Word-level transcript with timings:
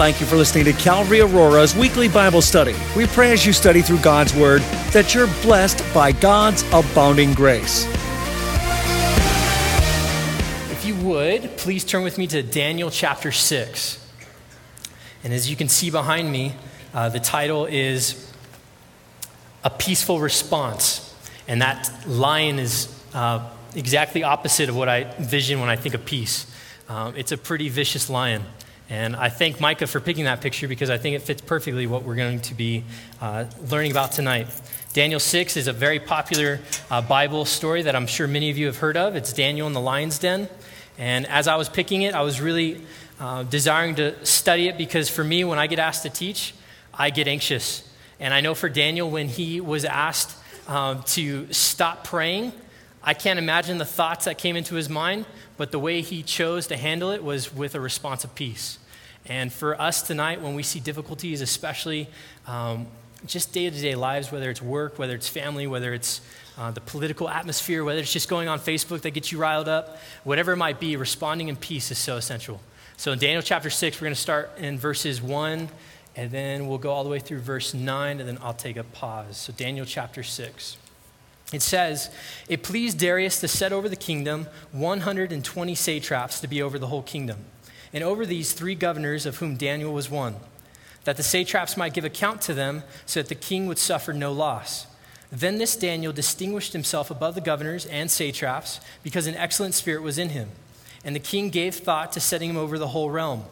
Thank 0.00 0.18
you 0.18 0.26
for 0.26 0.36
listening 0.36 0.64
to 0.64 0.72
Calvary 0.72 1.20
Aurora's 1.20 1.76
weekly 1.76 2.08
Bible 2.08 2.40
study. 2.40 2.74
We 2.96 3.06
pray 3.06 3.32
as 3.32 3.44
you 3.44 3.52
study 3.52 3.82
through 3.82 3.98
God's 3.98 4.34
Word 4.34 4.62
that 4.92 5.14
you're 5.14 5.26
blessed 5.42 5.84
by 5.92 6.12
God's 6.12 6.62
abounding 6.72 7.34
grace. 7.34 7.84
If 10.70 10.86
you 10.86 10.94
would, 11.06 11.54
please 11.58 11.84
turn 11.84 12.02
with 12.02 12.16
me 12.16 12.26
to 12.28 12.42
Daniel 12.42 12.90
chapter 12.90 13.30
6. 13.30 14.10
And 15.22 15.34
as 15.34 15.50
you 15.50 15.54
can 15.54 15.68
see 15.68 15.90
behind 15.90 16.32
me, 16.32 16.54
uh, 16.94 17.10
the 17.10 17.20
title 17.20 17.66
is 17.66 18.32
A 19.64 19.68
Peaceful 19.68 20.18
Response. 20.18 21.14
And 21.46 21.60
that 21.60 21.92
lion 22.06 22.58
is 22.58 22.88
uh, 23.12 23.46
exactly 23.74 24.22
opposite 24.22 24.70
of 24.70 24.76
what 24.76 24.88
I 24.88 25.14
envision 25.18 25.60
when 25.60 25.68
I 25.68 25.76
think 25.76 25.94
of 25.94 26.06
peace. 26.06 26.50
Um, 26.88 27.14
it's 27.18 27.32
a 27.32 27.36
pretty 27.36 27.68
vicious 27.68 28.08
lion. 28.08 28.46
And 28.90 29.14
I 29.14 29.28
thank 29.28 29.60
Micah 29.60 29.86
for 29.86 30.00
picking 30.00 30.24
that 30.24 30.40
picture 30.40 30.66
because 30.66 30.90
I 30.90 30.98
think 30.98 31.14
it 31.14 31.22
fits 31.22 31.40
perfectly 31.40 31.86
what 31.86 32.02
we're 32.02 32.16
going 32.16 32.40
to 32.40 32.54
be 32.54 32.82
uh, 33.20 33.44
learning 33.70 33.92
about 33.92 34.10
tonight. 34.10 34.48
Daniel 34.92 35.20
6 35.20 35.56
is 35.56 35.68
a 35.68 35.72
very 35.72 36.00
popular 36.00 36.58
uh, 36.90 37.00
Bible 37.00 37.44
story 37.44 37.82
that 37.82 37.94
I'm 37.94 38.08
sure 38.08 38.26
many 38.26 38.50
of 38.50 38.58
you 38.58 38.66
have 38.66 38.78
heard 38.78 38.96
of. 38.96 39.14
It's 39.14 39.32
Daniel 39.32 39.68
in 39.68 39.74
the 39.74 39.80
lion's 39.80 40.18
den. 40.18 40.48
And 40.98 41.24
as 41.28 41.46
I 41.46 41.54
was 41.54 41.68
picking 41.68 42.02
it, 42.02 42.14
I 42.14 42.22
was 42.22 42.40
really 42.40 42.80
uh, 43.20 43.44
desiring 43.44 43.94
to 43.94 44.26
study 44.26 44.66
it 44.66 44.76
because 44.76 45.08
for 45.08 45.22
me, 45.22 45.44
when 45.44 45.60
I 45.60 45.68
get 45.68 45.78
asked 45.78 46.02
to 46.02 46.10
teach, 46.10 46.52
I 46.92 47.10
get 47.10 47.28
anxious. 47.28 47.88
And 48.18 48.34
I 48.34 48.40
know 48.40 48.56
for 48.56 48.68
Daniel, 48.68 49.08
when 49.08 49.28
he 49.28 49.60
was 49.60 49.84
asked 49.84 50.36
um, 50.66 51.04
to 51.04 51.50
stop 51.52 52.02
praying, 52.02 52.52
I 53.04 53.14
can't 53.14 53.38
imagine 53.38 53.78
the 53.78 53.84
thoughts 53.84 54.24
that 54.24 54.36
came 54.36 54.56
into 54.56 54.74
his 54.74 54.88
mind, 54.88 55.26
but 55.56 55.70
the 55.70 55.78
way 55.78 56.00
he 56.00 56.24
chose 56.24 56.66
to 56.66 56.76
handle 56.76 57.10
it 57.10 57.22
was 57.22 57.54
with 57.54 57.76
a 57.76 57.80
response 57.80 58.24
of 58.24 58.34
peace. 58.34 58.78
And 59.30 59.52
for 59.52 59.80
us 59.80 60.02
tonight, 60.02 60.42
when 60.42 60.54
we 60.56 60.64
see 60.64 60.80
difficulties, 60.80 61.40
especially 61.40 62.08
um, 62.48 62.88
just 63.26 63.52
day 63.52 63.70
to 63.70 63.80
day 63.80 63.94
lives, 63.94 64.32
whether 64.32 64.50
it's 64.50 64.60
work, 64.60 64.98
whether 64.98 65.14
it's 65.14 65.28
family, 65.28 65.68
whether 65.68 65.94
it's 65.94 66.20
uh, 66.58 66.72
the 66.72 66.80
political 66.80 67.28
atmosphere, 67.28 67.84
whether 67.84 68.00
it's 68.00 68.12
just 68.12 68.28
going 68.28 68.48
on 68.48 68.58
Facebook 68.58 69.02
that 69.02 69.12
gets 69.12 69.30
you 69.30 69.38
riled 69.38 69.68
up, 69.68 69.98
whatever 70.24 70.52
it 70.52 70.56
might 70.56 70.80
be, 70.80 70.96
responding 70.96 71.46
in 71.46 71.54
peace 71.54 71.92
is 71.92 71.98
so 71.98 72.16
essential. 72.16 72.60
So 72.96 73.12
in 73.12 73.20
Daniel 73.20 73.40
chapter 73.40 73.70
6, 73.70 74.00
we're 74.00 74.06
going 74.06 74.14
to 74.16 74.20
start 74.20 74.50
in 74.58 74.76
verses 74.76 75.22
1, 75.22 75.68
and 76.16 76.30
then 76.32 76.66
we'll 76.66 76.78
go 76.78 76.90
all 76.90 77.04
the 77.04 77.10
way 77.10 77.20
through 77.20 77.38
verse 77.38 77.72
9, 77.72 78.18
and 78.18 78.28
then 78.28 78.36
I'll 78.42 78.52
take 78.52 78.76
a 78.76 78.84
pause. 78.84 79.36
So 79.36 79.52
Daniel 79.52 79.86
chapter 79.86 80.24
6. 80.24 80.76
It 81.52 81.62
says, 81.62 82.10
It 82.48 82.62
pleased 82.62 82.98
Darius 82.98 83.40
to 83.40 83.48
set 83.48 83.72
over 83.72 83.88
the 83.88 83.96
kingdom 83.96 84.48
120 84.72 85.74
satraps 85.76 86.40
to 86.40 86.48
be 86.48 86.62
over 86.62 86.78
the 86.78 86.88
whole 86.88 87.02
kingdom, 87.02 87.44
and 87.92 88.04
over 88.04 88.24
these 88.24 88.52
three 88.52 88.74
governors, 88.74 89.26
of 89.26 89.38
whom 89.38 89.56
Daniel 89.56 89.92
was 89.92 90.10
one, 90.10 90.36
that 91.04 91.16
the 91.16 91.22
satraps 91.22 91.76
might 91.76 91.94
give 91.94 92.04
account 92.04 92.40
to 92.42 92.54
them, 92.54 92.82
so 93.06 93.20
that 93.20 93.28
the 93.28 93.34
king 93.34 93.66
would 93.66 93.78
suffer 93.78 94.12
no 94.12 94.32
loss. 94.32 94.86
Then 95.32 95.58
this 95.58 95.76
Daniel 95.76 96.12
distinguished 96.12 96.72
himself 96.72 97.10
above 97.10 97.34
the 97.34 97.40
governors 97.40 97.86
and 97.86 98.10
satraps, 98.10 98.80
because 99.02 99.26
an 99.26 99.36
excellent 99.36 99.74
spirit 99.74 100.02
was 100.02 100.18
in 100.18 100.30
him. 100.30 100.50
And 101.04 101.14
the 101.14 101.20
king 101.20 101.50
gave 101.50 101.76
thought 101.76 102.12
to 102.12 102.20
setting 102.20 102.50
him 102.50 102.56
over 102.56 102.78
the 102.78 102.88
whole 102.88 103.10
realm. 103.10 103.44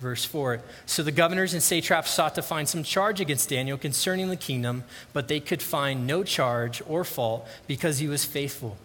Verse 0.00 0.24
4 0.24 0.62
So 0.86 1.02
the 1.02 1.12
governors 1.12 1.52
and 1.52 1.62
satraps 1.62 2.10
sought 2.10 2.34
to 2.34 2.42
find 2.42 2.68
some 2.68 2.82
charge 2.82 3.20
against 3.20 3.50
Daniel 3.50 3.78
concerning 3.78 4.28
the 4.28 4.36
kingdom, 4.36 4.84
but 5.12 5.28
they 5.28 5.40
could 5.40 5.62
find 5.62 6.06
no 6.06 6.24
charge 6.24 6.82
or 6.88 7.04
fault 7.04 7.46
because 7.66 7.98
he 7.98 8.08
was 8.08 8.24
faithful, 8.24 8.76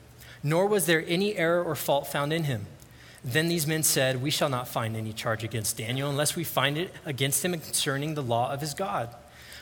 nor 0.44 0.68
was 0.68 0.86
there 0.86 1.04
any 1.08 1.36
error 1.36 1.64
or 1.64 1.76
fault 1.76 2.08
found 2.08 2.32
in 2.32 2.44
him. 2.44 2.68
Then 3.26 3.48
these 3.48 3.66
men 3.66 3.82
said, 3.82 4.22
We 4.22 4.30
shall 4.30 4.50
not 4.50 4.68
find 4.68 4.96
any 4.96 5.12
charge 5.12 5.44
against 5.44 5.78
Daniel 5.78 6.12
unless 6.12 6.36
we 6.36 6.44
find 6.44 6.78
it 6.78 6.94
against 7.06 7.44
him 7.44 7.54
concerning 7.54 8.14
the 8.14 8.22
law 8.22 8.54
of 8.54 8.62
his 8.62 8.76
God. 8.76 9.10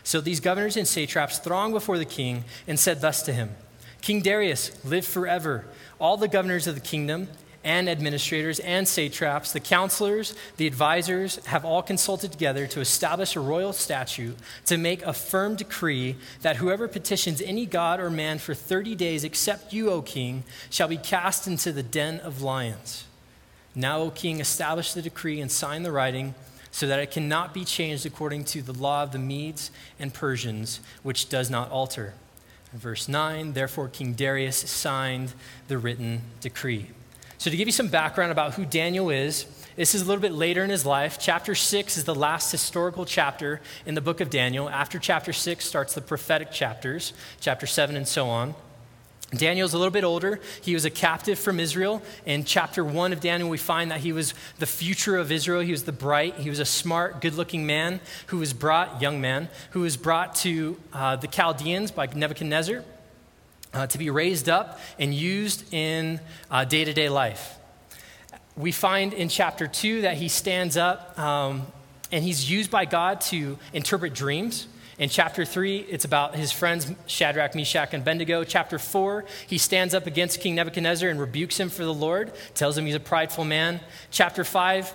So 0.04 0.20
these 0.20 0.42
governors 0.42 0.76
and 0.76 0.86
satraps 0.86 1.40
thronged 1.40 1.74
before 1.74 1.98
the 1.98 2.04
king 2.04 2.44
and 2.68 2.78
said 2.78 3.00
thus 3.00 3.24
to 3.24 3.32
him 3.32 3.56
King 4.02 4.22
Darius, 4.22 4.84
live 4.84 5.06
forever. 5.06 5.66
All 5.98 6.18
the 6.18 6.28
governors 6.28 6.68
of 6.68 6.76
the 6.76 6.82
kingdom 6.82 7.30
and 7.64 7.88
administrators 7.88 8.60
and 8.60 8.86
satraps, 8.86 9.54
the 9.54 9.62
counselors, 9.62 10.36
the 10.58 10.68
advisors 10.68 11.38
have 11.46 11.64
all 11.64 11.82
consulted 11.82 12.34
together 12.34 12.68
to 12.68 12.82
establish 12.82 13.38
a 13.38 13.40
royal 13.40 13.72
statute 13.72 14.36
to 14.66 14.78
make 14.78 15.02
a 15.04 15.14
firm 15.14 15.56
decree 15.56 16.18
that 16.42 16.58
whoever 16.58 16.90
petitions 16.90 17.42
any 17.42 17.66
god 17.66 18.02
or 18.02 18.10
man 18.10 18.40
for 18.40 18.54
30 18.54 18.94
days 18.96 19.24
except 19.24 19.72
you, 19.72 19.90
O 19.90 20.02
king, 20.02 20.44
shall 20.70 20.90
be 20.90 20.98
cast 20.98 21.48
into 21.48 21.72
the 21.72 21.82
den 21.82 22.20
of 22.20 22.42
lions. 22.42 23.06
Now, 23.76 24.00
O 24.00 24.12
king, 24.12 24.40
establish 24.40 24.94
the 24.94 25.02
decree 25.02 25.42
and 25.42 25.52
sign 25.52 25.84
the 25.84 25.92
writing 25.92 26.36
so 26.72 26.88
that 26.88 27.00
it 27.00 27.12
cannot 27.12 27.54
be 27.54 27.64
changed 27.64 28.06
according 28.06 28.46
to 28.46 28.62
the 28.62 28.74
law 28.74 29.04
of 29.04 29.12
the 29.12 29.20
Medes 29.20 29.72
and 30.00 30.14
Persians, 30.14 30.80
which 31.04 31.30
does 31.30 31.50
not 31.50 31.70
alter. 31.70 32.14
Verse 32.74 33.08
9 33.08 33.54
Therefore, 33.54 33.88
King 33.88 34.14
Darius 34.14 34.58
signed 34.58 35.34
the 35.68 35.78
written 35.78 36.22
decree. 36.42 36.90
So, 37.38 37.52
to 37.52 37.58
give 37.58 37.68
you 37.68 37.74
some 37.74 37.90
background 37.90 38.32
about 38.32 38.54
who 38.54 38.66
Daniel 38.66 39.10
is, 39.10 39.46
this 39.76 39.94
is 39.94 40.02
a 40.02 40.06
little 40.06 40.22
bit 40.22 40.34
later 40.34 40.64
in 40.64 40.70
his 40.70 40.86
life. 40.86 41.18
Chapter 41.20 41.56
6 41.56 41.98
is 41.98 42.04
the 42.04 42.16
last 42.16 42.52
historical 42.52 43.06
chapter 43.06 43.60
in 43.86 43.96
the 43.96 44.02
book 44.02 44.22
of 44.22 44.30
Daniel. 44.30 44.70
After 44.70 44.98
chapter 45.00 45.34
6 45.34 45.66
starts 45.66 45.94
the 45.94 46.02
prophetic 46.02 46.52
chapters, 46.52 47.14
chapter 47.40 47.68
7 47.68 47.96
and 47.96 48.08
so 48.08 48.30
on. 48.30 48.56
Daniel's 49.36 49.74
a 49.74 49.78
little 49.78 49.92
bit 49.92 50.04
older. 50.04 50.40
He 50.62 50.74
was 50.74 50.86
a 50.86 50.90
captive 50.90 51.40
from 51.40 51.60
Israel. 51.60 52.02
In 52.26 52.44
chapter 52.44 52.84
1 52.86 53.14
of 53.14 53.20
Daniel, 53.20 53.50
we 53.50 53.58
find 53.58 53.92
that 53.92 54.02
he 54.02 54.12
was 54.12 54.34
the 54.60 54.66
future 54.66 55.18
of 55.18 55.32
Israel. 55.32 55.62
He 55.62 55.72
was 55.72 55.84
the 55.84 55.92
bright, 55.92 56.36
he 56.36 56.50
was 56.50 56.60
a 56.60 56.66
smart, 56.66 57.22
good 57.22 57.36
looking 57.36 57.66
man 57.66 58.00
who 58.28 58.38
was 58.38 58.54
brought, 58.54 59.02
young 59.02 59.20
man, 59.22 59.50
who 59.72 59.82
was 59.82 59.98
brought 59.98 60.36
to 60.36 60.80
uh, 60.94 61.16
the 61.16 61.28
Chaldeans 61.28 61.92
by 61.92 62.08
Nebuchadnezzar 62.08 62.84
uh, 63.74 63.88
to 63.88 63.98
be 63.98 64.10
raised 64.10 64.50
up 64.50 64.80
and 65.00 65.14
used 65.14 65.74
in 65.74 66.20
day 66.70 66.86
to 66.86 66.94
day 66.94 67.10
life. 67.10 67.58
We 68.56 68.72
find 68.72 69.14
in 69.14 69.30
chapter 69.30 69.68
2 69.68 70.02
that 70.02 70.18
he 70.18 70.28
stands 70.28 70.78
up 70.78 71.18
um, 71.18 71.66
and 72.12 72.24
he's 72.24 72.50
used 72.50 72.70
by 72.70 72.86
God 72.86 73.20
to 73.22 73.58
interpret 73.74 74.14
dreams. 74.14 74.68
In 75.00 75.10
chapter 75.10 75.44
3, 75.44 75.80
it's 75.90 76.06
about 76.06 76.36
his 76.36 76.52
friends 76.52 76.92
Shadrach, 77.08 77.56
Meshach, 77.56 77.94
and 77.94 78.04
Abednego. 78.04 78.44
Chapter 78.44 78.78
4, 78.78 79.26
he 79.48 79.58
stands 79.58 79.96
up 79.96 80.06
against 80.06 80.40
King 80.40 80.56
Nebuchadnezzar 80.56 81.10
and 81.10 81.20
rebukes 81.20 81.60
him 81.60 81.70
for 81.70 81.84
the 81.84 81.94
Lord, 81.94 82.32
tells 82.54 82.78
him 82.78 82.86
he's 82.86 82.96
a 82.96 83.00
prideful 83.00 83.44
man. 83.44 83.80
Chapter 84.12 84.44
5, 84.44 84.94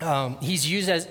um, 0.00 0.38
he's 0.40 0.68
used 0.68 0.88
as 0.88 1.06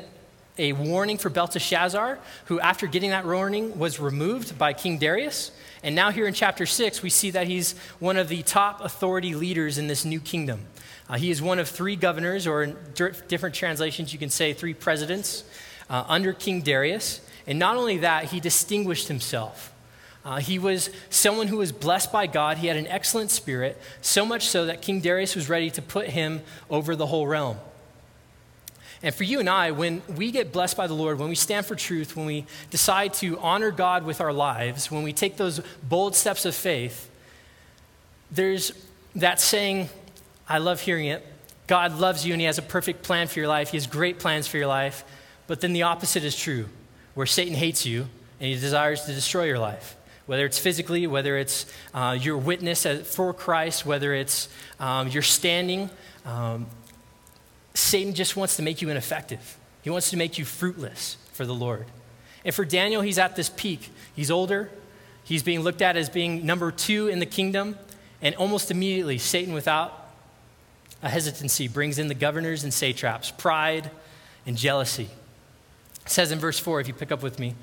a 0.58 0.74
warning 0.74 1.18
for 1.18 1.30
Belteshazzar, 1.30 2.20
who, 2.46 2.60
after 2.60 2.88
getting 2.88 3.12
that 3.12 3.26
warning, 3.26 3.78
was 3.80 4.00
removed 4.00 4.58
by 4.58 4.74
King 4.74 4.98
Darius. 4.98 5.52
And 5.82 5.96
now, 5.96 6.12
here 6.12 6.28
in 6.28 6.34
chapter 6.34 6.66
6, 6.66 7.02
we 7.02 7.10
see 7.10 7.32
that 7.32 7.48
he's 7.48 7.78
one 8.00 8.18
of 8.18 8.28
the 8.28 8.44
top 8.44 8.82
authority 8.82 9.36
leaders 9.36 9.78
in 9.78 9.88
this 9.88 10.04
new 10.04 10.20
kingdom. 10.20 10.66
Uh, 11.08 11.18
he 11.18 11.30
is 11.30 11.42
one 11.42 11.60
of 11.60 11.70
three 11.70 11.96
governors, 11.96 12.48
or 12.48 12.64
in 12.64 12.76
different 12.94 13.56
translations, 13.56 14.12
you 14.12 14.20
can 14.20 14.30
say 14.30 14.54
three 14.54 14.74
presidents 14.74 15.44
uh, 15.90 16.04
under 16.08 16.34
King 16.34 16.62
Darius. 16.62 17.22
And 17.48 17.60
not 17.60 17.78
only 17.78 18.00
that, 18.00 18.26
he 18.26 18.40
distinguished 18.40 19.08
himself. 19.08 19.72
Uh, 20.24 20.38
he 20.38 20.58
was 20.58 20.90
someone 21.10 21.48
who 21.48 21.58
was 21.58 21.72
blessed 21.72 22.12
by 22.12 22.26
God. 22.26 22.58
He 22.58 22.68
had 22.68 22.78
an 22.78 22.88
excellent 22.88 23.30
spirit, 23.30 23.80
so 24.02 24.26
much 24.26 24.48
so 24.48 24.66
that 24.66 24.82
King 24.82 25.00
Darius 25.00 25.36
was 25.36 25.50
ready 25.50 25.70
to 25.72 25.82
put 25.82 26.08
him 26.08 26.42
over 26.70 26.96
the 26.96 27.06
whole 27.06 27.28
realm. 27.28 27.58
And 29.04 29.14
for 29.14 29.24
you 29.24 29.40
and 29.40 29.48
I, 29.48 29.70
when 29.70 30.02
we 30.16 30.32
get 30.32 30.52
blessed 30.52 30.76
by 30.76 30.88
the 30.88 30.96
Lord, 30.96 31.20
when 31.20 31.30
we 31.30 31.36
stand 31.36 31.68
for 31.68 31.76
truth, 31.76 32.16
when 32.16 32.26
we 32.26 32.48
decide 32.72 33.14
to 33.16 33.38
honor 33.38 33.70
God 33.70 34.04
with 34.04 34.20
our 34.20 34.34
lives, 34.34 34.90
when 34.90 35.04
we 35.04 35.14
take 35.14 35.38
those 35.38 35.62
bold 35.84 36.16
steps 36.16 36.44
of 36.44 36.56
faith, 36.56 37.08
there's 38.32 38.72
that 39.16 39.40
saying, 39.40 39.90
I 40.50 40.58
love 40.58 40.82
hearing 40.82 41.06
it. 41.06 41.24
God 41.68 42.00
loves 42.00 42.26
you 42.26 42.34
and 42.34 42.42
He 42.42 42.46
has 42.48 42.58
a 42.58 42.64
perfect 42.64 43.04
plan 43.04 43.28
for 43.28 43.40
your 43.40 43.48
life. 43.48 43.70
He 43.70 43.78
has 43.78 43.86
great 43.86 44.18
plans 44.18 44.48
for 44.48 44.58
your 44.58 44.68
life. 44.68 45.04
But 45.46 45.62
then 45.62 45.74
the 45.74 45.84
opposite 45.84 46.24
is 46.24 46.36
true, 46.36 46.66
where 47.16 47.26
Satan 47.26 47.56
hates 47.56 47.86
you 47.86 48.02
and 48.40 48.50
he 48.50 48.54
desires 48.54 49.06
to 49.06 49.14
destroy 49.14 49.46
your 49.46 49.60
life. 49.60 49.96
Whether 50.28 50.46
it's 50.46 50.58
physically, 50.58 51.08
whether 51.08 51.38
it's 51.38 51.66
uh, 51.94 52.18
your 52.20 52.38
witness 52.38 52.86
for 53.04 53.34
Christ, 53.34 53.86
whether 53.86 54.14
it's 54.14 54.50
um, 54.80 55.08
your 55.08 55.22
standing, 55.22 55.90
um, 56.26 56.68
Satan 57.74 58.14
just 58.14 58.36
wants 58.36 58.56
to 58.58 58.64
make 58.64 58.82
you 58.82 58.90
ineffective. 58.90 59.58
He 59.82 59.90
wants 59.90 60.10
to 60.10 60.18
make 60.18 60.38
you 60.38 60.46
fruitless 60.46 61.18
for 61.34 61.46
the 61.46 61.54
Lord. 61.54 61.86
And 62.44 62.54
for 62.54 62.66
Daniel, 62.66 63.02
he's 63.02 63.20
at 63.20 63.36
this 63.36 63.50
peak. 63.50 63.92
He's 64.16 64.32
older. 64.32 64.70
He's 65.24 65.44
being 65.44 65.62
looked 65.62 65.82
at 65.82 65.98
as 65.98 66.10
being 66.10 66.46
number 66.46 66.72
two 66.72 67.08
in 67.08 67.20
the 67.20 67.26
kingdom. 67.26 67.78
And 68.22 68.36
almost 68.36 68.72
immediately, 68.72 69.18
Satan, 69.18 69.54
without 69.54 70.10
a 71.04 71.10
hesitancy, 71.10 71.68
brings 71.68 72.00
in 72.00 72.08
the 72.08 72.14
governors 72.14 72.64
and 72.64 72.74
satraps, 72.74 73.32
pride 73.32 73.92
and 74.46 74.58
jealousy. 74.58 75.10
Says 76.06 76.32
in 76.32 76.40
verse 76.40 76.60
4, 76.60 76.82
if 76.82 76.88
you 76.88 76.94
pick 76.94 77.12
up 77.12 77.24
with 77.24 77.40
me, 77.40 77.56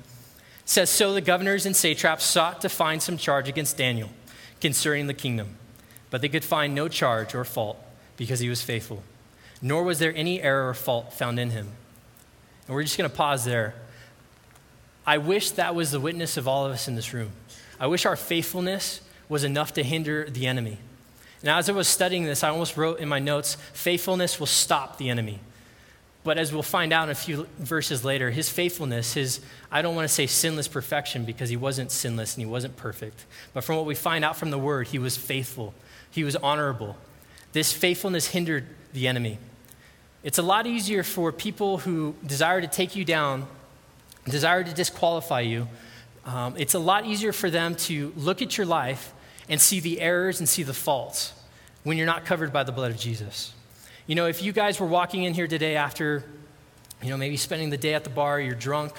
says, 0.65 0.89
So 0.89 1.13
the 1.13 1.21
governors 1.21 1.65
and 1.65 1.75
satraps 1.75 2.25
sought 2.25 2.61
to 2.61 2.69
find 2.69 3.01
some 3.01 3.17
charge 3.17 3.47
against 3.47 3.77
Daniel 3.77 4.09
concerning 4.61 5.07
the 5.07 5.13
kingdom, 5.13 5.57
but 6.09 6.21
they 6.21 6.29
could 6.29 6.43
find 6.43 6.75
no 6.75 6.87
charge 6.87 7.35
or 7.35 7.43
fault 7.43 7.77
because 8.17 8.39
he 8.39 8.49
was 8.49 8.61
faithful 8.61 9.03
nor 9.63 9.83
was 9.83 9.97
there 9.97 10.13
any 10.13 10.41
error 10.41 10.67
or 10.69 10.73
fault 10.73 11.13
found 11.13 11.39
in 11.39 11.51
him. 11.51 11.69
And 12.67 12.75
we're 12.75 12.83
just 12.83 12.97
going 12.97 13.09
to 13.09 13.15
pause 13.15 13.45
there. 13.45 13.73
I 15.07 15.17
wish 15.17 15.51
that 15.51 15.73
was 15.73 15.89
the 15.89 16.01
witness 16.01 16.35
of 16.35 16.47
all 16.49 16.65
of 16.65 16.73
us 16.73 16.89
in 16.89 16.95
this 16.95 17.13
room. 17.13 17.31
I 17.79 17.87
wish 17.87 18.05
our 18.05 18.17
faithfulness 18.17 18.99
was 19.29 19.45
enough 19.45 19.73
to 19.75 19.83
hinder 19.83 20.29
the 20.29 20.47
enemy. 20.47 20.79
Now, 21.41 21.57
as 21.57 21.69
I 21.69 21.73
was 21.73 21.87
studying 21.87 22.25
this, 22.25 22.43
I 22.43 22.49
almost 22.49 22.75
wrote 22.75 22.99
in 22.99 23.07
my 23.07 23.19
notes 23.19 23.55
faithfulness 23.73 24.37
will 24.37 24.47
stop 24.47 24.97
the 24.97 25.09
enemy. 25.09 25.39
But 26.23 26.37
as 26.37 26.53
we'll 26.53 26.63
find 26.63 26.93
out 26.93 27.03
in 27.05 27.09
a 27.09 27.15
few 27.15 27.47
verses 27.59 28.05
later, 28.05 28.31
his 28.31 28.49
faithfulness, 28.49 29.13
his, 29.13 29.41
I 29.69 29.81
don't 29.81 29.95
want 29.95 30.07
to 30.07 30.13
say 30.13 30.25
sinless 30.25 30.69
perfection 30.69 31.25
because 31.25 31.49
he 31.49 31.57
wasn't 31.57 31.91
sinless 31.91 32.35
and 32.35 32.41
he 32.41 32.49
wasn't 32.49 32.77
perfect. 32.77 33.25
But 33.53 33.63
from 33.63 33.75
what 33.75 33.85
we 33.85 33.95
find 33.95 34.23
out 34.23 34.37
from 34.37 34.49
the 34.49 34.57
word, 34.57 34.87
he 34.87 34.99
was 34.99 35.17
faithful, 35.17 35.73
he 36.09 36.23
was 36.23 36.35
honorable. 36.37 36.95
This 37.51 37.73
faithfulness 37.73 38.27
hindered 38.27 38.65
the 38.93 39.07
enemy. 39.07 39.37
It's 40.23 40.37
a 40.37 40.41
lot 40.43 40.65
easier 40.65 41.03
for 41.03 41.31
people 41.33 41.79
who 41.79 42.15
desire 42.25 42.61
to 42.61 42.67
take 42.67 42.95
you 42.95 43.03
down, 43.03 43.45
desire 44.25 44.63
to 44.63 44.73
disqualify 44.73 45.41
you. 45.41 45.67
Um, 46.25 46.55
it's 46.57 46.73
a 46.73 46.79
lot 46.79 47.05
easier 47.05 47.33
for 47.33 47.49
them 47.49 47.75
to 47.75 48.13
look 48.15 48.41
at 48.41 48.57
your 48.57 48.65
life 48.65 49.13
and 49.49 49.59
see 49.59 49.81
the 49.81 49.99
errors 49.99 50.39
and 50.39 50.47
see 50.47 50.63
the 50.63 50.73
faults 50.73 51.33
when 51.83 51.97
you're 51.97 52.07
not 52.07 52.23
covered 52.23 52.53
by 52.53 52.63
the 52.63 52.71
blood 52.71 52.91
of 52.91 52.97
Jesus. 52.97 53.53
You 54.05 54.15
know, 54.15 54.25
if 54.25 54.43
you 54.43 54.51
guys 54.51 54.81
were 54.81 54.87
walking 54.87 55.23
in 55.23 55.33
here 55.33 55.47
today 55.47 55.77
after, 55.77 56.25
you 57.01 57.09
know, 57.09 57.15
maybe 57.15 57.37
spending 57.37 57.69
the 57.69 57.77
day 57.77 57.93
at 57.93 58.03
the 58.03 58.09
bar, 58.09 58.37
you're 58.37 58.53
drunk, 58.53 58.91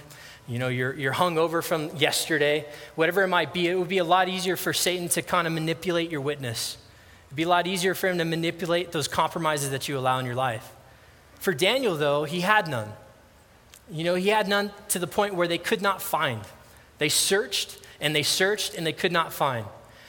you 0.49 0.59
know, 0.59 0.69
you're, 0.69 0.95
you're 0.95 1.13
hung 1.13 1.37
over 1.37 1.61
from 1.61 1.95
yesterday, 1.97 2.65
whatever 2.95 3.23
it 3.23 3.29
might 3.29 3.53
be, 3.53 3.69
it 3.69 3.79
would 3.79 3.89
be 3.89 3.99
a 3.99 4.05
lot 4.05 4.31
easier 4.31 4.57
for 4.57 4.73
Satan 4.73 5.09
to 5.11 5.21
kind 5.21 5.47
of 5.47 5.53
manipulate 5.53 6.11
your 6.11 6.23
witness. 6.23 6.79
It'd 7.27 7.37
be 7.37 7.43
a 7.43 7.49
lot 7.49 7.67
easier 7.67 7.95
for 7.95 8.09
him 8.09 8.17
to 8.17 8.25
manipulate 8.25 8.93
those 8.93 9.07
compromises 9.07 9.69
that 9.73 9.89
you 9.89 9.99
allow 9.99 10.19
in 10.21 10.25
your 10.25 10.35
life. 10.35 10.73
For 11.39 11.53
Daniel, 11.53 11.97
though, 11.97 12.25
he 12.25 12.41
had 12.41 12.67
none. 12.67 12.91
You 13.91 14.05
know, 14.05 14.15
he 14.15 14.31
had 14.31 14.49
none 14.49 14.73
to 14.89 14.99
the 14.99 15.07
point 15.07 15.35
where 15.35 15.47
they 15.47 15.59
could 15.59 15.83
not 15.83 16.01
find. 16.01 16.41
They 16.97 17.11
searched 17.11 17.79
and 18.01 18.17
they 18.17 18.23
searched 18.23 18.75
and 18.75 18.87
they 18.87 18.95
could 18.95 19.13
not 19.13 19.35
find. 19.35 19.67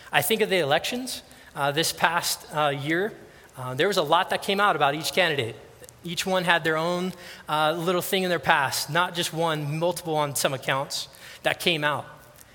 I 0.09 0.21
think 0.21 0.39
of 0.39 0.49
the 0.49 0.59
elections 0.59 1.21
uh, 1.53 1.73
this 1.73 1.91
past 1.91 2.47
uh, 2.55 2.69
year. 2.69 3.11
Uh, 3.57 3.73
there 3.73 3.87
was 3.87 3.97
a 3.97 4.03
lot 4.03 4.29
that 4.29 4.41
came 4.41 4.59
out 4.59 4.75
about 4.75 4.95
each 4.95 5.13
candidate. 5.13 5.55
Each 6.03 6.25
one 6.25 6.43
had 6.43 6.63
their 6.63 6.77
own 6.77 7.13
uh, 7.49 7.73
little 7.77 8.01
thing 8.01 8.23
in 8.23 8.29
their 8.29 8.39
past, 8.39 8.89
not 8.89 9.15
just 9.15 9.33
one, 9.33 9.79
multiple 9.79 10.15
on 10.15 10.35
some 10.35 10.53
accounts 10.53 11.07
that 11.43 11.59
came 11.59 11.83
out. 11.83 12.05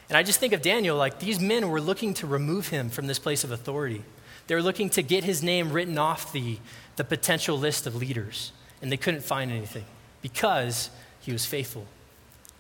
And 0.09 0.17
I 0.17 0.23
just 0.23 0.41
think 0.41 0.53
of 0.53 0.63
Daniel 0.63 0.97
like 0.97 1.19
these 1.19 1.41
men 1.41 1.69
were 1.69 1.81
looking 1.81 2.15
to 2.15 2.27
remove 2.27 2.69
him 2.69 2.91
from 2.91 3.07
this 3.07 3.19
place 3.19 3.45
of 3.45 3.51
authority. 3.51 4.03
They 4.47 4.55
were 4.55 4.63
looking 4.63 4.91
to 4.91 5.03
get 5.03 5.25
his 5.25 5.43
name 5.43 5.73
written 5.73 5.99
off 5.99 6.33
the, 6.33 6.59
the 6.97 7.05
potential 7.05 7.57
list 7.57 7.87
of 7.87 7.95
leaders, 7.95 8.53
and 8.83 8.91
they 8.91 8.97
couldn't 8.97 9.23
find 9.23 9.51
anything 9.51 9.85
because 10.23 10.91
he 11.21 11.33
was 11.33 11.47
faithful. 11.47 11.87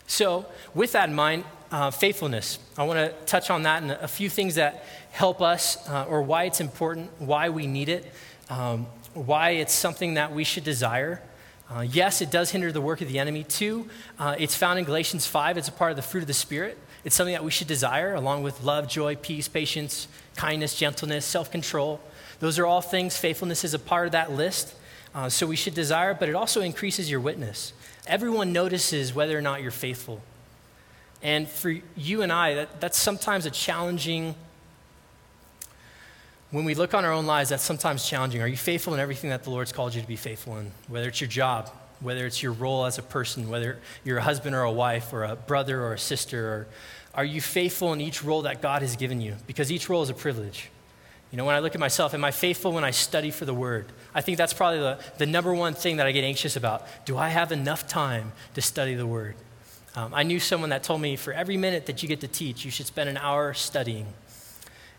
So, 0.06 0.46
with 0.74 0.92
that 0.92 1.08
in 1.08 1.14
mind, 1.14 1.44
uh, 1.70 1.90
faithfulness. 1.90 2.58
I 2.76 2.84
want 2.84 2.98
to 2.98 3.14
touch 3.26 3.50
on 3.50 3.62
that 3.62 3.82
and 3.82 3.92
a 3.92 4.08
few 4.08 4.28
things 4.28 4.56
that 4.56 4.84
help 5.12 5.40
us, 5.40 5.88
uh, 5.88 6.06
or 6.08 6.22
why 6.22 6.44
it's 6.44 6.60
important, 6.60 7.10
why 7.18 7.48
we 7.48 7.66
need 7.66 7.88
it, 7.88 8.12
um, 8.50 8.86
why 9.14 9.50
it's 9.50 9.72
something 9.72 10.14
that 10.14 10.34
we 10.34 10.44
should 10.44 10.64
desire. 10.64 11.22
Uh, 11.70 11.80
yes, 11.82 12.20
it 12.20 12.30
does 12.30 12.50
hinder 12.50 12.72
the 12.72 12.80
work 12.80 13.00
of 13.00 13.08
the 13.08 13.18
enemy. 13.18 13.44
Two, 13.44 13.88
uh, 14.18 14.34
it's 14.38 14.56
found 14.56 14.78
in 14.78 14.84
Galatians 14.84 15.26
5. 15.26 15.56
It's 15.56 15.68
a 15.68 15.72
part 15.72 15.92
of 15.92 15.96
the 15.96 16.02
fruit 16.02 16.20
of 16.20 16.26
the 16.26 16.34
Spirit. 16.34 16.76
It's 17.04 17.14
something 17.14 17.32
that 17.32 17.44
we 17.44 17.50
should 17.50 17.68
desire, 17.68 18.14
along 18.14 18.42
with 18.42 18.62
love, 18.62 18.88
joy, 18.88 19.16
peace, 19.16 19.48
patience, 19.48 20.08
kindness, 20.36 20.74
gentleness, 20.76 21.24
self 21.24 21.50
control. 21.50 22.00
Those 22.40 22.58
are 22.58 22.66
all 22.66 22.80
things. 22.80 23.16
Faithfulness 23.16 23.64
is 23.64 23.72
a 23.72 23.78
part 23.78 24.06
of 24.06 24.12
that 24.12 24.32
list. 24.32 24.74
Uh, 25.14 25.28
so 25.28 25.46
we 25.46 25.56
should 25.56 25.74
desire, 25.74 26.12
but 26.12 26.28
it 26.28 26.34
also 26.34 26.60
increases 26.60 27.10
your 27.10 27.20
witness. 27.20 27.72
Everyone 28.06 28.52
notices 28.52 29.14
whether 29.14 29.36
or 29.36 29.42
not 29.42 29.62
you're 29.62 29.70
faithful. 29.70 30.20
And 31.22 31.48
for 31.48 31.74
you 31.96 32.22
and 32.22 32.32
I, 32.32 32.54
that, 32.54 32.80
that's 32.80 32.98
sometimes 32.98 33.46
a 33.46 33.50
challenging 33.50 34.34
when 36.50 36.64
we 36.64 36.74
look 36.74 36.94
on 36.94 37.04
our 37.04 37.12
own 37.12 37.26
lives, 37.26 37.50
that's 37.50 37.62
sometimes 37.62 38.08
challenging. 38.08 38.42
Are 38.42 38.48
you 38.48 38.56
faithful 38.56 38.92
in 38.94 39.00
everything 39.00 39.30
that 39.30 39.44
the 39.44 39.50
Lord's 39.50 39.72
called 39.72 39.94
you 39.94 40.00
to 40.00 40.06
be 40.06 40.16
faithful 40.16 40.56
in? 40.58 40.72
Whether 40.88 41.08
it's 41.08 41.20
your 41.20 41.28
job, 41.28 41.70
whether 42.00 42.26
it's 42.26 42.42
your 42.42 42.52
role 42.52 42.86
as 42.86 42.98
a 42.98 43.02
person, 43.02 43.48
whether 43.48 43.78
you're 44.04 44.18
a 44.18 44.22
husband 44.22 44.54
or 44.54 44.62
a 44.62 44.72
wife, 44.72 45.12
or 45.12 45.24
a 45.24 45.36
brother 45.36 45.80
or 45.82 45.92
a 45.94 45.98
sister, 45.98 46.48
or 46.48 46.66
are 47.14 47.24
you 47.24 47.40
faithful 47.40 47.92
in 47.92 48.00
each 48.00 48.24
role 48.24 48.42
that 48.42 48.62
God 48.62 48.82
has 48.82 48.96
given 48.96 49.20
you? 49.20 49.36
Because 49.46 49.70
each 49.70 49.88
role 49.88 50.02
is 50.02 50.10
a 50.10 50.14
privilege. 50.14 50.70
You 51.30 51.36
know, 51.36 51.44
when 51.44 51.54
I 51.54 51.60
look 51.60 51.74
at 51.74 51.80
myself, 51.80 52.14
am 52.14 52.24
I 52.24 52.32
faithful 52.32 52.72
when 52.72 52.82
I 52.82 52.90
study 52.90 53.30
for 53.30 53.44
the 53.44 53.54
word? 53.54 53.86
I 54.12 54.20
think 54.20 54.36
that's 54.36 54.52
probably 54.52 54.80
the, 54.80 54.98
the 55.18 55.26
number 55.26 55.54
one 55.54 55.74
thing 55.74 55.98
that 55.98 56.06
I 56.06 56.12
get 56.12 56.24
anxious 56.24 56.56
about. 56.56 56.84
Do 57.04 57.16
I 57.16 57.28
have 57.28 57.52
enough 57.52 57.86
time 57.86 58.32
to 58.54 58.62
study 58.62 58.94
the 58.94 59.06
word? 59.06 59.36
Um, 59.94 60.12
I 60.12 60.24
knew 60.24 60.40
someone 60.40 60.70
that 60.70 60.82
told 60.82 61.00
me 61.00 61.14
for 61.14 61.32
every 61.32 61.56
minute 61.56 61.86
that 61.86 62.02
you 62.02 62.08
get 62.08 62.20
to 62.20 62.28
teach, 62.28 62.64
you 62.64 62.70
should 62.72 62.86
spend 62.86 63.08
an 63.08 63.16
hour 63.16 63.54
studying. 63.54 64.06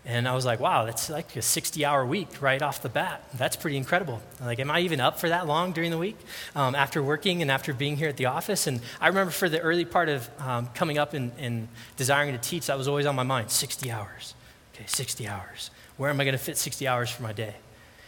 And 0.03 0.27
I 0.27 0.33
was 0.33 0.45
like, 0.45 0.59
wow, 0.59 0.85
that's 0.85 1.11
like 1.11 1.35
a 1.35 1.43
60 1.43 1.85
hour 1.85 2.03
week 2.03 2.41
right 2.41 2.61
off 2.61 2.81
the 2.81 2.89
bat. 2.89 3.23
That's 3.35 3.55
pretty 3.55 3.77
incredible. 3.77 4.19
Like, 4.43 4.59
am 4.59 4.71
I 4.71 4.79
even 4.79 4.99
up 4.99 5.19
for 5.19 5.29
that 5.29 5.45
long 5.45 5.73
during 5.73 5.91
the 5.91 5.97
week 5.97 6.17
um, 6.55 6.73
after 6.73 7.03
working 7.03 7.41
and 7.43 7.51
after 7.51 7.71
being 7.71 7.97
here 7.97 8.09
at 8.09 8.17
the 8.17 8.25
office? 8.25 8.65
And 8.65 8.81
I 8.99 9.09
remember 9.09 9.31
for 9.31 9.47
the 9.47 9.59
early 9.59 9.85
part 9.85 10.09
of 10.09 10.27
um, 10.39 10.67
coming 10.73 10.97
up 10.97 11.13
and, 11.13 11.31
and 11.37 11.67
desiring 11.97 12.31
to 12.33 12.39
teach, 12.39 12.65
that 12.65 12.77
was 12.77 12.87
always 12.87 13.05
on 13.05 13.15
my 13.15 13.23
mind 13.23 13.51
60 13.51 13.91
hours. 13.91 14.33
Okay, 14.73 14.85
60 14.87 15.27
hours. 15.27 15.69
Where 15.97 16.09
am 16.09 16.19
I 16.19 16.23
going 16.23 16.37
to 16.37 16.43
fit 16.43 16.57
60 16.57 16.87
hours 16.87 17.11
for 17.11 17.21
my 17.21 17.33
day? 17.33 17.55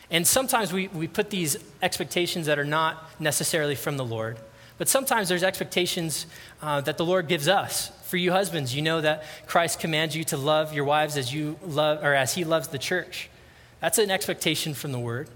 And 0.10 0.25
sometimes 0.25 0.74
we, 0.74 0.88
we 0.88 1.07
put 1.07 1.30
these 1.30 1.57
expectations 1.81 2.48
that 2.48 2.57
are 2.57 2.66
not 2.66 3.10
necessarily 3.19 3.75
from 3.75 3.98
the 3.98 4.06
Lord. 4.06 4.38
But 4.80 4.89
sometimes 4.89 5.30
there's 5.30 5.44
expectations 5.44 6.25
uh, 6.62 6.81
that 6.81 6.98
the 6.98 7.06
Lord 7.06 7.28
gives 7.28 7.48
us. 7.48 7.92
For 8.13 8.18
you 8.18 8.31
husbands, 8.31 8.75
you 8.75 8.83
know 8.83 9.01
that 9.01 9.24
Christ 9.48 9.80
commands 9.80 10.15
you 10.15 10.24
to 10.25 10.38
love 10.38 10.71
your 10.71 10.86
wives 10.86 11.18
as 11.18 11.33
you 11.33 11.57
love 11.65 12.04
or 12.04 12.13
as 12.13 12.36
he 12.36 12.44
loves 12.44 12.68
the 12.68 12.77
church. 12.77 13.27
That's 13.80 13.98
an 13.98 14.12
expectation 14.12 14.75
from 14.75 14.92
the 14.92 15.00
word. 15.00 15.30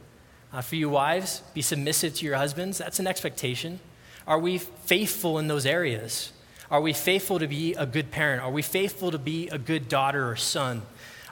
Uh, 0.54 0.62
for 0.62 0.76
you 0.76 0.88
wives, 0.88 1.42
be 1.56 1.64
submissive 1.64 2.14
to 2.14 2.26
your 2.28 2.36
husbands. 2.36 2.78
That's 2.78 3.00
an 3.00 3.08
expectation. 3.08 3.80
Are 4.28 4.38
we 4.38 4.60
faithful 4.60 5.40
in 5.40 5.48
those 5.48 5.66
areas? 5.66 6.32
Are 6.70 6.80
we 6.80 6.94
faithful 6.94 7.40
to 7.40 7.48
be 7.48 7.74
a 7.74 7.88
good 7.88 8.12
parent? 8.12 8.44
Are 8.44 8.52
we 8.52 8.62
faithful 8.62 9.10
to 9.10 9.18
be 9.18 9.48
a 9.48 9.58
good 9.58 9.90
daughter 9.90 10.30
or 10.30 10.36
son? 10.36 10.84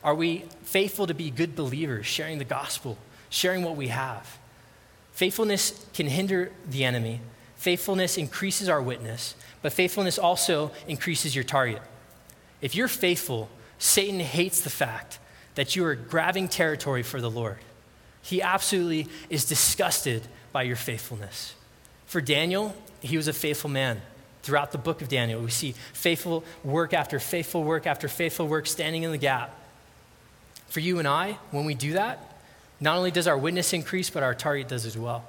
Are 0.04 0.16
we 0.16 0.46
faithful 0.64 1.06
to 1.06 1.14
be 1.14 1.30
good 1.30 1.56
believers, 1.56 2.08
sharing 2.08 2.40
the 2.40 2.44
gospel, 2.44 2.98
sharing 3.30 3.62
what 3.62 3.76
we 3.76 3.90
have? 3.90 4.40
Faithfulness 5.12 5.86
can 5.94 6.08
hinder 6.08 6.52
the 6.68 6.84
enemy, 6.84 7.20
Faithfulness 7.66 8.18
increases 8.18 8.70
our 8.70 8.82
witness, 8.82 9.34
but 9.66 9.74
faithfulness 9.74 10.20
also 10.20 10.70
increases 10.88 11.34
your 11.34 11.44
target. 11.44 11.82
If 12.62 12.76
you're 12.76 12.88
faithful, 12.88 13.50
Satan 13.80 14.20
hates 14.20 14.62
the 14.62 14.70
fact 14.70 15.18
that 15.56 15.76
you 15.76 15.84
are 15.86 15.96
grabbing 15.96 16.50
territory 16.50 17.02
for 17.02 17.20
the 17.20 17.32
Lord. 17.32 17.58
He 18.22 18.44
absolutely 18.44 19.08
is 19.28 19.44
disgusted 19.44 20.22
by 20.52 20.62
your 20.62 20.76
faithfulness. 20.76 21.56
For 22.06 22.22
Daniel, 22.22 22.76
he 23.02 23.18
was 23.18 23.28
a 23.28 23.34
faithful 23.34 23.72
man. 23.72 24.04
Throughout 24.44 24.72
the 24.72 24.78
book 24.78 25.02
of 25.02 25.10
Daniel, 25.10 25.42
we 25.42 25.50
see 25.50 25.74
faithful 25.94 26.44
work 26.64 26.94
after 26.94 27.20
faithful 27.20 27.64
work 27.64 27.88
after 27.88 28.08
faithful 28.08 28.48
work 28.48 28.68
standing 28.68 29.02
in 29.02 29.10
the 29.10 29.18
gap. 29.18 29.60
For 30.68 30.80
you 30.80 31.00
and 31.00 31.08
I, 31.08 31.40
when 31.50 31.66
we 31.66 31.74
do 31.74 31.94
that, 31.94 32.40
not 32.80 32.98
only 32.98 33.10
does 33.10 33.26
our 33.26 33.36
witness 33.36 33.74
increase, 33.74 34.12
but 34.12 34.22
our 34.22 34.36
target 34.36 34.68
does 34.68 34.86
as 34.86 34.96
well. 34.96 35.26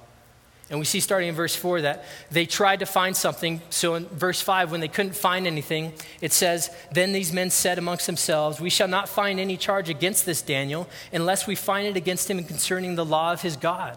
And 0.69 0.81
we 0.81 0.85
see 0.85 0.99
starting 0.99 1.29
in 1.29 1.35
verse 1.35 1.55
4 1.55 1.83
that 1.83 2.05
they 2.31 2.45
tried 2.45 2.81
to 2.81 2.87
find 2.87 3.17
something. 3.17 3.61
So 3.71 3.95
in 3.95 4.07
verse 4.07 4.41
5, 4.41 4.73
when 4.73 4.81
they 4.81 4.89
couldn't 4.89 5.15
find 5.15 5.47
anything, 5.47 5.93
it 6.21 6.33
says, 6.33 6.71
Then 6.91 7.13
these 7.13 7.33
men 7.33 7.51
said 7.51 7.79
amongst 7.79 8.07
themselves, 8.07 8.61
We 8.61 8.71
shall 8.71 8.89
not 8.89 9.09
find 9.09 9.39
any 9.39 9.57
charge 9.57 9.89
against 9.89 10.27
this 10.27 10.43
Daniel 10.43 10.89
unless 11.13 11.47
we 11.47 11.55
find 11.55 11.87
it 11.87 11.97
against 11.97 12.29
him 12.29 12.43
concerning 12.43 12.97
the 12.97 13.05
law 13.05 13.33
of 13.33 13.43
his 13.43 13.57
God. 13.57 13.97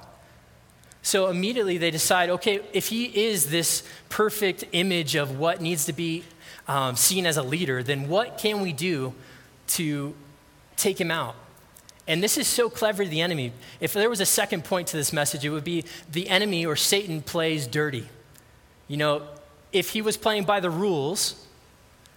So 1.01 1.27
immediately 1.27 1.77
they 1.77 1.91
decide, 1.91 2.29
okay, 2.29 2.61
if 2.71 2.89
he 2.89 3.05
is 3.05 3.49
this 3.49 3.83
perfect 4.09 4.65
image 4.71 5.15
of 5.15 5.39
what 5.39 5.61
needs 5.61 5.85
to 5.85 5.93
be 5.93 6.23
um, 6.67 6.95
seen 6.95 7.25
as 7.25 7.37
a 7.37 7.43
leader, 7.43 7.81
then 7.81 8.07
what 8.09 8.37
can 8.37 8.61
we 8.61 8.73
do 8.73 9.15
to 9.69 10.13
take 10.75 11.01
him 11.01 11.09
out? 11.09 11.35
And 12.09 12.23
this 12.23 12.39
is 12.39 12.47
so 12.47 12.71
clever, 12.71 13.03
to 13.03 13.09
the 13.09 13.21
enemy. 13.21 13.53
If 13.79 13.93
there 13.93 14.09
was 14.09 14.19
a 14.19 14.25
second 14.25 14.65
point 14.65 14.87
to 14.87 14.97
this 14.97 15.13
message, 15.13 15.45
it 15.45 15.51
would 15.51 15.63
be 15.63 15.85
the 16.11 16.27
enemy 16.27 16.65
or 16.65 16.75
Satan 16.75 17.21
plays 17.21 17.67
dirty. 17.67 18.09
You 18.87 18.97
know, 18.97 19.27
if 19.71 19.91
he 19.91 20.01
was 20.01 20.17
playing 20.17 20.45
by 20.45 20.59
the 20.59 20.71
rules, 20.71 21.45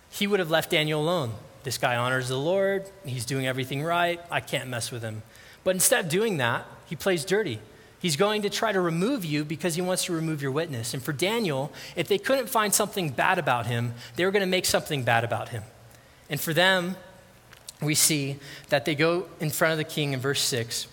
he 0.08 0.26
would 0.26 0.40
have 0.40 0.50
left 0.50 0.70
Daniel 0.70 1.02
alone. 1.02 1.32
This 1.62 1.76
guy 1.76 1.96
honors 1.96 2.28
the 2.28 2.38
Lord, 2.38 2.90
he's 3.04 3.26
doing 3.26 3.46
everything 3.46 3.82
right, 3.82 4.18
I 4.30 4.40
can't 4.40 4.70
mess 4.70 4.90
with 4.90 5.02
him. 5.02 5.22
But 5.62 5.76
instead 5.76 6.06
of 6.06 6.11
doing 6.11 6.38
that, 6.38 6.66
he 6.87 6.96
plays 6.96 7.26
dirty. 7.26 7.61
He's 8.00 8.16
going 8.16 8.42
to 8.42 8.50
try 8.50 8.72
to 8.72 8.80
remove 8.80 9.26
you 9.26 9.44
because 9.44 9.75
he 9.75 9.82
wants 9.82 10.06
to 10.06 10.14
remove 10.14 10.40
your 10.40 10.50
witness. 10.52 10.94
And 10.94 11.02
for 11.02 11.12
Daniel, 11.12 11.70
if 11.96 12.08
they 12.08 12.18
couldn't 12.18 12.49
find 12.49 12.75
something 12.75 13.11
bad 13.11 13.38
about 13.38 13.66
him, 13.66 13.92
they 14.16 14.25
were 14.25 14.32
going 14.32 14.40
to 14.40 14.46
make 14.46 14.64
something 14.64 15.04
bad 15.04 15.22
about 15.22 15.50
him. 15.50 15.62
And 16.30 16.40
for 16.40 16.54
them, 16.54 16.96
we 17.82 17.94
see 17.94 18.38
that 18.68 18.84
they 18.84 18.94
go 18.94 19.26
in 19.40 19.50
front 19.50 19.72
of 19.72 19.78
the 19.78 19.84
king 19.84 20.12
in 20.12 20.20
verse 20.20 20.40
6. 20.42 20.86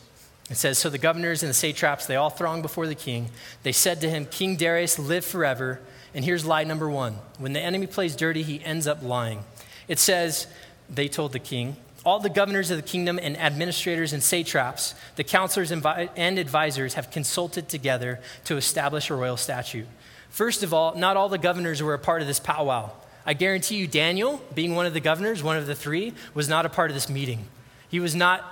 It 0.50 0.56
says, 0.58 0.78
So 0.78 0.90
the 0.90 0.98
governors 0.98 1.44
and 1.44 1.50
the 1.50 1.54
satraps, 1.54 2.06
they 2.06 2.16
all 2.16 2.30
thronged 2.30 2.64
before 2.64 2.88
the 2.88 2.96
king. 2.96 3.30
They 3.64 3.72
said 3.72 4.02
to 4.02 4.10
him, 4.10 4.26
King 4.26 4.56
Darius, 4.56 4.98
live 4.98 5.24
forever. 5.24 5.80
And 6.14 6.26
here's 6.26 6.46
lie 6.46 6.64
number 6.64 6.90
one 6.90 7.14
when 7.38 7.54
the 7.54 7.62
enemy 7.62 7.88
plays 7.88 8.16
dirty, 8.16 8.42
he 8.42 8.64
ends 8.64 8.88
up 8.88 9.04
lying. 9.04 9.44
It 9.88 10.00
says, 10.00 10.48
They 10.90 11.08
told 11.08 11.34
the 11.34 11.40
king, 11.40 11.78
all 12.06 12.20
the 12.20 12.30
governors 12.30 12.72
of 12.72 12.78
the 12.78 12.84
kingdom 12.84 13.20
and 13.22 13.38
administrators 13.38 14.14
and 14.14 14.24
satraps, 14.24 14.96
the 15.16 15.24
counselors 15.24 15.72
and 15.72 16.40
advisors 16.40 16.94
have 16.96 17.12
consulted 17.12 17.68
together 17.70 18.20
to 18.46 18.58
establish 18.58 19.10
a 19.10 19.16
royal 19.16 19.38
statute. 19.38 19.88
First 20.30 20.64
of 20.64 20.74
all, 20.74 20.96
not 20.96 21.18
all 21.18 21.30
the 21.30 21.38
governors 21.38 21.84
were 21.84 21.94
a 21.94 22.00
part 22.00 22.22
of 22.22 22.28
this 22.28 22.40
powwow. 22.40 22.92
I 23.30 23.34
guarantee 23.34 23.76
you, 23.76 23.86
Daniel, 23.86 24.42
being 24.56 24.74
one 24.74 24.88
of 24.88 24.96
the 24.96 25.00
governors, 25.00 25.44
one 25.44 25.56
of 25.56 25.68
the 25.68 25.76
three, 25.76 26.14
was 26.34 26.50
not 26.50 26.66
a 26.66 26.70
part 26.70 26.90
of 26.90 26.96
this 26.96 27.10
meeting. 27.10 27.46
He 27.88 28.00
was 28.00 28.16
not 28.16 28.44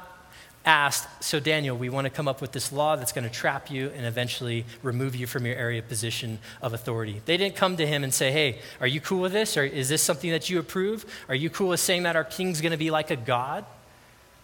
asked, 0.66 1.08
So, 1.20 1.40
Daniel, 1.40 1.76
we 1.76 1.90
want 1.90 2.06
to 2.06 2.12
come 2.12 2.28
up 2.28 2.42
with 2.42 2.52
this 2.52 2.72
law 2.72 2.96
that's 2.96 3.12
going 3.12 3.24
to 3.24 3.34
trap 3.34 3.72
you 3.72 3.90
and 3.96 4.06
eventually 4.06 4.66
remove 4.84 5.16
you 5.16 5.26
from 5.26 5.48
your 5.48 5.56
area 5.56 5.82
position 5.82 6.38
of 6.62 6.76
authority. 6.76 7.24
They 7.26 7.38
didn't 7.38 7.56
come 7.56 7.76
to 7.78 7.88
him 7.88 8.04
and 8.04 8.14
say, 8.14 8.32
Hey, 8.32 8.60
are 8.80 8.86
you 8.86 9.02
cool 9.02 9.22
with 9.22 9.34
this? 9.34 9.58
Or 9.58 9.64
is 9.64 9.90
this 9.90 10.04
something 10.04 10.30
that 10.30 10.48
you 10.48 10.60
approve? 10.60 11.08
Are 11.28 11.34
you 11.34 11.50
cool 11.50 11.70
with 11.70 11.80
saying 11.80 12.04
that 12.04 12.16
our 12.16 12.24
king's 12.24 12.62
going 12.62 12.72
to 12.72 12.78
be 12.78 12.92
like 12.92 13.10
a 13.10 13.16
god? 13.16 13.66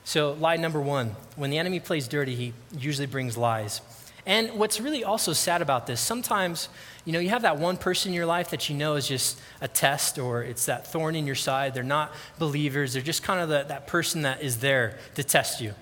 So, 0.03 0.33
lie 0.33 0.57
number 0.57 0.81
one 0.81 1.15
when 1.35 1.51
the 1.51 1.59
enemy 1.59 1.79
plays 1.79 2.07
dirty, 2.07 2.33
he 2.33 2.53
usually 2.75 3.05
brings 3.05 3.37
lies. 3.37 3.81
And 4.25 4.51
what's 4.53 4.79
really 4.79 5.03
also 5.03 5.33
sad 5.33 5.61
about 5.61 5.85
this, 5.85 5.99
sometimes, 5.99 6.69
you 7.03 7.11
know, 7.11 7.19
you 7.19 7.29
have 7.29 7.41
that 7.41 7.57
one 7.57 7.75
person 7.75 8.11
in 8.11 8.15
your 8.15 8.25
life 8.25 8.51
that 8.51 8.69
you 8.69 8.75
know 8.75 8.95
is 8.95 9.07
just 9.07 9.39
a 9.59 9.67
test 9.67 10.17
or 10.17 10.43
it's 10.43 10.65
that 10.67 10.87
thorn 10.87 11.15
in 11.15 11.25
your 11.25 11.35
side. 11.35 11.73
They're 11.73 11.83
not 11.83 12.13
believers, 12.39 12.93
they're 12.93 13.01
just 13.01 13.23
kind 13.23 13.41
of 13.41 13.49
the, 13.49 13.65
that 13.67 13.87
person 13.87 14.21
that 14.21 14.41
is 14.41 14.57
there 14.59 14.97
to 15.15 15.23
test 15.23 15.59
you. 15.59 15.73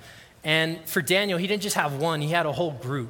And 0.44 0.80
for 0.88 1.02
Daniel, 1.04 1.38
he 1.38 1.46
didn't 1.46 1.62
just 1.62 1.76
have 1.76 1.96
one, 1.98 2.22
he 2.22 2.30
had 2.30 2.48
a 2.48 2.52
whole 2.52 2.72
group. 2.72 3.10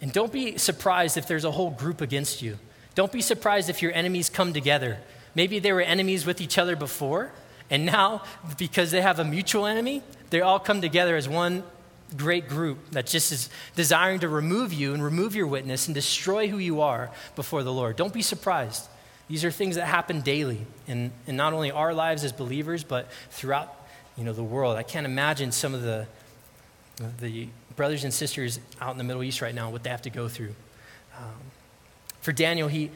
And 0.00 0.12
don't 0.12 0.32
be 0.32 0.56
surprised 0.56 1.16
if 1.16 1.26
there's 1.26 1.44
a 1.44 1.50
whole 1.50 1.70
group 1.70 2.00
against 2.00 2.40
you. 2.40 2.58
Don't 2.94 3.12
be 3.12 3.20
surprised 3.20 3.68
if 3.68 3.82
your 3.82 3.92
enemies 3.92 4.30
come 4.30 4.52
together. 4.52 4.98
Maybe 5.34 5.58
they 5.58 5.72
were 5.72 5.82
enemies 5.82 6.24
with 6.24 6.40
each 6.40 6.56
other 6.56 6.74
before, 6.74 7.32
and 7.70 7.84
now, 7.84 8.22
because 8.56 8.90
they 8.90 9.02
have 9.02 9.18
a 9.18 9.24
mutual 9.24 9.66
enemy, 9.66 10.02
they 10.30 10.40
all 10.40 10.58
come 10.58 10.80
together 10.80 11.16
as 11.16 11.28
one 11.28 11.64
great 12.16 12.48
group 12.48 12.78
that 12.92 13.06
just 13.06 13.32
is 13.32 13.50
desiring 13.76 14.20
to 14.20 14.28
remove 14.28 14.72
you 14.72 14.94
and 14.94 15.04
remove 15.04 15.34
your 15.34 15.46
witness 15.46 15.86
and 15.86 15.94
destroy 15.94 16.48
who 16.48 16.58
you 16.58 16.80
are 16.80 17.10
before 17.36 17.62
the 17.62 17.72
Lord. 17.72 17.96
Don't 17.96 18.12
be 18.12 18.22
surprised. 18.22 18.88
These 19.28 19.44
are 19.44 19.50
things 19.50 19.76
that 19.76 19.86
happen 19.86 20.22
daily 20.22 20.66
in, 20.86 21.12
in 21.26 21.36
not 21.36 21.52
only 21.52 21.70
our 21.70 21.92
lives 21.92 22.24
as 22.24 22.32
believers, 22.32 22.82
but 22.82 23.10
throughout 23.30 23.74
you 24.16 24.24
know, 24.24 24.32
the 24.32 24.42
world. 24.42 24.76
I 24.76 24.82
can't 24.82 25.06
imagine 25.06 25.52
some 25.52 25.74
of 25.74 25.82
the 25.82 26.06
the 27.20 27.48
brothers 27.76 28.04
and 28.04 28.12
sisters 28.12 28.58
out 28.80 28.92
in 28.92 28.98
the 28.98 29.04
Middle 29.04 29.22
East 29.22 29.40
right 29.40 29.54
now, 29.54 29.70
what 29.70 29.84
they 29.84 29.90
have 29.90 30.02
to 30.02 30.10
go 30.10 30.28
through. 30.28 30.54
Um, 31.16 31.34
for 32.20 32.32
Daniel, 32.32 32.68
he, 32.68 32.90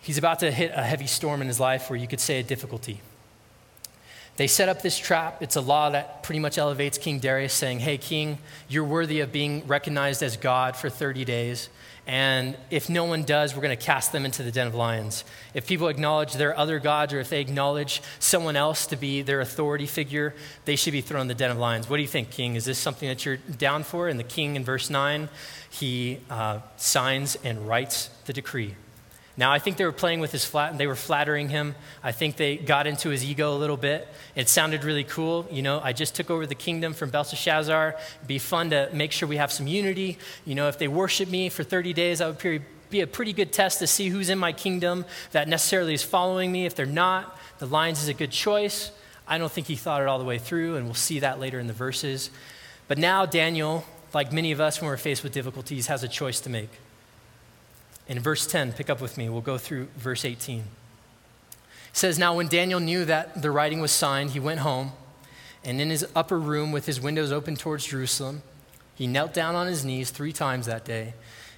he's 0.00 0.18
about 0.18 0.38
to 0.40 0.52
hit 0.52 0.70
a 0.74 0.82
heavy 0.82 1.06
storm 1.06 1.40
in 1.40 1.48
his 1.48 1.58
life 1.58 1.90
where 1.90 1.98
you 1.98 2.06
could 2.06 2.20
say 2.20 2.38
a 2.38 2.42
difficulty. 2.42 3.00
They 4.38 4.46
set 4.46 4.68
up 4.68 4.82
this 4.82 4.96
trap. 4.96 5.42
It's 5.42 5.56
a 5.56 5.60
law 5.60 5.90
that 5.90 6.22
pretty 6.22 6.38
much 6.38 6.58
elevates 6.58 6.96
King 6.96 7.18
Darius, 7.18 7.52
saying, 7.52 7.80
Hey, 7.80 7.98
King, 7.98 8.38
you're 8.68 8.84
worthy 8.84 9.18
of 9.18 9.32
being 9.32 9.66
recognized 9.66 10.22
as 10.22 10.36
God 10.36 10.76
for 10.76 10.88
30 10.88 11.24
days. 11.24 11.68
And 12.06 12.56
if 12.70 12.88
no 12.88 13.04
one 13.04 13.24
does, 13.24 13.56
we're 13.56 13.62
going 13.62 13.76
to 13.76 13.84
cast 13.84 14.12
them 14.12 14.24
into 14.24 14.44
the 14.44 14.52
den 14.52 14.68
of 14.68 14.76
lions. 14.76 15.24
If 15.54 15.66
people 15.66 15.88
acknowledge 15.88 16.34
their 16.34 16.56
other 16.56 16.78
gods 16.78 17.12
or 17.12 17.18
if 17.18 17.30
they 17.30 17.40
acknowledge 17.40 18.00
someone 18.20 18.54
else 18.54 18.86
to 18.86 18.96
be 18.96 19.22
their 19.22 19.40
authority 19.40 19.86
figure, 19.86 20.32
they 20.66 20.76
should 20.76 20.92
be 20.92 21.00
thrown 21.00 21.22
in 21.22 21.28
the 21.28 21.34
den 21.34 21.50
of 21.50 21.58
lions. 21.58 21.90
What 21.90 21.96
do 21.96 22.02
you 22.02 22.08
think, 22.08 22.30
King? 22.30 22.54
Is 22.54 22.64
this 22.64 22.78
something 22.78 23.08
that 23.08 23.26
you're 23.26 23.38
down 23.38 23.82
for? 23.82 24.06
And 24.06 24.20
the 24.20 24.24
king 24.24 24.54
in 24.54 24.62
verse 24.62 24.88
9, 24.88 25.28
he 25.68 26.20
uh, 26.30 26.60
signs 26.76 27.36
and 27.42 27.66
writes 27.66 28.08
the 28.26 28.32
decree. 28.32 28.76
Now, 29.38 29.52
I 29.52 29.60
think 29.60 29.76
they 29.76 29.84
were 29.84 29.92
playing 29.92 30.18
with 30.18 30.32
his 30.32 30.44
flat, 30.44 30.72
and 30.72 30.80
they 30.80 30.88
were 30.88 30.96
flattering 30.96 31.48
him. 31.48 31.76
I 32.02 32.10
think 32.10 32.36
they 32.36 32.56
got 32.56 32.88
into 32.88 33.10
his 33.10 33.24
ego 33.24 33.54
a 33.54 33.56
little 33.56 33.76
bit. 33.76 34.08
It 34.34 34.48
sounded 34.48 34.82
really 34.82 35.04
cool. 35.04 35.46
You 35.48 35.62
know, 35.62 35.80
I 35.80 35.92
just 35.92 36.16
took 36.16 36.28
over 36.28 36.44
the 36.44 36.56
kingdom 36.56 36.92
from 36.92 37.10
Belshazzar. 37.10 37.94
It'd 38.16 38.26
be 38.26 38.40
fun 38.40 38.70
to 38.70 38.90
make 38.92 39.12
sure 39.12 39.28
we 39.28 39.36
have 39.36 39.52
some 39.52 39.68
unity. 39.68 40.18
You 40.44 40.56
know, 40.56 40.66
if 40.66 40.76
they 40.76 40.88
worship 40.88 41.28
me 41.28 41.50
for 41.50 41.62
30 41.62 41.92
days, 41.92 42.18
that 42.18 42.42
would 42.42 42.62
be 42.90 43.00
a 43.00 43.06
pretty 43.06 43.32
good 43.32 43.52
test 43.52 43.78
to 43.78 43.86
see 43.86 44.08
who's 44.08 44.28
in 44.28 44.40
my 44.40 44.52
kingdom 44.52 45.04
that 45.30 45.46
necessarily 45.46 45.94
is 45.94 46.02
following 46.02 46.50
me. 46.50 46.66
If 46.66 46.74
they're 46.74 46.84
not, 46.84 47.38
the 47.60 47.66
lions 47.66 48.02
is 48.02 48.08
a 48.08 48.14
good 48.14 48.32
choice. 48.32 48.90
I 49.28 49.38
don't 49.38 49.52
think 49.52 49.68
he 49.68 49.76
thought 49.76 50.02
it 50.02 50.08
all 50.08 50.18
the 50.18 50.24
way 50.24 50.38
through, 50.38 50.74
and 50.74 50.86
we'll 50.86 50.94
see 50.94 51.20
that 51.20 51.38
later 51.38 51.60
in 51.60 51.68
the 51.68 51.72
verses. 51.72 52.30
But 52.88 52.98
now, 52.98 53.24
Daniel, 53.24 53.84
like 54.12 54.32
many 54.32 54.50
of 54.50 54.60
us 54.60 54.80
when 54.80 54.90
we're 54.90 54.96
faced 54.96 55.22
with 55.22 55.32
difficulties, 55.32 55.86
has 55.86 56.02
a 56.02 56.08
choice 56.08 56.40
to 56.40 56.50
make. 56.50 56.70
In 58.08 58.18
verse 58.18 58.46
10, 58.46 58.72
pick 58.72 58.88
up 58.88 59.00
with 59.02 59.18
me, 59.18 59.28
we'll 59.28 59.42
go 59.42 59.58
through 59.58 59.88
verse 59.96 60.24
18. 60.24 60.60
It 60.60 60.64
says, 61.92 62.18
Now 62.18 62.34
when 62.34 62.48
Daniel 62.48 62.80
knew 62.80 63.04
that 63.04 63.42
the 63.42 63.50
writing 63.50 63.80
was 63.80 63.92
signed, 63.92 64.30
he 64.30 64.40
went 64.40 64.60
home, 64.60 64.92
and 65.62 65.80
in 65.80 65.90
his 65.90 66.06
upper 66.16 66.38
room 66.38 66.72
with 66.72 66.86
his 66.86 67.00
windows 67.00 67.30
open 67.30 67.54
towards 67.54 67.86
Jerusalem, 67.86 68.42
he 68.94 69.06
knelt 69.06 69.34
down 69.34 69.54
on 69.54 69.66
his 69.66 69.84
knees 69.84 70.10
three 70.10 70.32
times 70.32 70.66
that 70.66 70.84
day 70.84 71.14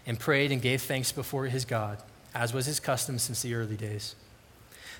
and 0.06 0.18
prayed 0.18 0.50
and 0.50 0.60
gave 0.60 0.82
thanks 0.82 1.12
before 1.12 1.46
his 1.46 1.64
God, 1.64 1.98
as 2.34 2.52
was 2.52 2.66
his 2.66 2.80
custom 2.80 3.18
since 3.18 3.42
the 3.42 3.54
early 3.54 3.76
days. 3.76 4.16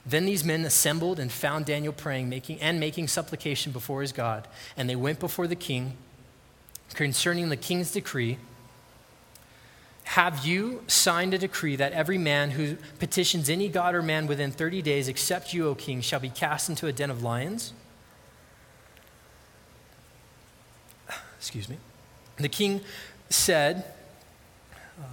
Then 0.07 0.25
these 0.25 0.45
men 0.45 0.65
assembled 0.65 1.19
and 1.19 1.31
found 1.31 1.67
Daniel 1.67 1.93
praying 1.93 2.29
making, 2.29 2.61
and 2.61 2.79
making 2.79 3.09
supplication 3.09 3.73
before 3.73 4.03
his 4.03 4.13
God, 4.13 4.47
and 4.77 4.89
they 4.89 4.97
went 4.97 5.19
before 5.19 5.47
the 5.47 5.57
king 5.57 5.97
concerning 6.95 7.49
the 7.49 7.57
king's 7.57 7.93
decree 7.93 8.39
have 10.11 10.45
you 10.45 10.83
signed 10.89 11.35
a 11.35 11.39
decree 11.39 11.77
that 11.77 11.93
every 11.93 12.19
man 12.19 12.51
who 12.51 12.77
petitions 12.99 13.49
any 13.49 13.69
god 13.69 13.95
or 13.95 14.03
man 14.03 14.27
within 14.27 14.51
30 14.51 14.83
days, 14.83 15.07
except 15.07 15.55
you, 15.55 15.69
O 15.69 15.77
king, 15.77 16.01
shall 16.01 16.19
be 16.19 16.29
cast 16.29 16.69
into 16.69 16.89
a 16.89 16.93
den 16.93 17.13
of 17.13 17.23
lions? 17.23 17.73
Excuse 21.39 21.69
me. 21.69 21.77
The 22.39 22.49
king 22.49 22.81
said, 23.29 23.85
uh, 25.01 25.05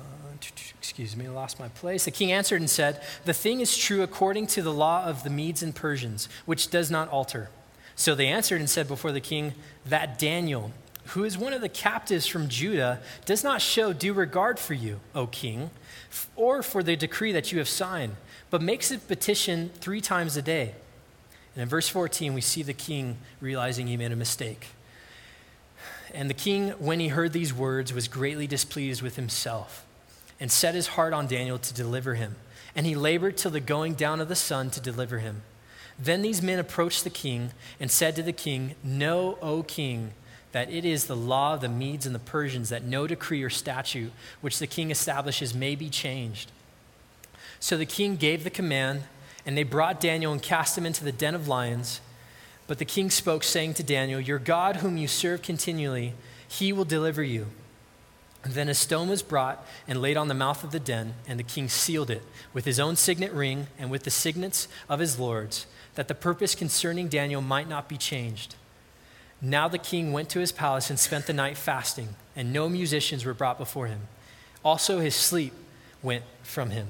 excuse 0.80 1.16
me, 1.16 1.27
I 1.27 1.30
lost 1.30 1.60
my 1.60 1.68
place. 1.68 2.06
The 2.06 2.12
king 2.12 2.32
answered 2.32 2.60
and 2.60 2.70
said, 2.70 3.04
The 3.25 3.34
thing 3.34 3.62
is 3.62 3.77
true 3.77 4.01
according 4.01 4.48
to 4.48 4.63
the 4.63 4.74
law 4.74 5.06
of 5.06 5.24
the 5.24 5.30
Medes 5.30 5.62
and 5.62 5.75
Persians, 5.75 6.27
which 6.48 6.72
does 6.72 6.89
not 6.89 7.08
alter. 7.10 7.51
So 7.96 8.16
they 8.16 8.25
answered 8.25 8.62
and 8.62 8.70
said 8.70 8.88
before 8.88 9.12
the 9.12 9.22
king, 9.22 9.54
That 9.86 10.18
Daniel, 10.18 10.72
who 11.10 11.24
is 11.24 11.38
one 11.38 11.54
of 11.54 11.62
the 11.62 11.70
captives 11.70 12.28
from 12.28 12.50
Judah, 12.50 13.00
does 13.26 13.44
not 13.44 13.62
show 13.62 13.94
due 13.94 14.14
regard 14.14 14.60
for 14.60 14.74
you, 14.74 15.00
O 15.16 15.28
king, 15.28 15.70
or 16.36 16.62
for 16.62 16.84
the 16.84 16.96
decree 16.96 17.32
that 17.32 17.52
you 17.52 17.60
have 17.60 17.70
signed, 17.70 18.16
but 18.50 18.62
makes 18.62 18.92
a 18.92 18.98
petition 18.98 19.70
three 19.76 20.02
times 20.02 20.36
a 20.38 20.42
day. 20.42 20.74
And 21.56 21.64
in 21.64 21.70
verse 21.70 21.90
14, 21.90 22.34
we 22.34 22.42
see 22.42 22.62
the 22.62 22.74
king 22.74 23.18
realizing 23.42 23.88
he 23.88 23.98
made 23.98 24.12
a 24.12 24.16
mistake. 24.16 24.68
And 26.14 26.30
the 26.30 26.36
king, 26.36 26.70
when 26.72 27.00
he 27.00 27.10
heard 27.10 27.34
these 27.34 27.54
words, 27.54 27.94
was 27.94 28.08
greatly 28.08 28.48
displeased 28.48 29.02
with 29.02 29.16
himself 29.16 29.86
and 30.40 30.52
set 30.52 30.76
his 30.76 30.88
heart 30.88 31.14
on 31.14 31.28
Daniel 31.28 31.58
to 31.58 31.74
deliver 31.74 32.16
him. 32.16 32.36
And 32.76 32.86
he 32.86 32.96
labored 32.96 33.38
till 33.38 33.52
the 33.52 33.60
going 33.60 33.96
down 33.96 34.22
of 34.22 34.30
the 34.30 34.36
sun 34.36 34.70
to 34.72 34.80
deliver 34.80 35.20
him. 35.20 35.42
Then 35.98 36.22
these 36.22 36.42
men 36.42 36.60
approached 36.60 37.04
the 37.04 37.10
king 37.10 37.52
and 37.80 37.90
said 37.90 38.16
to 38.16 38.24
the 38.24 38.34
king, 38.34 38.76
Know, 38.84 39.40
O 39.42 39.64
king, 39.64 40.14
that 40.58 40.72
it 40.72 40.86
is 40.86 41.06
the 41.06 41.16
law 41.16 41.54
of 41.54 41.62
the 41.62 41.70
Medes 41.70 42.08
and 42.08 42.16
the 42.16 42.20
Persians 42.20 42.70
that 42.70 42.84
no 42.84 43.06
decree 43.06 43.44
or 43.44 43.50
statute 43.50 44.12
which 44.42 44.58
the 44.58 44.66
king 44.66 44.90
establishes 44.90 45.54
may 45.54 45.76
be 45.76 45.88
changed. 45.88 46.52
So 47.60 47.78
the 47.78 47.86
king 47.86 48.16
gave 48.16 48.44
the 48.44 48.50
command, 48.50 49.04
and 49.46 49.56
they 49.56 49.62
brought 49.62 50.02
Daniel 50.02 50.32
and 50.32 50.42
cast 50.42 50.76
him 50.76 50.88
into 50.88 51.04
the 51.04 51.12
den 51.12 51.36
of 51.36 51.48
lions. 51.48 52.02
But 52.66 52.80
the 52.80 52.86
king 52.86 53.12
spoke, 53.12 53.44
saying 53.44 53.76
to 53.76 53.84
Daniel, 53.84 54.20
Your 54.20 54.40
God, 54.40 54.78
whom 54.78 54.98
you 54.98 55.08
serve 55.08 55.44
continually, 55.44 56.16
he 56.48 56.74
will 56.74 56.86
deliver 56.86 57.22
you. 57.22 57.46
And 58.44 58.56
then 58.56 58.68
a 58.68 58.74
stone 58.74 59.10
was 59.10 59.22
brought 59.22 59.64
and 59.88 60.02
laid 60.02 60.18
on 60.18 60.28
the 60.28 60.34
mouth 60.34 60.64
of 60.64 60.72
the 60.72 60.80
den, 60.80 61.14
and 61.28 61.38
the 61.38 61.44
king 61.44 61.70
sealed 61.70 62.10
it 62.10 62.24
with 62.52 62.66
his 62.66 62.80
own 62.80 62.96
signet 62.96 63.32
ring 63.32 63.68
and 63.78 63.92
with 63.92 64.06
the 64.06 64.10
signets 64.10 64.68
of 64.90 64.98
his 64.98 65.20
lords, 65.20 65.68
that 65.94 66.08
the 66.08 66.16
purpose 66.16 66.56
concerning 66.56 67.10
Daniel 67.10 67.44
might 67.44 67.70
not 67.70 67.88
be 67.88 67.98
changed. 67.98 68.56
Now 69.41 69.67
the 69.67 69.77
king 69.77 70.13
went 70.13 70.29
to 70.29 70.39
his 70.39 70.51
palace 70.51 70.89
and 70.89 70.98
spent 70.98 71.27
the 71.27 71.34
night 71.34 71.58
fasting, 71.58 72.10
and 72.36 72.51
no 72.51 72.70
musicians 72.70 73.25
were 73.25 73.34
brought 73.34 73.58
before 73.58 73.88
him. 73.88 74.01
Also, 74.63 75.00
his 75.00 75.15
sleep 75.15 75.53
went 76.01 76.24
from 76.44 76.72
him. 76.72 76.88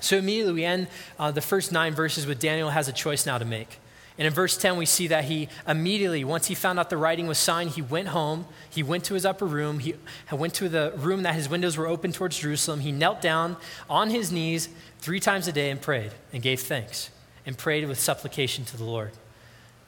So 0.00 0.16
immediately 0.16 0.52
we 0.52 0.64
end 0.64 0.88
uh, 1.18 1.30
the 1.30 1.40
first 1.40 1.70
nine 1.70 1.94
verses 1.94 2.26
with 2.26 2.40
Daniel 2.40 2.70
has 2.70 2.88
a 2.88 2.92
choice 2.92 3.24
now 3.24 3.38
to 3.38 3.44
make. 3.44 3.78
And 4.18 4.26
in 4.26 4.32
verse 4.32 4.56
10, 4.56 4.76
we 4.76 4.84
see 4.84 5.06
that 5.06 5.24
he 5.24 5.48
immediately, 5.66 6.22
once 6.22 6.46
he 6.46 6.54
found 6.54 6.78
out 6.78 6.90
the 6.90 6.96
writing 6.96 7.26
was 7.26 7.38
signed, 7.38 7.70
he 7.70 7.82
went 7.82 8.08
home. 8.08 8.46
He 8.68 8.82
went 8.82 9.04
to 9.04 9.14
his 9.14 9.24
upper 9.24 9.46
room. 9.46 9.78
He 9.78 9.94
went 10.30 10.54
to 10.54 10.68
the 10.68 10.92
room 10.96 11.22
that 11.22 11.34
his 11.34 11.48
windows 11.48 11.78
were 11.78 11.86
open 11.86 12.12
towards 12.12 12.38
Jerusalem. 12.38 12.80
He 12.80 12.92
knelt 12.92 13.22
down 13.22 13.56
on 13.88 14.10
his 14.10 14.30
knees 14.30 14.68
three 14.98 15.20
times 15.20 15.48
a 15.48 15.52
day 15.52 15.70
and 15.70 15.80
prayed 15.80 16.12
and 16.32 16.42
gave 16.42 16.60
thanks 16.60 17.10
and 17.46 17.56
prayed 17.56 17.88
with 17.88 17.98
supplication 17.98 18.64
to 18.66 18.76
the 18.76 18.84
Lord. 18.84 19.12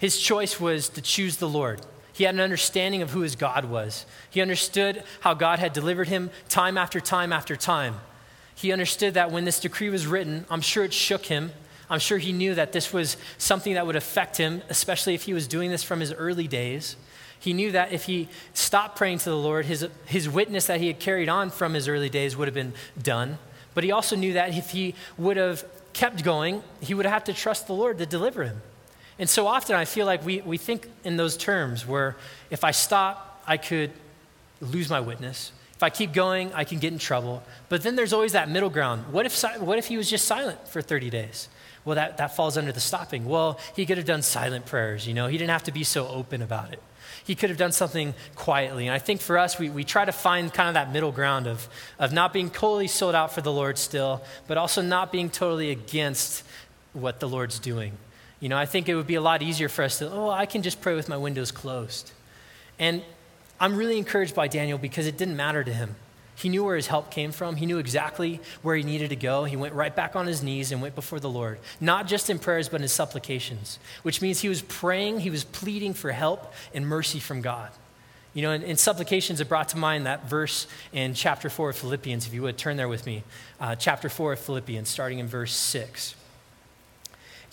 His 0.04 0.20
choice 0.20 0.60
was 0.60 0.90
to 0.90 1.00
choose 1.00 1.38
the 1.38 1.48
Lord. 1.48 1.80
He 2.12 2.24
had 2.24 2.34
an 2.34 2.40
understanding 2.42 3.00
of 3.00 3.12
who 3.12 3.20
his 3.20 3.36
God 3.36 3.64
was. 3.64 4.04
He 4.28 4.42
understood 4.42 5.02
how 5.20 5.32
God 5.32 5.60
had 5.60 5.72
delivered 5.72 6.08
him 6.08 6.28
time 6.50 6.76
after 6.76 7.00
time 7.00 7.32
after 7.32 7.56
time. 7.56 8.00
He 8.54 8.70
understood 8.70 9.14
that 9.14 9.32
when 9.32 9.46
this 9.46 9.60
decree 9.60 9.88
was 9.88 10.06
written, 10.06 10.44
I'm 10.50 10.60
sure 10.60 10.84
it 10.84 10.92
shook 10.92 11.24
him. 11.24 11.52
I'm 11.88 12.00
sure 12.00 12.18
he 12.18 12.34
knew 12.34 12.54
that 12.54 12.72
this 12.72 12.92
was 12.92 13.16
something 13.38 13.72
that 13.72 13.86
would 13.86 13.96
affect 13.96 14.36
him, 14.36 14.60
especially 14.68 15.14
if 15.14 15.22
he 15.22 15.32
was 15.32 15.48
doing 15.48 15.70
this 15.70 15.82
from 15.82 16.00
his 16.00 16.12
early 16.12 16.48
days. 16.48 16.96
He 17.40 17.54
knew 17.54 17.72
that 17.72 17.90
if 17.90 18.04
he 18.04 18.28
stopped 18.52 18.98
praying 18.98 19.20
to 19.20 19.30
the 19.30 19.38
Lord, 19.38 19.64
his, 19.64 19.88
his 20.04 20.28
witness 20.28 20.66
that 20.66 20.80
he 20.80 20.88
had 20.88 21.00
carried 21.00 21.30
on 21.30 21.48
from 21.48 21.72
his 21.72 21.88
early 21.88 22.10
days 22.10 22.36
would 22.36 22.46
have 22.46 22.54
been 22.54 22.74
done. 23.02 23.38
But 23.72 23.84
he 23.84 23.90
also 23.90 24.16
knew 24.16 24.34
that 24.34 24.54
if 24.54 24.68
he 24.68 24.94
would 25.16 25.38
have 25.38 25.64
kept 25.94 26.22
going, 26.22 26.62
he 26.82 26.92
would 26.92 27.06
have 27.06 27.24
to 27.24 27.32
trust 27.32 27.66
the 27.66 27.72
Lord 27.72 27.96
to 27.96 28.04
deliver 28.04 28.44
him. 28.44 28.60
And 29.18 29.28
so 29.28 29.46
often 29.46 29.76
I 29.76 29.84
feel 29.84 30.06
like 30.06 30.24
we, 30.24 30.40
we 30.40 30.58
think 30.58 30.88
in 31.04 31.16
those 31.16 31.36
terms 31.36 31.86
where 31.86 32.16
if 32.50 32.64
I 32.64 32.72
stop, 32.72 33.42
I 33.46 33.56
could 33.56 33.92
lose 34.60 34.90
my 34.90 35.00
witness. 35.00 35.52
If 35.74 35.82
I 35.82 35.90
keep 35.90 36.12
going, 36.12 36.52
I 36.52 36.64
can 36.64 36.78
get 36.78 36.92
in 36.92 36.98
trouble. 36.98 37.42
But 37.68 37.82
then 37.82 37.96
there's 37.96 38.12
always 38.12 38.32
that 38.32 38.48
middle 38.48 38.70
ground. 38.70 39.12
What 39.12 39.26
if, 39.26 39.42
what 39.60 39.78
if 39.78 39.86
he 39.86 39.96
was 39.96 40.08
just 40.08 40.24
silent 40.24 40.68
for 40.68 40.80
30 40.80 41.10
days? 41.10 41.48
Well, 41.84 41.96
that, 41.96 42.16
that 42.16 42.34
falls 42.34 42.56
under 42.56 42.72
the 42.72 42.80
stopping. 42.80 43.26
Well, 43.26 43.58
he 43.76 43.84
could 43.84 43.98
have 43.98 44.06
done 44.06 44.22
silent 44.22 44.66
prayers, 44.66 45.06
you 45.06 45.14
know, 45.14 45.26
he 45.26 45.36
didn't 45.36 45.50
have 45.50 45.64
to 45.64 45.72
be 45.72 45.84
so 45.84 46.08
open 46.08 46.42
about 46.42 46.72
it. 46.72 46.82
He 47.24 47.34
could 47.34 47.48
have 47.48 47.58
done 47.58 47.72
something 47.72 48.14
quietly. 48.34 48.86
And 48.86 48.94
I 48.94 48.98
think 48.98 49.20
for 49.20 49.38
us, 49.38 49.58
we, 49.58 49.70
we 49.70 49.84
try 49.84 50.04
to 50.04 50.12
find 50.12 50.52
kind 50.52 50.68
of 50.68 50.74
that 50.74 50.92
middle 50.92 51.12
ground 51.12 51.46
of, 51.46 51.68
of 51.98 52.12
not 52.12 52.32
being 52.32 52.50
totally 52.50 52.86
sold 52.86 53.14
out 53.14 53.32
for 53.32 53.40
the 53.40 53.52
Lord 53.52 53.78
still, 53.78 54.22
but 54.46 54.58
also 54.58 54.82
not 54.82 55.10
being 55.10 55.30
totally 55.30 55.70
against 55.70 56.44
what 56.92 57.20
the 57.20 57.28
Lord's 57.28 57.58
doing. 57.58 57.92
You 58.44 58.50
know, 58.50 58.58
I 58.58 58.66
think 58.66 58.90
it 58.90 58.94
would 58.94 59.06
be 59.06 59.14
a 59.14 59.22
lot 59.22 59.40
easier 59.40 59.70
for 59.70 59.82
us 59.82 60.00
to, 60.00 60.12
oh, 60.12 60.28
I 60.28 60.44
can 60.44 60.60
just 60.60 60.82
pray 60.82 60.94
with 60.94 61.08
my 61.08 61.16
windows 61.16 61.50
closed. 61.50 62.12
And 62.78 63.00
I'm 63.58 63.74
really 63.74 63.96
encouraged 63.96 64.34
by 64.34 64.48
Daniel 64.48 64.76
because 64.76 65.06
it 65.06 65.16
didn't 65.16 65.38
matter 65.38 65.64
to 65.64 65.72
him. 65.72 65.96
He 66.34 66.50
knew 66.50 66.62
where 66.62 66.76
his 66.76 66.88
help 66.88 67.10
came 67.10 67.32
from. 67.32 67.56
He 67.56 67.64
knew 67.64 67.78
exactly 67.78 68.42
where 68.60 68.76
he 68.76 68.82
needed 68.82 69.08
to 69.08 69.16
go. 69.16 69.44
He 69.44 69.56
went 69.56 69.72
right 69.72 69.96
back 69.96 70.14
on 70.14 70.26
his 70.26 70.42
knees 70.42 70.72
and 70.72 70.82
went 70.82 70.94
before 70.94 71.20
the 71.20 71.30
Lord, 71.30 71.58
not 71.80 72.06
just 72.06 72.28
in 72.28 72.38
prayers, 72.38 72.68
but 72.68 72.82
in 72.82 72.88
supplications, 72.88 73.78
which 74.02 74.20
means 74.20 74.40
he 74.40 74.50
was 74.50 74.60
praying, 74.60 75.20
he 75.20 75.30
was 75.30 75.44
pleading 75.44 75.94
for 75.94 76.12
help 76.12 76.52
and 76.74 76.86
mercy 76.86 77.20
from 77.20 77.40
God. 77.40 77.70
You 78.34 78.42
know, 78.42 78.50
in, 78.50 78.62
in 78.62 78.76
supplications, 78.76 79.40
it 79.40 79.48
brought 79.48 79.70
to 79.70 79.78
mind 79.78 80.04
that 80.04 80.28
verse 80.28 80.66
in 80.92 81.14
chapter 81.14 81.48
4 81.48 81.70
of 81.70 81.76
Philippians. 81.76 82.26
If 82.26 82.34
you 82.34 82.42
would 82.42 82.58
turn 82.58 82.76
there 82.76 82.88
with 82.88 83.06
me, 83.06 83.22
uh, 83.58 83.74
chapter 83.74 84.10
4 84.10 84.34
of 84.34 84.38
Philippians, 84.38 84.86
starting 84.86 85.18
in 85.18 85.28
verse 85.28 85.54
6 85.54 86.16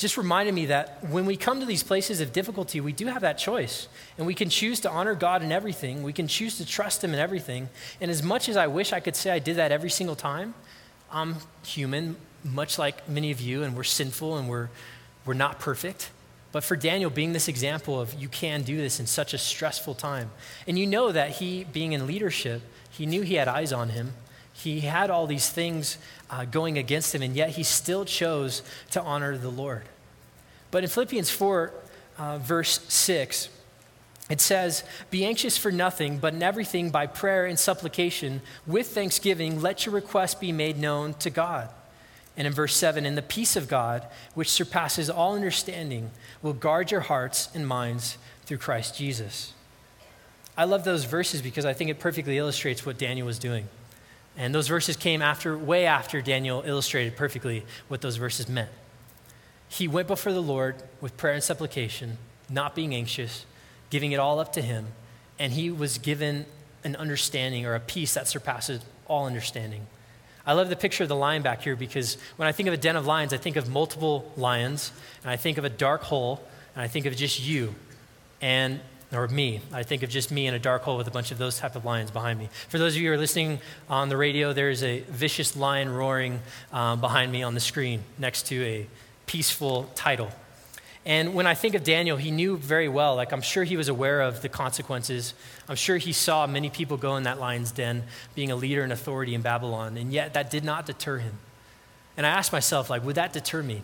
just 0.01 0.17
reminded 0.17 0.53
me 0.53 0.65
that 0.67 1.03
when 1.09 1.25
we 1.25 1.37
come 1.37 1.59
to 1.59 1.65
these 1.65 1.83
places 1.83 2.21
of 2.21 2.33
difficulty, 2.33 2.81
we 2.81 2.91
do 2.91 3.07
have 3.07 3.21
that 3.21 3.37
choice. 3.37 3.87
And 4.17 4.27
we 4.27 4.33
can 4.33 4.49
choose 4.49 4.79
to 4.81 4.89
honor 4.89 5.15
God 5.15 5.43
in 5.43 5.51
everything. 5.51 6.03
We 6.03 6.13
can 6.13 6.27
choose 6.27 6.57
to 6.57 6.65
trust 6.65 7.03
Him 7.03 7.13
in 7.13 7.19
everything. 7.19 7.69
And 8.01 8.11
as 8.11 8.23
much 8.23 8.49
as 8.49 8.57
I 8.57 8.67
wish 8.67 8.93
I 8.93 8.99
could 8.99 9.15
say 9.15 9.31
I 9.31 9.39
did 9.39 9.57
that 9.57 9.71
every 9.71 9.89
single 9.89 10.15
time, 10.15 10.53
I'm 11.11 11.35
human, 11.63 12.15
much 12.43 12.79
like 12.79 13.07
many 13.07 13.31
of 13.31 13.39
you, 13.39 13.63
and 13.63 13.75
we're 13.75 13.83
sinful 13.83 14.37
and 14.37 14.49
we're, 14.49 14.69
we're 15.25 15.33
not 15.33 15.59
perfect. 15.59 16.09
But 16.51 16.63
for 16.63 16.75
Daniel, 16.75 17.09
being 17.09 17.33
this 17.33 17.47
example 17.47 17.99
of 17.99 18.13
you 18.13 18.27
can 18.27 18.63
do 18.63 18.77
this 18.77 18.99
in 18.99 19.07
such 19.07 19.33
a 19.33 19.37
stressful 19.37 19.95
time. 19.95 20.31
And 20.67 20.77
you 20.77 20.85
know 20.85 21.11
that 21.11 21.31
he, 21.31 21.63
being 21.63 21.93
in 21.93 22.07
leadership, 22.07 22.61
he 22.89 23.05
knew 23.05 23.21
he 23.21 23.35
had 23.35 23.47
eyes 23.47 23.71
on 23.71 23.89
him. 23.89 24.13
He 24.63 24.81
had 24.81 25.09
all 25.09 25.25
these 25.25 25.49
things 25.49 25.97
uh, 26.29 26.45
going 26.45 26.77
against 26.77 27.15
him, 27.15 27.23
and 27.23 27.35
yet 27.35 27.51
he 27.51 27.63
still 27.63 28.05
chose 28.05 28.61
to 28.91 29.01
honor 29.01 29.37
the 29.37 29.49
Lord. 29.49 29.83
But 30.69 30.83
in 30.83 30.89
Philippians 30.89 31.31
4, 31.31 31.73
uh, 32.19 32.37
verse 32.37 32.79
6, 32.87 33.49
it 34.29 34.39
says, 34.39 34.83
Be 35.09 35.25
anxious 35.25 35.57
for 35.57 35.71
nothing, 35.71 36.19
but 36.19 36.35
in 36.35 36.43
everything 36.43 36.91
by 36.91 37.07
prayer 37.07 37.47
and 37.47 37.57
supplication, 37.57 38.41
with 38.67 38.89
thanksgiving, 38.89 39.61
let 39.61 39.85
your 39.85 39.95
requests 39.95 40.35
be 40.35 40.51
made 40.51 40.77
known 40.77 41.15
to 41.15 41.31
God. 41.31 41.69
And 42.37 42.45
in 42.45 42.53
verse 42.53 42.75
7, 42.75 43.03
And 43.03 43.17
the 43.17 43.23
peace 43.23 43.55
of 43.55 43.67
God, 43.67 44.05
which 44.35 44.49
surpasses 44.49 45.09
all 45.09 45.35
understanding, 45.35 46.11
will 46.43 46.53
guard 46.53 46.91
your 46.91 47.01
hearts 47.01 47.49
and 47.55 47.67
minds 47.67 48.19
through 48.45 48.59
Christ 48.59 48.95
Jesus. 48.95 49.53
I 50.55 50.65
love 50.65 50.83
those 50.83 51.05
verses 51.05 51.41
because 51.41 51.65
I 51.65 51.73
think 51.73 51.89
it 51.89 51.99
perfectly 51.99 52.37
illustrates 52.37 52.85
what 52.85 52.99
Daniel 52.99 53.25
was 53.25 53.39
doing. 53.39 53.67
And 54.37 54.55
those 54.55 54.67
verses 54.67 54.95
came 54.95 55.21
after, 55.21 55.57
way 55.57 55.85
after 55.85 56.21
Daniel 56.21 56.63
illustrated 56.65 57.15
perfectly 57.15 57.65
what 57.87 58.01
those 58.01 58.17
verses 58.17 58.47
meant. 58.47 58.69
He 59.67 59.87
went 59.87 60.07
before 60.07 60.33
the 60.33 60.41
Lord 60.41 60.83
with 60.99 61.17
prayer 61.17 61.33
and 61.33 61.43
supplication, 61.43 62.17
not 62.49 62.75
being 62.75 62.93
anxious, 62.93 63.45
giving 63.89 64.11
it 64.11 64.19
all 64.19 64.39
up 64.39 64.53
to 64.53 64.61
Him, 64.61 64.87
and 65.39 65.53
he 65.53 65.71
was 65.71 65.97
given 65.97 66.45
an 66.83 66.95
understanding 66.95 67.65
or 67.65 67.75
a 67.75 67.79
peace 67.79 68.13
that 68.13 68.27
surpasses 68.27 68.81
all 69.07 69.25
understanding. 69.25 69.87
I 70.45 70.53
love 70.53 70.69
the 70.69 70.75
picture 70.75 71.03
of 71.03 71.09
the 71.09 71.15
lion 71.15 71.41
back 71.41 71.61
here 71.61 71.75
because 71.75 72.17
when 72.37 72.47
I 72.47 72.51
think 72.51 72.67
of 72.67 72.73
a 72.73 72.77
den 72.77 72.95
of 72.95 73.05
lions, 73.05 73.33
I 73.33 73.37
think 73.37 73.55
of 73.55 73.69
multiple 73.69 74.31
lions, 74.35 74.91
and 75.23 75.31
I 75.31 75.37
think 75.37 75.57
of 75.57 75.65
a 75.65 75.69
dark 75.69 76.01
hole, 76.01 76.41
and 76.73 76.81
I 76.81 76.87
think 76.87 77.05
of 77.05 77.15
just 77.15 77.39
you 77.39 77.75
and 78.41 78.79
or 79.13 79.27
me. 79.27 79.61
I 79.71 79.83
think 79.83 80.03
of 80.03 80.09
just 80.09 80.31
me 80.31 80.47
in 80.47 80.53
a 80.53 80.59
dark 80.59 80.83
hole 80.83 80.97
with 80.97 81.07
a 81.07 81.11
bunch 81.11 81.31
of 81.31 81.37
those 81.37 81.57
type 81.57 81.75
of 81.75 81.85
lions 81.85 82.11
behind 82.11 82.39
me. 82.39 82.49
For 82.69 82.77
those 82.77 82.95
of 82.95 83.01
you 83.01 83.09
who 83.09 83.13
are 83.15 83.17
listening 83.17 83.59
on 83.89 84.09
the 84.09 84.17
radio, 84.17 84.53
there's 84.53 84.83
a 84.83 85.01
vicious 85.01 85.55
lion 85.55 85.89
roaring 85.89 86.39
um, 86.71 87.01
behind 87.01 87.31
me 87.31 87.43
on 87.43 87.53
the 87.53 87.59
screen 87.59 88.03
next 88.17 88.47
to 88.47 88.63
a 88.63 88.87
peaceful 89.25 89.89
title. 89.95 90.29
And 91.05 91.33
when 91.33 91.47
I 91.47 91.55
think 91.55 91.73
of 91.73 91.83
Daniel, 91.83 92.15
he 92.17 92.29
knew 92.29 92.57
very 92.57 92.87
well, 92.87 93.15
like 93.15 93.31
I'm 93.33 93.41
sure 93.41 93.63
he 93.63 93.75
was 93.75 93.87
aware 93.87 94.21
of 94.21 94.43
the 94.43 94.49
consequences. 94.49 95.33
I'm 95.67 95.75
sure 95.75 95.97
he 95.97 96.13
saw 96.13 96.45
many 96.45 96.69
people 96.69 96.95
go 96.95 97.17
in 97.17 97.23
that 97.23 97.39
lion's 97.39 97.71
den 97.71 98.03
being 98.35 98.51
a 98.51 98.55
leader 98.55 98.83
and 98.83 98.93
authority 98.93 99.33
in 99.33 99.41
Babylon, 99.41 99.97
and 99.97 100.13
yet 100.13 100.35
that 100.35 100.51
did 100.51 100.63
not 100.63 100.85
deter 100.85 101.17
him. 101.17 101.39
And 102.15 102.25
I 102.25 102.29
asked 102.29 102.51
myself, 102.51 102.89
like, 102.89 103.03
would 103.03 103.15
that 103.15 103.33
deter 103.33 103.63
me? 103.63 103.81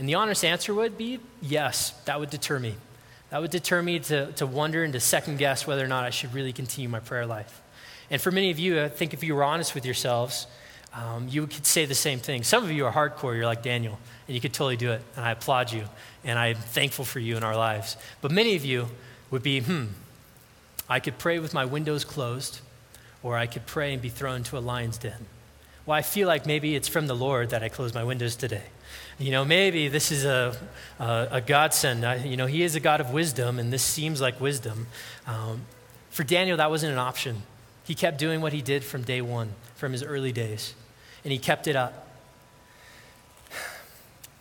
And 0.00 0.08
the 0.08 0.16
honest 0.16 0.44
answer 0.44 0.74
would 0.74 0.98
be 0.98 1.20
yes, 1.40 1.90
that 2.06 2.18
would 2.18 2.30
deter 2.30 2.58
me. 2.58 2.74
That 3.30 3.42
would 3.42 3.50
deter 3.50 3.82
me 3.82 3.98
to, 4.00 4.32
to 4.32 4.46
wonder 4.46 4.84
and 4.84 4.92
to 4.94 5.00
second 5.00 5.38
guess 5.38 5.66
whether 5.66 5.84
or 5.84 5.88
not 5.88 6.04
I 6.04 6.10
should 6.10 6.32
really 6.32 6.52
continue 6.52 6.88
my 6.88 7.00
prayer 7.00 7.26
life. 7.26 7.60
And 8.10 8.20
for 8.20 8.30
many 8.30 8.50
of 8.50 8.58
you, 8.58 8.82
I 8.82 8.88
think 8.88 9.12
if 9.12 9.22
you 9.22 9.34
were 9.34 9.44
honest 9.44 9.74
with 9.74 9.84
yourselves, 9.84 10.46
um, 10.94 11.28
you 11.28 11.46
could 11.46 11.66
say 11.66 11.84
the 11.84 11.94
same 11.94 12.18
thing. 12.18 12.42
Some 12.42 12.64
of 12.64 12.70
you 12.70 12.86
are 12.86 12.92
hardcore, 12.92 13.36
you're 13.36 13.44
like 13.44 13.62
Daniel, 13.62 13.98
and 14.26 14.34
you 14.34 14.40
could 14.40 14.54
totally 14.54 14.76
do 14.76 14.92
it, 14.92 15.02
and 15.14 15.24
I 15.24 15.32
applaud 15.32 15.72
you, 15.72 15.84
and 16.24 16.38
I'm 16.38 16.56
thankful 16.56 17.04
for 17.04 17.20
you 17.20 17.36
in 17.36 17.44
our 17.44 17.56
lives. 17.56 17.96
But 18.22 18.30
many 18.30 18.56
of 18.56 18.64
you 18.64 18.88
would 19.30 19.42
be, 19.42 19.60
hmm, 19.60 19.86
I 20.88 21.00
could 21.00 21.18
pray 21.18 21.38
with 21.38 21.52
my 21.52 21.66
windows 21.66 22.04
closed, 22.04 22.60
or 23.22 23.36
I 23.36 23.46
could 23.46 23.66
pray 23.66 23.92
and 23.92 24.00
be 24.00 24.08
thrown 24.08 24.36
into 24.36 24.56
a 24.56 24.60
lion's 24.60 24.96
den. 24.96 25.26
Well, 25.88 25.96
I 25.96 26.02
feel 26.02 26.28
like 26.28 26.44
maybe 26.44 26.76
it's 26.76 26.86
from 26.86 27.06
the 27.06 27.16
Lord 27.16 27.48
that 27.48 27.62
I 27.62 27.70
close 27.70 27.94
my 27.94 28.04
windows 28.04 28.36
today. 28.36 28.64
You 29.18 29.30
know, 29.30 29.42
maybe 29.42 29.88
this 29.88 30.12
is 30.12 30.26
a, 30.26 30.54
a, 30.98 31.28
a 31.30 31.40
godsend. 31.40 32.04
I, 32.04 32.16
you 32.16 32.36
know, 32.36 32.44
He 32.44 32.62
is 32.62 32.74
a 32.74 32.80
God 32.80 33.00
of 33.00 33.14
wisdom, 33.14 33.58
and 33.58 33.72
this 33.72 33.82
seems 33.82 34.20
like 34.20 34.38
wisdom. 34.38 34.88
Um, 35.26 35.62
for 36.10 36.24
Daniel, 36.24 36.58
that 36.58 36.68
wasn't 36.68 36.92
an 36.92 36.98
option. 36.98 37.40
He 37.84 37.94
kept 37.94 38.18
doing 38.18 38.42
what 38.42 38.52
he 38.52 38.60
did 38.60 38.84
from 38.84 39.00
day 39.00 39.22
one, 39.22 39.54
from 39.76 39.92
his 39.92 40.02
early 40.02 40.30
days, 40.30 40.74
and 41.24 41.32
he 41.32 41.38
kept 41.38 41.66
it 41.66 41.74
up. 41.74 42.06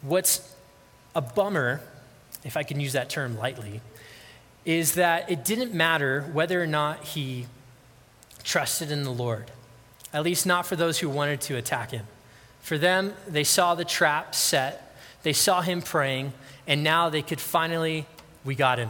What's 0.02 0.54
a 1.16 1.22
bummer, 1.22 1.80
if 2.44 2.58
I 2.58 2.64
can 2.64 2.82
use 2.82 2.92
that 2.92 3.10
term 3.10 3.38
lightly, 3.38 3.80
is 4.66 4.96
that 4.96 5.32
it 5.32 5.46
didn't 5.46 5.74
matter 5.74 6.24
whether 6.34 6.62
or 6.62 6.68
not 6.68 7.06
he 7.06 7.46
trusted 8.44 8.92
in 8.92 9.04
the 9.04 9.14
Lord, 9.14 9.50
at 10.18 10.24
least 10.24 10.48
not 10.48 10.66
for 10.66 10.76
those 10.76 10.98
who 10.98 11.08
wanted 11.08 11.40
to 11.42 11.56
attack 11.58 11.92
him. 11.92 12.08
For 12.60 12.80
them, 12.80 13.14
they 13.28 13.44
saw 13.44 13.76
the 13.76 13.86
trap 13.86 14.34
set, 14.34 14.96
they 15.22 15.32
saw 15.32 15.62
him 15.62 15.82
praying, 15.82 16.34
and 16.66 16.84
now 16.84 17.08
they 17.10 17.22
could 17.22 17.40
finally, 17.40 18.08
we 18.44 18.56
got 18.56 18.80
him. 18.80 18.90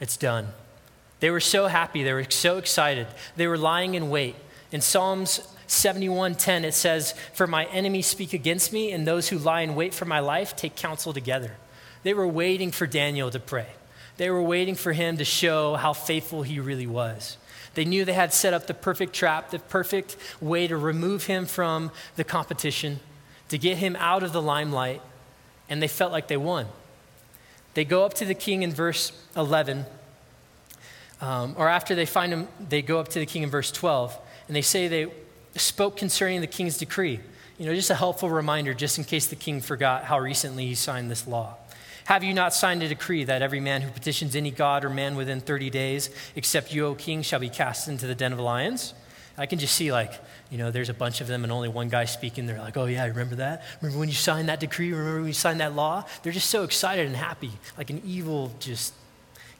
It's 0.00 0.16
done. 0.16 0.48
They 1.20 1.30
were 1.30 1.40
so 1.40 1.66
happy. 1.66 2.02
They 2.02 2.14
were 2.14 2.28
so 2.30 2.56
excited. 2.56 3.06
They 3.36 3.46
were 3.46 3.58
lying 3.58 3.94
in 3.94 4.08
wait. 4.08 4.34
In 4.72 4.80
Psalms 4.80 5.40
71:10 5.68 6.64
it 6.64 6.72
says, 6.72 7.14
"For 7.34 7.46
my 7.46 7.66
enemies 7.66 8.06
speak 8.06 8.32
against 8.32 8.72
me, 8.72 8.92
and 8.92 9.06
those 9.06 9.28
who 9.28 9.38
lie 9.38 9.60
in 9.60 9.74
wait 9.74 9.92
for 9.92 10.06
my 10.06 10.20
life 10.20 10.56
take 10.56 10.74
counsel 10.74 11.12
together." 11.12 11.52
They 12.02 12.14
were 12.14 12.26
waiting 12.26 12.72
for 12.72 12.86
Daniel 12.86 13.30
to 13.30 13.38
pray. 13.38 13.68
They 14.16 14.30
were 14.30 14.42
waiting 14.42 14.74
for 14.74 14.94
him 14.94 15.18
to 15.18 15.24
show 15.24 15.76
how 15.76 15.92
faithful 15.92 16.42
he 16.42 16.58
really 16.58 16.86
was. 16.86 17.36
They 17.74 17.84
knew 17.84 18.04
they 18.04 18.12
had 18.12 18.32
set 18.32 18.52
up 18.52 18.66
the 18.66 18.74
perfect 18.74 19.12
trap, 19.12 19.50
the 19.50 19.58
perfect 19.58 20.16
way 20.40 20.66
to 20.66 20.76
remove 20.76 21.24
him 21.24 21.46
from 21.46 21.90
the 22.16 22.24
competition, 22.24 23.00
to 23.48 23.58
get 23.58 23.78
him 23.78 23.96
out 23.96 24.22
of 24.22 24.32
the 24.32 24.42
limelight, 24.42 25.02
and 25.68 25.82
they 25.82 25.88
felt 25.88 26.12
like 26.12 26.28
they 26.28 26.36
won. 26.36 26.66
They 27.74 27.84
go 27.84 28.04
up 28.04 28.14
to 28.14 28.24
the 28.24 28.34
king 28.34 28.62
in 28.62 28.72
verse 28.72 29.12
11 29.36 29.86
um, 31.22 31.54
or 31.56 31.68
after 31.68 31.94
they 31.94 32.04
find 32.04 32.32
him, 32.32 32.48
they 32.68 32.82
go 32.82 32.98
up 32.98 33.08
to 33.08 33.20
the 33.20 33.26
king 33.26 33.44
in 33.44 33.48
verse 33.48 33.70
12, 33.70 34.18
and 34.48 34.56
they 34.56 34.60
say 34.60 34.88
they 34.88 35.06
spoke 35.54 35.96
concerning 35.96 36.40
the 36.40 36.48
king's 36.48 36.76
decree. 36.76 37.20
You 37.58 37.66
know, 37.66 37.74
just 37.74 37.90
a 37.90 37.94
helpful 37.94 38.28
reminder, 38.28 38.74
just 38.74 38.98
in 38.98 39.04
case 39.04 39.28
the 39.28 39.36
king 39.36 39.60
forgot 39.60 40.04
how 40.04 40.18
recently 40.18 40.66
he 40.66 40.74
signed 40.74 41.10
this 41.10 41.28
law. 41.28 41.54
Have 42.04 42.24
you 42.24 42.34
not 42.34 42.52
signed 42.54 42.82
a 42.82 42.88
decree 42.88 43.24
that 43.24 43.42
every 43.42 43.60
man 43.60 43.82
who 43.82 43.90
petitions 43.90 44.34
any 44.34 44.50
god 44.50 44.84
or 44.84 44.90
man 44.90 45.16
within 45.16 45.40
30 45.40 45.70
days, 45.70 46.10
except 46.34 46.74
you, 46.74 46.86
O 46.86 46.94
king, 46.94 47.22
shall 47.22 47.40
be 47.40 47.48
cast 47.48 47.88
into 47.88 48.06
the 48.06 48.14
den 48.14 48.32
of 48.32 48.40
lions? 48.40 48.94
I 49.38 49.46
can 49.46 49.58
just 49.58 49.74
see, 49.74 49.92
like, 49.92 50.12
you 50.50 50.58
know, 50.58 50.70
there's 50.70 50.90
a 50.90 50.94
bunch 50.94 51.20
of 51.20 51.26
them 51.26 51.42
and 51.42 51.52
only 51.52 51.68
one 51.68 51.88
guy 51.88 52.04
speaking. 52.04 52.46
They're 52.46 52.58
like, 52.58 52.76
oh, 52.76 52.84
yeah, 52.84 53.06
remember 53.06 53.36
that? 53.36 53.62
Remember 53.80 53.98
when 53.98 54.08
you 54.08 54.14
signed 54.14 54.48
that 54.48 54.60
decree? 54.60 54.92
Remember 54.92 55.20
when 55.20 55.28
you 55.28 55.32
signed 55.32 55.60
that 55.60 55.74
law? 55.74 56.04
They're 56.22 56.32
just 56.32 56.50
so 56.50 56.64
excited 56.64 57.06
and 57.06 57.16
happy. 57.16 57.52
Like 57.78 57.88
an 57.88 58.02
evil 58.04 58.52
just 58.60 58.92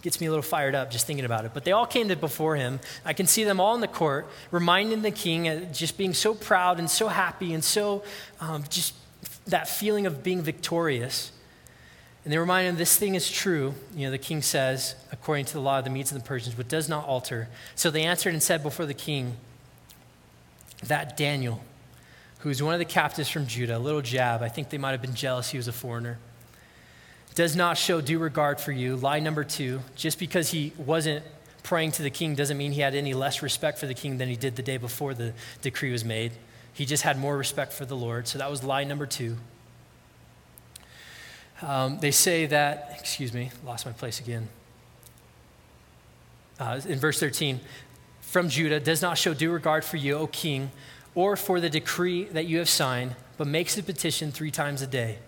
gets 0.02 0.20
me 0.20 0.26
a 0.26 0.30
little 0.30 0.42
fired 0.42 0.74
up 0.74 0.90
just 0.90 1.06
thinking 1.06 1.24
about 1.24 1.44
it. 1.44 1.52
But 1.54 1.64
they 1.64 1.72
all 1.72 1.86
came 1.86 2.08
to 2.08 2.16
before 2.16 2.56
him. 2.56 2.80
I 3.04 3.12
can 3.12 3.26
see 3.26 3.44
them 3.44 3.60
all 3.60 3.74
in 3.74 3.80
the 3.80 3.88
court, 3.88 4.26
reminding 4.50 5.02
the 5.02 5.10
king, 5.10 5.68
just 5.72 5.96
being 5.96 6.12
so 6.12 6.34
proud 6.34 6.78
and 6.78 6.90
so 6.90 7.08
happy 7.08 7.54
and 7.54 7.64
so 7.64 8.02
um, 8.40 8.64
just 8.68 8.94
that 9.46 9.68
feeling 9.68 10.06
of 10.06 10.22
being 10.22 10.42
victorious. 10.42 11.32
And 12.24 12.32
they 12.32 12.38
remind 12.38 12.68
him 12.68 12.76
this 12.76 12.96
thing 12.96 13.14
is 13.14 13.30
true. 13.30 13.74
You 13.96 14.06
know, 14.06 14.10
the 14.12 14.18
king 14.18 14.42
says, 14.42 14.94
according 15.10 15.46
to 15.46 15.54
the 15.54 15.60
law 15.60 15.78
of 15.78 15.84
the 15.84 15.90
Medes 15.90 16.12
and 16.12 16.20
the 16.20 16.24
Persians, 16.24 16.54
but 16.54 16.68
does 16.68 16.88
not 16.88 17.06
alter. 17.06 17.48
So 17.74 17.90
they 17.90 18.02
answered 18.02 18.32
and 18.32 18.42
said 18.42 18.62
before 18.62 18.86
the 18.86 18.94
king 18.94 19.36
that 20.84 21.16
Daniel, 21.16 21.60
who 22.40 22.50
is 22.50 22.62
one 22.62 22.74
of 22.74 22.78
the 22.78 22.84
captives 22.84 23.28
from 23.28 23.46
Judah, 23.46 23.76
a 23.76 23.78
little 23.78 24.02
jab, 24.02 24.42
I 24.42 24.48
think 24.48 24.70
they 24.70 24.78
might 24.78 24.92
have 24.92 25.02
been 25.02 25.14
jealous 25.14 25.50
he 25.50 25.56
was 25.56 25.68
a 25.68 25.72
foreigner, 25.72 26.18
does 27.34 27.56
not 27.56 27.78
show 27.78 28.00
due 28.00 28.18
regard 28.18 28.60
for 28.60 28.72
you. 28.72 28.96
Lie 28.96 29.20
number 29.20 29.42
two, 29.42 29.80
just 29.96 30.18
because 30.18 30.50
he 30.50 30.72
wasn't 30.76 31.24
praying 31.62 31.92
to 31.92 32.02
the 32.02 32.10
king 32.10 32.34
doesn't 32.34 32.58
mean 32.58 32.72
he 32.72 32.80
had 32.80 32.94
any 32.94 33.14
less 33.14 33.42
respect 33.42 33.78
for 33.78 33.86
the 33.86 33.94
king 33.94 34.18
than 34.18 34.28
he 34.28 34.36
did 34.36 34.56
the 34.56 34.62
day 34.62 34.76
before 34.76 35.14
the 35.14 35.32
decree 35.60 35.92
was 35.92 36.04
made. 36.04 36.32
He 36.72 36.84
just 36.84 37.02
had 37.02 37.18
more 37.18 37.36
respect 37.36 37.72
for 37.72 37.84
the 37.84 37.96
Lord. 37.96 38.28
So 38.28 38.38
that 38.38 38.50
was 38.50 38.62
lie 38.62 38.84
number 38.84 39.06
two. 39.06 39.36
Um, 41.62 41.98
they 42.00 42.10
say 42.10 42.46
that, 42.46 42.94
excuse 42.98 43.32
me, 43.32 43.50
lost 43.64 43.86
my 43.86 43.92
place 43.92 44.18
again. 44.18 44.48
Uh, 46.58 46.80
in 46.86 46.98
verse 46.98 47.18
13, 47.20 47.60
from 48.20 48.48
Judah 48.48 48.80
does 48.80 49.00
not 49.00 49.16
show 49.16 49.32
due 49.32 49.52
regard 49.52 49.84
for 49.84 49.96
you, 49.96 50.14
O 50.14 50.26
king, 50.26 50.70
or 51.14 51.36
for 51.36 51.60
the 51.60 51.70
decree 51.70 52.24
that 52.24 52.46
you 52.46 52.58
have 52.58 52.68
signed, 52.68 53.14
but 53.36 53.46
makes 53.46 53.78
a 53.78 53.82
petition 53.82 54.32
three 54.32 54.50
times 54.50 54.82
a 54.82 54.86
day. 54.86 55.18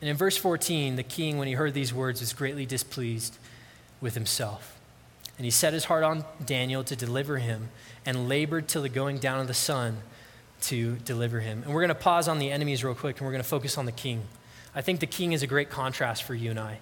And 0.00 0.08
in 0.08 0.16
verse 0.16 0.36
14, 0.36 0.96
the 0.96 1.02
king, 1.02 1.38
when 1.38 1.48
he 1.48 1.54
heard 1.54 1.74
these 1.74 1.92
words, 1.92 2.20
was 2.20 2.32
greatly 2.32 2.64
displeased 2.64 3.36
with 4.00 4.14
himself. 4.14 4.78
And 5.36 5.44
he 5.44 5.50
set 5.50 5.72
his 5.72 5.84
heart 5.84 6.04
on 6.04 6.24
Daniel 6.44 6.84
to 6.84 6.96
deliver 6.96 7.38
him 7.38 7.68
and 8.06 8.28
labored 8.28 8.68
till 8.68 8.82
the 8.82 8.88
going 8.88 9.18
down 9.18 9.40
of 9.40 9.48
the 9.48 9.54
sun 9.54 9.98
to 10.62 10.96
deliver 10.96 11.40
him. 11.40 11.62
And 11.64 11.74
we're 11.74 11.80
going 11.80 11.88
to 11.88 11.94
pause 11.94 12.28
on 12.28 12.38
the 12.38 12.50
enemies 12.50 12.82
real 12.82 12.94
quick 12.94 13.18
and 13.18 13.26
we're 13.26 13.32
going 13.32 13.42
to 13.42 13.48
focus 13.48 13.78
on 13.78 13.86
the 13.86 13.92
king. 13.92 14.22
I 14.74 14.82
think 14.82 15.00
the 15.00 15.06
king 15.06 15.32
is 15.32 15.42
a 15.42 15.46
great 15.46 15.70
contrast 15.70 16.22
for 16.22 16.34
you 16.34 16.50
and 16.50 16.60
I. 16.60 16.78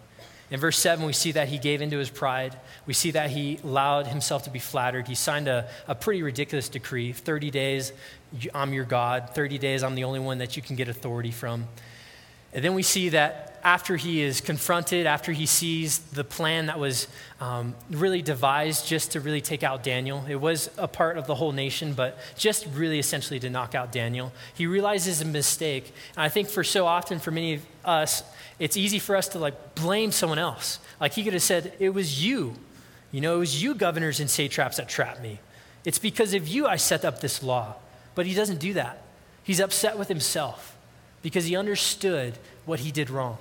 In 0.50 0.60
verse 0.60 0.78
7, 0.78 1.04
we 1.04 1.12
see 1.12 1.32
that 1.32 1.48
he 1.48 1.58
gave 1.58 1.82
into 1.82 1.98
his 1.98 2.08
pride. 2.08 2.56
We 2.86 2.94
see 2.94 3.10
that 3.12 3.30
he 3.30 3.58
allowed 3.64 4.06
himself 4.06 4.44
to 4.44 4.50
be 4.50 4.60
flattered. 4.60 5.08
He 5.08 5.16
signed 5.16 5.48
a, 5.48 5.68
a 5.88 5.94
pretty 5.94 6.22
ridiculous 6.22 6.68
decree 6.68 7.12
30 7.12 7.50
days, 7.50 7.92
I'm 8.54 8.72
your 8.72 8.84
God. 8.84 9.30
30 9.34 9.58
days, 9.58 9.82
I'm 9.82 9.96
the 9.96 10.04
only 10.04 10.20
one 10.20 10.38
that 10.38 10.56
you 10.56 10.62
can 10.62 10.76
get 10.76 10.88
authority 10.88 11.32
from. 11.32 11.66
And 12.52 12.64
then 12.64 12.74
we 12.74 12.82
see 12.82 13.08
that 13.10 13.55
after 13.62 13.96
he 13.96 14.22
is 14.22 14.40
confronted, 14.40 15.06
after 15.06 15.32
he 15.32 15.46
sees 15.46 15.98
the 15.98 16.24
plan 16.24 16.66
that 16.66 16.78
was 16.78 17.08
um, 17.40 17.74
really 17.90 18.22
devised 18.22 18.86
just 18.86 19.12
to 19.12 19.20
really 19.20 19.40
take 19.40 19.62
out 19.62 19.82
Daniel, 19.82 20.24
it 20.28 20.36
was 20.36 20.70
a 20.78 20.88
part 20.88 21.18
of 21.18 21.26
the 21.26 21.34
whole 21.34 21.52
nation, 21.52 21.92
but 21.92 22.18
just 22.36 22.66
really 22.74 22.98
essentially 22.98 23.40
to 23.40 23.50
knock 23.50 23.74
out 23.74 23.92
Daniel, 23.92 24.32
he 24.54 24.66
realizes 24.66 25.20
a 25.20 25.24
mistake. 25.24 25.92
And 26.16 26.22
I 26.22 26.28
think 26.28 26.48
for 26.48 26.64
so 26.64 26.86
often, 26.86 27.18
for 27.18 27.30
many 27.30 27.54
of 27.54 27.66
us, 27.84 28.22
it's 28.58 28.76
easy 28.76 28.98
for 28.98 29.16
us 29.16 29.28
to 29.28 29.38
like 29.38 29.74
blame 29.74 30.12
someone 30.12 30.38
else. 30.38 30.78
Like 31.00 31.12
he 31.12 31.24
could 31.24 31.34
have 31.34 31.42
said, 31.42 31.74
It 31.78 31.90
was 31.90 32.24
you. 32.24 32.54
You 33.12 33.20
know, 33.20 33.36
it 33.36 33.38
was 33.38 33.62
you, 33.62 33.74
governors 33.74 34.20
and 34.20 34.28
satraps, 34.28 34.78
that 34.78 34.88
trapped 34.88 35.22
me. 35.22 35.40
It's 35.84 35.98
because 35.98 36.34
of 36.34 36.48
you 36.48 36.66
I 36.66 36.76
set 36.76 37.04
up 37.04 37.20
this 37.20 37.42
law. 37.42 37.76
But 38.16 38.26
he 38.26 38.34
doesn't 38.34 38.58
do 38.58 38.72
that. 38.72 39.02
He's 39.44 39.60
upset 39.60 39.96
with 39.96 40.08
himself 40.08 40.76
because 41.22 41.44
he 41.44 41.54
understood 41.54 42.36
what 42.64 42.80
he 42.80 42.90
did 42.90 43.10
wrong. 43.10 43.38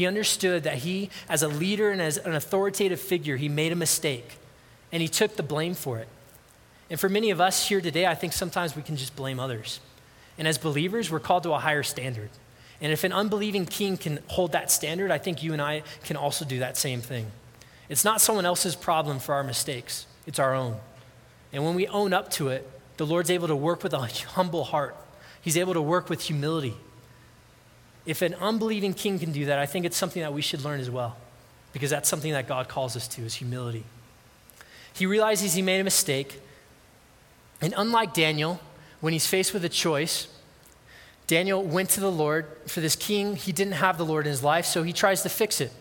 He 0.00 0.06
understood 0.06 0.62
that 0.62 0.76
he, 0.76 1.10
as 1.28 1.42
a 1.42 1.48
leader 1.48 1.90
and 1.90 2.00
as 2.00 2.16
an 2.16 2.34
authoritative 2.34 2.98
figure, 2.98 3.36
he 3.36 3.50
made 3.50 3.70
a 3.70 3.76
mistake 3.76 4.38
and 4.90 5.02
he 5.02 5.08
took 5.08 5.36
the 5.36 5.42
blame 5.42 5.74
for 5.74 5.98
it. 5.98 6.08
And 6.88 6.98
for 6.98 7.10
many 7.10 7.30
of 7.30 7.38
us 7.38 7.68
here 7.68 7.82
today, 7.82 8.06
I 8.06 8.14
think 8.14 8.32
sometimes 8.32 8.74
we 8.74 8.80
can 8.80 8.96
just 8.96 9.14
blame 9.14 9.38
others. 9.38 9.78
And 10.38 10.48
as 10.48 10.56
believers, 10.56 11.10
we're 11.10 11.20
called 11.20 11.42
to 11.42 11.52
a 11.52 11.58
higher 11.58 11.82
standard. 11.82 12.30
And 12.80 12.90
if 12.90 13.04
an 13.04 13.12
unbelieving 13.12 13.66
king 13.66 13.98
can 13.98 14.20
hold 14.28 14.52
that 14.52 14.70
standard, 14.70 15.10
I 15.10 15.18
think 15.18 15.42
you 15.42 15.52
and 15.52 15.60
I 15.60 15.82
can 16.04 16.16
also 16.16 16.46
do 16.46 16.60
that 16.60 16.78
same 16.78 17.02
thing. 17.02 17.26
It's 17.90 18.02
not 18.02 18.22
someone 18.22 18.46
else's 18.46 18.74
problem 18.74 19.18
for 19.18 19.34
our 19.34 19.44
mistakes, 19.44 20.06
it's 20.26 20.38
our 20.38 20.54
own. 20.54 20.78
And 21.52 21.62
when 21.62 21.74
we 21.74 21.86
own 21.88 22.14
up 22.14 22.30
to 22.30 22.48
it, 22.48 22.66
the 22.96 23.04
Lord's 23.04 23.30
able 23.30 23.48
to 23.48 23.56
work 23.56 23.82
with 23.82 23.92
a 23.92 23.98
humble 24.30 24.64
heart, 24.64 24.96
He's 25.42 25.58
able 25.58 25.74
to 25.74 25.82
work 25.82 26.08
with 26.08 26.22
humility. 26.22 26.74
If 28.06 28.22
an 28.22 28.34
unbelieving 28.34 28.94
king 28.94 29.18
can 29.18 29.32
do 29.32 29.46
that, 29.46 29.58
I 29.58 29.66
think 29.66 29.84
it's 29.84 29.96
something 29.96 30.22
that 30.22 30.32
we 30.32 30.42
should 30.42 30.62
learn 30.62 30.80
as 30.80 30.90
well, 30.90 31.16
because 31.72 31.90
that's 31.90 32.08
something 32.08 32.32
that 32.32 32.48
God 32.48 32.68
calls 32.68 32.96
us 32.96 33.06
to 33.08 33.22
is 33.22 33.34
humility. 33.34 33.84
He 34.92 35.06
realizes 35.06 35.54
he 35.54 35.62
made 35.62 35.80
a 35.80 35.84
mistake, 35.84 36.40
and 37.60 37.74
unlike 37.76 38.14
Daniel, 38.14 38.60
when 39.00 39.12
he's 39.12 39.26
faced 39.26 39.52
with 39.52 39.64
a 39.64 39.68
choice, 39.68 40.28
Daniel 41.26 41.62
went 41.62 41.90
to 41.90 42.00
the 42.00 42.10
Lord. 42.10 42.46
For 42.66 42.80
this 42.80 42.96
king, 42.96 43.36
he 43.36 43.52
didn't 43.52 43.74
have 43.74 43.98
the 43.98 44.04
Lord 44.04 44.26
in 44.26 44.30
his 44.30 44.42
life, 44.42 44.64
so 44.66 44.82
he 44.82 44.92
tries 44.92 45.22
to 45.22 45.28
fix 45.28 45.60
it. 45.60 45.72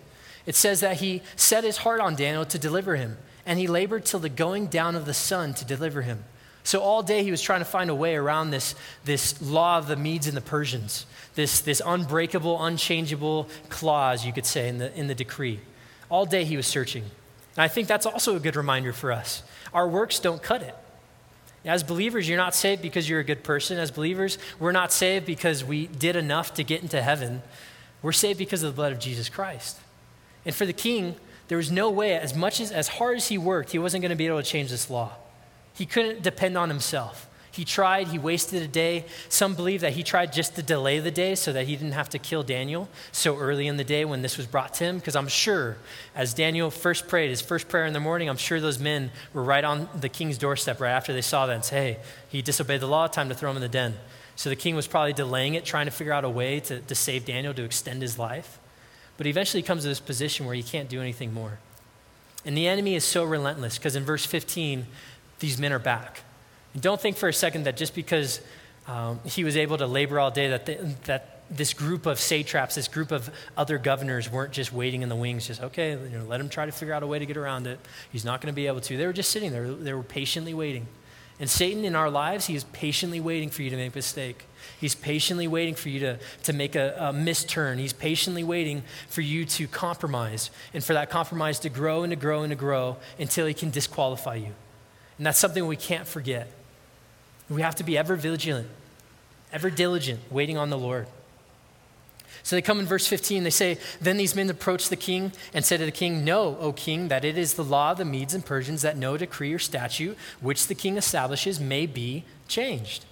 It 0.46 0.56
says 0.56 0.80
that 0.82 0.98
he 0.98 1.22
set 1.36 1.64
his 1.64 1.78
heart 1.78 2.02
on 2.02 2.16
Daniel 2.16 2.46
to 2.46 2.60
deliver 2.60 2.96
him, 2.96 3.18
and 3.46 3.58
he 3.58 3.68
labored 3.68 4.06
till 4.06 4.20
the 4.20 4.30
going 4.30 4.68
down 4.68 4.96
of 4.96 5.06
the 5.06 5.14
sun 5.14 5.54
to 5.56 5.66
deliver 5.66 6.04
him. 6.04 6.24
So 6.70 6.82
all 6.82 7.02
day 7.02 7.24
he 7.24 7.32
was 7.32 7.42
trying 7.42 7.62
to 7.62 7.66
find 7.66 7.90
a 7.90 7.96
way 7.96 8.16
around 8.16 8.52
this, 8.52 8.76
this 9.04 9.42
law 9.42 9.80
of 9.80 9.88
the 9.88 9.96
Medes 9.96 10.28
and 10.28 10.38
the 10.38 10.42
Persians, 10.42 11.08
this, 11.34 11.62
this 11.62 11.82
unbreakable, 11.84 12.64
unchangeable 12.64 13.50
clause, 13.70 14.24
you 14.24 14.32
could 14.32 14.46
say, 14.46 14.70
in 14.70 14.78
the, 14.78 14.96
in 14.96 15.08
the 15.08 15.16
decree. 15.16 15.62
All 16.10 16.28
day 16.28 16.44
he 16.44 16.56
was 16.56 16.68
searching. 16.68 17.02
And 17.02 17.64
I 17.64 17.70
think 17.70 17.88
that's 17.88 18.06
also 18.06 18.36
a 18.36 18.40
good 18.40 18.56
reminder 18.56 18.94
for 18.94 19.12
us. 19.12 19.42
Our 19.74 19.88
works 19.88 20.20
don't 20.20 20.44
cut 20.44 20.62
it. 20.62 20.76
As 21.66 21.82
believers, 21.82 22.30
you're 22.30 22.38
not 22.38 22.54
saved 22.54 22.84
because 22.84 23.10
you're 23.10 23.20
a 23.20 23.24
good 23.24 23.44
person. 23.44 23.80
As 23.80 23.90
believers, 23.90 24.38
we're 24.60 24.72
not 24.72 24.92
saved 24.92 25.26
because 25.26 25.66
we 25.66 25.88
did 25.88 26.16
enough 26.16 26.54
to 26.54 26.64
get 26.64 26.84
into 26.84 27.02
heaven. 27.02 27.42
We're 28.04 28.12
saved 28.12 28.38
because 28.38 28.62
of 28.62 28.72
the 28.72 28.76
blood 28.76 28.92
of 28.92 29.00
Jesus 29.00 29.28
Christ. 29.28 29.80
And 30.46 30.54
for 30.54 30.68
the 30.68 30.74
king, 30.74 31.16
there 31.48 31.58
was 31.58 31.72
no 31.72 31.90
way, 31.90 32.14
as 32.14 32.36
much 32.36 32.60
as, 32.62 32.72
as 32.72 32.90
hard 32.90 33.18
as 33.18 33.30
he 33.30 33.40
worked, 33.40 33.72
he 33.72 33.80
wasn't 33.80 34.04
going 34.04 34.12
to 34.12 34.16
be 34.16 34.28
able 34.28 34.38
to 34.38 34.48
change 34.48 34.70
this 34.70 34.88
law. 34.88 35.14
He 35.80 35.86
couldn't 35.86 36.24
depend 36.24 36.58
on 36.58 36.68
himself. 36.68 37.30
He 37.54 37.64
tried, 37.64 38.10
he 38.10 38.20
wasted 38.20 38.62
a 38.62 38.68
day. 38.68 39.06
Some 39.30 39.56
believe 39.56 39.80
that 39.80 39.94
he 39.94 40.04
tried 40.04 40.34
just 40.34 40.56
to 40.58 40.62
delay 40.62 41.00
the 41.00 41.10
day 41.10 41.36
so 41.36 41.54
that 41.54 41.68
he 41.68 41.78
didn't 41.78 41.94
have 41.94 42.10
to 42.10 42.20
kill 42.20 42.44
Daniel 42.44 42.90
so 43.14 43.38
early 43.38 43.66
in 43.66 43.78
the 43.78 43.86
day 43.86 44.04
when 44.04 44.22
this 44.22 44.36
was 44.36 44.46
brought 44.46 44.74
to 44.76 44.84
him. 44.84 44.98
Because 44.98 45.16
I'm 45.16 45.30
sure, 45.30 45.78
as 46.14 46.34
Daniel 46.34 46.70
first 46.70 47.08
prayed, 47.08 47.30
his 47.30 47.40
first 47.40 47.70
prayer 47.70 47.86
in 47.86 47.94
the 47.94 48.02
morning, 48.02 48.28
I'm 48.28 48.36
sure 48.36 48.60
those 48.60 48.78
men 48.78 49.10
were 49.34 49.42
right 49.42 49.64
on 49.64 49.88
the 49.98 50.10
king's 50.10 50.38
doorstep 50.38 50.82
right 50.82 50.92
after 50.92 51.14
they 51.14 51.22
saw 51.22 51.46
that 51.46 51.54
and 51.54 51.64
say, 51.64 51.94
hey, 51.94 52.00
he 52.28 52.42
disobeyed 52.42 52.82
the 52.82 52.88
law, 52.88 53.08
time 53.08 53.30
to 53.30 53.36
throw 53.36 53.50
him 53.50 53.56
in 53.56 53.62
the 53.62 53.70
den. 53.70 53.96
So 54.36 54.50
the 54.50 54.58
king 54.58 54.76
was 54.76 54.86
probably 54.86 55.14
delaying 55.14 55.54
it, 55.54 55.64
trying 55.64 55.86
to 55.86 55.92
figure 55.92 56.12
out 56.12 56.26
a 56.26 56.30
way 56.30 56.60
to, 56.60 56.82
to 56.82 56.94
save 56.94 57.24
Daniel, 57.24 57.54
to 57.54 57.64
extend 57.64 58.02
his 58.02 58.20
life. 58.20 58.60
But 59.16 59.28
he 59.28 59.30
eventually 59.30 59.64
comes 59.64 59.84
to 59.84 59.88
this 59.88 60.02
position 60.02 60.46
where 60.46 60.56
he 60.56 60.64
can't 60.64 60.90
do 60.90 61.00
anything 61.00 61.34
more. 61.34 61.60
And 62.46 62.56
the 62.56 62.68
enemy 62.68 62.96
is 62.96 63.04
so 63.04 63.24
relentless 63.24 63.78
because 63.78 63.96
in 63.96 64.04
verse 64.04 64.26
15, 64.26 64.86
these 65.40 65.58
men 65.58 65.74
are 65.74 65.80
back. 65.80 66.22
And 66.74 66.82
don't 66.82 67.00
think 67.00 67.18
for 67.18 67.30
a 67.30 67.34
second 67.34 67.64
that 67.64 67.78
just 67.78 67.96
because 67.96 68.42
um, 68.88 69.20
he 69.26 69.44
was 69.44 69.58
able 69.58 69.78
to 69.78 69.88
labor 69.88 70.20
all 70.20 70.32
day, 70.32 70.50
that, 70.50 71.06
that 71.06 71.42
this 71.50 71.74
group 71.74 72.06
of 72.06 72.20
satraps, 72.20 72.76
this 72.76 72.88
group 72.88 73.12
of 73.12 73.30
other 73.58 73.78
governors 73.78 74.32
weren't 74.32 74.54
just 74.54 74.72
waiting 74.72 75.02
in 75.02 75.10
the 75.10 75.16
wings, 75.16 75.48
just, 75.48 75.62
okay, 75.62 75.92
you 75.92 76.18
know, 76.18 76.26
let 76.26 76.40
him 76.40 76.50
try 76.50 76.66
to 76.66 76.72
figure 76.72 76.94
out 76.94 77.04
a 77.04 77.08
way 77.08 77.20
to 77.20 77.26
get 77.26 77.38
around 77.38 77.68
it. 77.68 77.80
He's 78.12 78.26
not 78.26 78.42
going 78.42 78.52
to 78.52 78.56
be 78.56 78.68
able 78.68 78.82
to. 78.82 78.98
They 78.98 79.06
were 79.06 79.14
just 79.14 79.32
sitting 79.32 79.52
there, 79.52 79.72
they 79.72 79.94
were 79.94 80.04
patiently 80.04 80.54
waiting. 80.54 80.88
And 81.40 81.50
Satan 81.50 81.86
in 81.86 81.96
our 81.96 82.10
lives, 82.10 82.48
he 82.48 82.56
is 82.56 82.66
patiently 82.66 83.22
waiting 83.22 83.50
for 83.50 83.62
you 83.62 83.70
to 83.70 83.78
make 83.78 83.94
a 83.94 83.98
mistake. 83.98 84.46
He's 84.80 84.94
patiently 84.94 85.48
waiting 85.48 85.74
for 85.74 85.88
you 85.88 86.02
to, 86.02 86.20
to 86.44 86.54
make 86.54 86.76
a, 86.76 86.96
a 87.00 87.14
misturn. 87.14 87.78
He's 87.78 87.94
patiently 87.94 88.44
waiting 88.44 88.84
for 89.08 89.22
you 89.22 89.46
to 89.46 89.68
compromise 89.68 90.52
and 90.74 90.84
for 90.84 90.94
that 90.94 91.10
compromise 91.10 91.60
to 91.60 91.70
grow 91.70 92.04
and 92.04 92.12
to 92.12 92.18
grow 92.18 92.44
and 92.44 92.52
to 92.52 92.58
grow 92.58 92.98
until 93.18 93.46
he 93.46 93.54
can 93.54 93.70
disqualify 93.70 94.36
you. 94.36 94.54
And 95.20 95.26
that's 95.26 95.38
something 95.38 95.68
we 95.68 95.76
can't 95.76 96.08
forget. 96.08 96.50
We 97.50 97.62
have 97.62 97.76
to 97.76 97.84
be 97.84 97.98
ever 97.98 98.16
vigilant, 98.16 98.70
ever 99.52 99.70
diligent, 99.70 100.22
waiting 100.32 100.58
on 100.58 100.70
the 100.70 100.78
Lord. 100.78 101.08
So 102.42 102.56
they 102.56 102.62
come 102.62 102.80
in 102.80 102.86
verse 102.86 103.06
15, 103.06 103.44
they 103.44 103.50
say, 103.50 103.78
Then 104.00 104.16
these 104.16 104.34
men 104.34 104.50
approached 104.50 104.90
the 104.90 104.96
king 104.96 105.34
and 105.54 105.66
said 105.66 105.80
to 105.80 105.86
the 105.86 105.92
king, 105.92 106.24
Know, 106.24 106.58
O 106.62 106.72
king, 106.72 107.10
that 107.10 107.26
it 107.26 107.38
is 107.38 107.56
the 107.56 107.66
law 107.66 107.92
of 107.92 107.98
the 107.98 108.06
Medes 108.06 108.34
and 108.34 108.46
Persians 108.46 108.82
that 108.82 108.96
no 108.96 109.18
decree 109.18 109.54
or 109.54 109.60
statute 109.60 110.18
which 110.40 110.68
the 110.68 110.76
king 110.76 110.96
establishes 110.96 111.60
may 111.60 111.86
be 111.86 112.24
changed. 112.48 113.04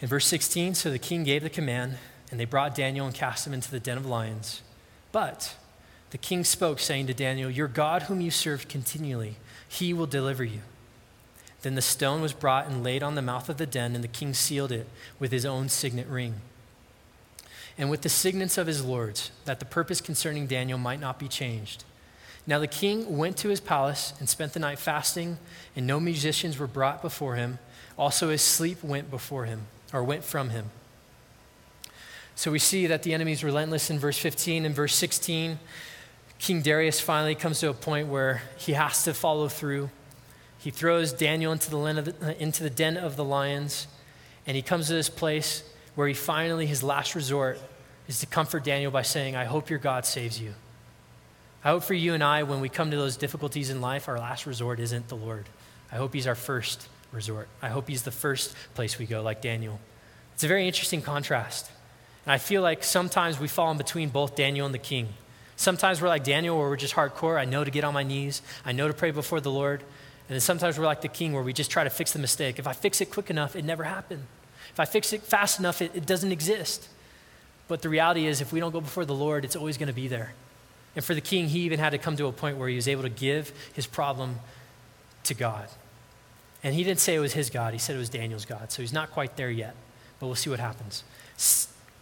In 0.00 0.08
verse 0.08 0.26
16, 0.26 0.76
so 0.76 0.90
the 0.90 0.98
king 0.98 1.24
gave 1.24 1.42
the 1.42 1.50
command, 1.50 1.98
and 2.30 2.40
they 2.40 2.46
brought 2.46 2.74
Daniel 2.74 3.04
and 3.04 3.14
cast 3.14 3.46
him 3.46 3.52
into 3.52 3.70
the 3.70 3.80
den 3.80 3.98
of 3.98 4.06
lions. 4.06 4.62
But 5.12 5.56
the 6.10 6.18
king 6.18 6.42
spoke, 6.44 6.78
saying 6.78 7.08
to 7.08 7.14
Daniel, 7.14 7.50
Your 7.50 7.68
God, 7.68 8.04
whom 8.04 8.20
you 8.20 8.30
serve 8.30 8.68
continually, 8.68 9.36
he 9.68 9.92
will 9.92 10.06
deliver 10.06 10.44
you. 10.44 10.60
Then 11.62 11.74
the 11.74 11.82
stone 11.82 12.20
was 12.20 12.32
brought 12.32 12.66
and 12.66 12.84
laid 12.84 13.02
on 13.02 13.14
the 13.14 13.22
mouth 13.22 13.48
of 13.48 13.56
the 13.56 13.66
den, 13.66 13.94
and 13.94 14.02
the 14.02 14.08
king 14.08 14.32
sealed 14.32 14.72
it 14.72 14.88
with 15.18 15.32
his 15.32 15.44
own 15.44 15.68
signet 15.68 16.06
ring. 16.06 16.36
And 17.76 17.90
with 17.90 18.02
the 18.02 18.08
signets 18.08 18.58
of 18.58 18.66
his 18.66 18.84
lords, 18.84 19.30
that 19.44 19.60
the 19.60 19.64
purpose 19.64 20.00
concerning 20.00 20.46
Daniel 20.46 20.78
might 20.78 21.00
not 21.00 21.18
be 21.18 21.28
changed. 21.28 21.84
Now 22.46 22.58
the 22.58 22.66
king 22.66 23.16
went 23.16 23.36
to 23.38 23.48
his 23.48 23.60
palace 23.60 24.14
and 24.18 24.28
spent 24.28 24.52
the 24.52 24.60
night 24.60 24.78
fasting, 24.78 25.38
and 25.76 25.86
no 25.86 26.00
musicians 26.00 26.58
were 26.58 26.66
brought 26.66 27.02
before 27.02 27.36
him. 27.36 27.58
Also 27.96 28.30
his 28.30 28.42
sleep 28.42 28.82
went 28.82 29.10
before 29.10 29.44
him, 29.44 29.62
or 29.92 30.02
went 30.02 30.24
from 30.24 30.50
him. 30.50 30.70
So 32.34 32.52
we 32.52 32.60
see 32.60 32.86
that 32.86 33.02
the 33.02 33.12
enemy 33.12 33.32
is 33.32 33.42
relentless 33.42 33.90
in 33.90 33.98
verse 33.98 34.16
15 34.16 34.64
and 34.64 34.74
verse 34.74 34.94
16. 34.94 35.58
King 36.38 36.62
Darius 36.62 37.00
finally 37.00 37.34
comes 37.34 37.60
to 37.60 37.68
a 37.68 37.74
point 37.74 38.08
where 38.08 38.42
he 38.56 38.72
has 38.72 39.04
to 39.04 39.14
follow 39.14 39.48
through. 39.48 39.90
He 40.58 40.70
throws 40.70 41.12
Daniel 41.12 41.52
into 41.52 41.70
the, 41.70 42.14
uh, 42.22 42.34
into 42.38 42.62
the 42.62 42.70
den 42.70 42.96
of 42.96 43.16
the 43.16 43.24
lions, 43.24 43.86
and 44.46 44.56
he 44.56 44.62
comes 44.62 44.86
to 44.88 44.92
this 44.92 45.08
place 45.08 45.62
where 45.94 46.08
he 46.08 46.14
finally, 46.14 46.66
his 46.66 46.82
last 46.82 47.14
resort, 47.14 47.58
is 48.06 48.20
to 48.20 48.26
comfort 48.26 48.64
Daniel 48.64 48.90
by 48.90 49.02
saying, 49.02 49.36
I 49.36 49.44
hope 49.44 49.68
your 49.68 49.78
God 49.78 50.06
saves 50.06 50.40
you. 50.40 50.54
I 51.64 51.70
hope 51.70 51.82
for 51.82 51.94
you 51.94 52.14
and 52.14 52.22
I, 52.22 52.44
when 52.44 52.60
we 52.60 52.68
come 52.68 52.90
to 52.92 52.96
those 52.96 53.16
difficulties 53.16 53.68
in 53.68 53.80
life, 53.80 54.08
our 54.08 54.18
last 54.18 54.46
resort 54.46 54.78
isn't 54.80 55.08
the 55.08 55.16
Lord. 55.16 55.46
I 55.90 55.96
hope 55.96 56.14
he's 56.14 56.26
our 56.26 56.36
first 56.36 56.88
resort. 57.12 57.48
I 57.60 57.68
hope 57.68 57.88
he's 57.88 58.02
the 58.02 58.10
first 58.10 58.54
place 58.74 58.98
we 58.98 59.06
go, 59.06 59.22
like 59.22 59.42
Daniel. 59.42 59.80
It's 60.34 60.44
a 60.44 60.48
very 60.48 60.66
interesting 60.66 61.02
contrast. 61.02 61.70
And 62.24 62.32
I 62.32 62.38
feel 62.38 62.62
like 62.62 62.84
sometimes 62.84 63.40
we 63.40 63.48
fall 63.48 63.70
in 63.72 63.78
between 63.78 64.08
both 64.10 64.36
Daniel 64.36 64.66
and 64.66 64.74
the 64.74 64.78
king. 64.78 65.08
Sometimes 65.58 66.00
we're 66.00 66.06
like 66.06 66.22
Daniel, 66.22 66.56
where 66.56 66.68
we're 66.68 66.76
just 66.76 66.94
hardcore. 66.94 67.36
I 67.36 67.44
know 67.44 67.64
to 67.64 67.70
get 67.70 67.82
on 67.82 67.92
my 67.92 68.04
knees, 68.04 68.42
I 68.64 68.70
know 68.70 68.86
to 68.86 68.94
pray 68.94 69.10
before 69.10 69.40
the 69.40 69.50
Lord. 69.50 69.80
And 69.80 70.34
then 70.34 70.40
sometimes 70.40 70.78
we're 70.78 70.86
like 70.86 71.00
the 71.00 71.08
king 71.08 71.32
where 71.32 71.42
we 71.42 71.52
just 71.52 71.68
try 71.68 71.82
to 71.82 71.90
fix 71.90 72.12
the 72.12 72.20
mistake. 72.20 72.60
If 72.60 72.68
I 72.68 72.72
fix 72.72 73.00
it 73.00 73.10
quick 73.10 73.28
enough, 73.28 73.56
it 73.56 73.64
never 73.64 73.82
happened. 73.82 74.22
If 74.70 74.78
I 74.78 74.84
fix 74.84 75.12
it 75.12 75.20
fast 75.22 75.58
enough, 75.58 75.82
it, 75.82 75.90
it 75.96 76.06
doesn't 76.06 76.30
exist. 76.30 76.88
But 77.66 77.82
the 77.82 77.88
reality 77.88 78.26
is, 78.26 78.40
if 78.40 78.52
we 78.52 78.60
don't 78.60 78.70
go 78.70 78.80
before 78.80 79.04
the 79.04 79.16
Lord, 79.16 79.44
it's 79.44 79.56
always 79.56 79.76
going 79.76 79.88
to 79.88 79.92
be 79.92 80.06
there. 80.06 80.32
And 80.94 81.04
for 81.04 81.12
the 81.12 81.20
king, 81.20 81.48
he 81.48 81.60
even 81.60 81.80
had 81.80 81.90
to 81.90 81.98
come 81.98 82.16
to 82.18 82.26
a 82.26 82.32
point 82.32 82.56
where 82.56 82.68
he 82.68 82.76
was 82.76 82.86
able 82.86 83.02
to 83.02 83.08
give 83.08 83.52
his 83.72 83.86
problem 83.86 84.36
to 85.24 85.34
God. 85.34 85.68
And 86.62 86.72
he 86.72 86.84
didn't 86.84 87.00
say 87.00 87.16
it 87.16 87.20
was 87.20 87.32
his 87.32 87.50
God, 87.50 87.72
he 87.72 87.80
said 87.80 87.96
it 87.96 87.98
was 87.98 88.08
Daniel's 88.08 88.44
God. 88.44 88.70
So 88.70 88.80
he's 88.80 88.92
not 88.92 89.10
quite 89.10 89.36
there 89.36 89.50
yet, 89.50 89.74
but 90.20 90.26
we'll 90.26 90.36
see 90.36 90.50
what 90.50 90.60
happens. 90.60 91.02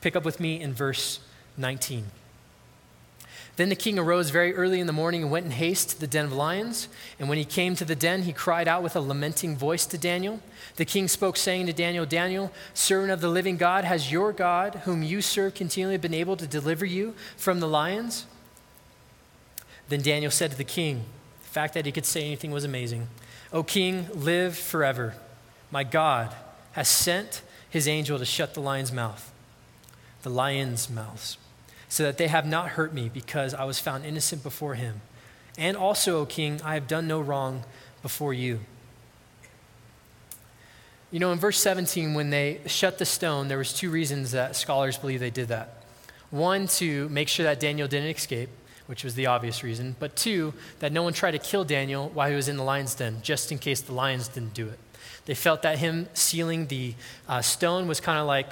Pick 0.02 0.14
up 0.14 0.26
with 0.26 0.40
me 0.40 0.60
in 0.60 0.74
verse 0.74 1.20
19. 1.56 2.04
Then 3.56 3.70
the 3.70 3.74
king 3.74 3.98
arose 3.98 4.28
very 4.28 4.54
early 4.54 4.80
in 4.80 4.86
the 4.86 4.92
morning 4.92 5.22
and 5.22 5.30
went 5.30 5.46
in 5.46 5.52
haste 5.52 5.90
to 5.90 6.00
the 6.00 6.06
den 6.06 6.26
of 6.26 6.32
lions. 6.32 6.88
And 7.18 7.26
when 7.26 7.38
he 7.38 7.44
came 7.44 7.74
to 7.76 7.86
the 7.86 7.94
den, 7.94 8.22
he 8.22 8.32
cried 8.34 8.68
out 8.68 8.82
with 8.82 8.94
a 8.94 9.00
lamenting 9.00 9.56
voice 9.56 9.86
to 9.86 9.98
Daniel. 9.98 10.40
The 10.76 10.84
king 10.84 11.08
spoke, 11.08 11.38
saying 11.38 11.66
to 11.66 11.72
Daniel, 11.72 12.04
Daniel, 12.04 12.52
servant 12.74 13.12
of 13.12 13.22
the 13.22 13.30
living 13.30 13.56
God, 13.56 13.84
has 13.84 14.12
your 14.12 14.32
God, 14.32 14.82
whom 14.84 15.02
you 15.02 15.22
serve 15.22 15.54
continually, 15.54 15.96
been 15.96 16.12
able 16.12 16.36
to 16.36 16.46
deliver 16.46 16.84
you 16.84 17.14
from 17.38 17.60
the 17.60 17.68
lions? 17.68 18.26
Then 19.88 20.02
Daniel 20.02 20.30
said 20.30 20.50
to 20.50 20.56
the 20.56 20.64
king, 20.64 21.04
the 21.42 21.48
fact 21.48 21.72
that 21.74 21.86
he 21.86 21.92
could 21.92 22.04
say 22.04 22.26
anything 22.26 22.50
was 22.50 22.64
amazing. 22.64 23.08
O 23.54 23.62
king, 23.62 24.08
live 24.12 24.58
forever. 24.58 25.14
My 25.70 25.82
God 25.82 26.34
has 26.72 26.88
sent 26.88 27.40
his 27.70 27.88
angel 27.88 28.18
to 28.18 28.26
shut 28.26 28.52
the 28.52 28.60
lion's 28.60 28.92
mouth, 28.92 29.32
the 30.22 30.30
lion's 30.30 30.90
mouths 30.90 31.38
so 31.88 32.02
that 32.02 32.18
they 32.18 32.28
have 32.28 32.46
not 32.46 32.70
hurt 32.70 32.92
me, 32.92 33.08
because 33.12 33.54
I 33.54 33.64
was 33.64 33.78
found 33.78 34.04
innocent 34.04 34.42
before 34.42 34.74
him. 34.74 35.00
And 35.58 35.76
also, 35.76 36.20
O 36.20 36.26
king, 36.26 36.60
I 36.62 36.74
have 36.74 36.86
done 36.86 37.06
no 37.06 37.20
wrong 37.20 37.64
before 38.02 38.34
you. 38.34 38.60
You 41.10 41.20
know, 41.20 41.32
in 41.32 41.38
verse 41.38 41.58
17, 41.58 42.14
when 42.14 42.30
they 42.30 42.60
shut 42.66 42.98
the 42.98 43.04
stone, 43.04 43.48
there 43.48 43.58
was 43.58 43.72
two 43.72 43.90
reasons 43.90 44.32
that 44.32 44.56
scholars 44.56 44.98
believe 44.98 45.20
they 45.20 45.30
did 45.30 45.48
that. 45.48 45.82
One, 46.30 46.66
to 46.66 47.08
make 47.08 47.28
sure 47.28 47.44
that 47.44 47.60
Daniel 47.60 47.86
didn't 47.86 48.14
escape, 48.14 48.50
which 48.86 49.04
was 49.04 49.14
the 49.14 49.26
obvious 49.26 49.62
reason. 49.62 49.96
But 49.98 50.16
two, 50.16 50.52
that 50.80 50.92
no 50.92 51.02
one 51.02 51.12
tried 51.12 51.32
to 51.32 51.38
kill 51.38 51.64
Daniel 51.64 52.10
while 52.10 52.28
he 52.28 52.34
was 52.34 52.48
in 52.48 52.56
the 52.56 52.64
lion's 52.64 52.94
den, 52.94 53.20
just 53.22 53.52
in 53.52 53.58
case 53.58 53.80
the 53.80 53.92
lions 53.92 54.28
didn't 54.28 54.54
do 54.54 54.68
it. 54.68 54.78
They 55.26 55.34
felt 55.34 55.62
that 55.62 55.78
him 55.78 56.08
sealing 56.14 56.66
the 56.66 56.94
uh, 57.28 57.40
stone 57.42 57.88
was 57.88 58.00
kind 58.00 58.18
of 58.18 58.26
like 58.26 58.48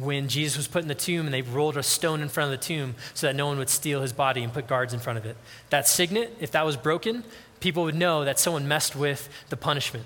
when 0.00 0.28
Jesus 0.28 0.56
was 0.56 0.68
put 0.68 0.82
in 0.82 0.88
the 0.88 0.94
tomb 0.94 1.26
and 1.26 1.34
they 1.34 1.42
rolled 1.42 1.76
a 1.76 1.82
stone 1.82 2.20
in 2.20 2.28
front 2.28 2.52
of 2.52 2.60
the 2.60 2.64
tomb 2.64 2.94
so 3.14 3.26
that 3.26 3.34
no 3.34 3.46
one 3.46 3.58
would 3.58 3.68
steal 3.68 4.02
his 4.02 4.12
body 4.12 4.42
and 4.42 4.52
put 4.52 4.66
guards 4.66 4.92
in 4.92 5.00
front 5.00 5.18
of 5.18 5.26
it. 5.26 5.36
That 5.70 5.88
signet, 5.88 6.36
if 6.40 6.50
that 6.52 6.66
was 6.66 6.76
broken, 6.76 7.24
people 7.60 7.84
would 7.84 7.94
know 7.94 8.24
that 8.24 8.38
someone 8.38 8.68
messed 8.68 8.94
with 8.94 9.28
the 9.48 9.56
punishment. 9.56 10.04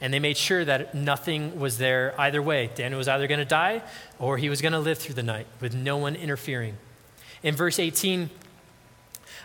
And 0.00 0.12
they 0.12 0.18
made 0.18 0.36
sure 0.36 0.64
that 0.64 0.94
nothing 0.94 1.58
was 1.58 1.78
there 1.78 2.14
either 2.18 2.42
way. 2.42 2.70
Daniel 2.74 2.98
was 2.98 3.08
either 3.08 3.26
going 3.26 3.38
to 3.38 3.44
die 3.44 3.82
or 4.18 4.36
he 4.36 4.48
was 4.48 4.60
going 4.60 4.72
to 4.72 4.78
live 4.78 4.98
through 4.98 5.14
the 5.14 5.22
night 5.22 5.46
with 5.60 5.74
no 5.74 5.96
one 5.96 6.14
interfering. 6.14 6.76
In 7.42 7.54
verse 7.54 7.78
18, 7.78 8.30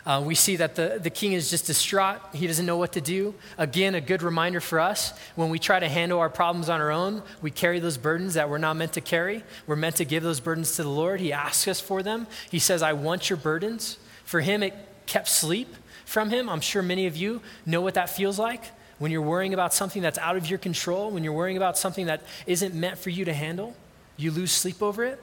uh, 0.06 0.22
we 0.24 0.34
see 0.34 0.56
that 0.56 0.74
the, 0.74 0.98
the 1.02 1.10
king 1.10 1.32
is 1.32 1.50
just 1.50 1.66
distraught. 1.66 2.20
He 2.32 2.46
doesn't 2.46 2.66
know 2.66 2.76
what 2.76 2.92
to 2.92 3.00
do. 3.00 3.34
Again, 3.58 3.94
a 3.94 4.00
good 4.00 4.22
reminder 4.22 4.60
for 4.60 4.80
us 4.80 5.12
when 5.36 5.50
we 5.50 5.58
try 5.58 5.78
to 5.78 5.88
handle 5.88 6.18
our 6.18 6.30
problems 6.30 6.68
on 6.68 6.80
our 6.80 6.90
own, 6.90 7.22
we 7.42 7.50
carry 7.50 7.80
those 7.80 7.96
burdens 7.96 8.34
that 8.34 8.48
we're 8.48 8.58
not 8.58 8.76
meant 8.76 8.94
to 8.94 9.00
carry. 9.00 9.44
We're 9.66 9.76
meant 9.76 9.96
to 9.96 10.04
give 10.04 10.22
those 10.22 10.40
burdens 10.40 10.76
to 10.76 10.82
the 10.82 10.88
Lord. 10.88 11.20
He 11.20 11.32
asks 11.32 11.68
us 11.68 11.80
for 11.80 12.02
them. 12.02 12.26
He 12.50 12.58
says, 12.58 12.82
I 12.82 12.92
want 12.92 13.30
your 13.30 13.36
burdens. 13.36 13.98
For 14.24 14.40
him, 14.40 14.62
it 14.62 14.74
kept 15.06 15.28
sleep 15.28 15.74
from 16.04 16.30
him. 16.30 16.48
I'm 16.48 16.60
sure 16.60 16.82
many 16.82 17.06
of 17.06 17.16
you 17.16 17.40
know 17.66 17.80
what 17.80 17.94
that 17.94 18.10
feels 18.10 18.38
like 18.38 18.64
when 18.98 19.10
you're 19.10 19.22
worrying 19.22 19.54
about 19.54 19.72
something 19.72 20.02
that's 20.02 20.18
out 20.18 20.36
of 20.36 20.48
your 20.48 20.58
control, 20.58 21.10
when 21.10 21.24
you're 21.24 21.32
worrying 21.32 21.56
about 21.56 21.78
something 21.78 22.06
that 22.06 22.22
isn't 22.46 22.74
meant 22.74 22.98
for 22.98 23.10
you 23.10 23.24
to 23.24 23.32
handle. 23.32 23.74
You 24.16 24.30
lose 24.30 24.52
sleep 24.52 24.82
over 24.82 25.04
it. 25.04 25.18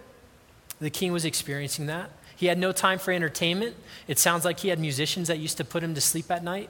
The 0.79 0.89
king 0.89 1.11
was 1.11 1.25
experiencing 1.25 1.85
that. 1.85 2.09
He 2.37 2.45
had 2.45 2.57
no 2.57 2.71
time 2.71 2.99
for 2.99 3.11
entertainment. 3.11 3.75
It 4.07 4.19
sounds 4.19 4.45
like 4.45 4.61
he 4.61 4.69
had 4.69 4.79
musicians 4.79 5.27
that 5.27 5.39
used 5.39 5.57
to 5.57 5.65
put 5.65 5.83
him 5.83 5.93
to 5.95 6.01
sleep 6.01 6.31
at 6.31 6.43
night. 6.43 6.69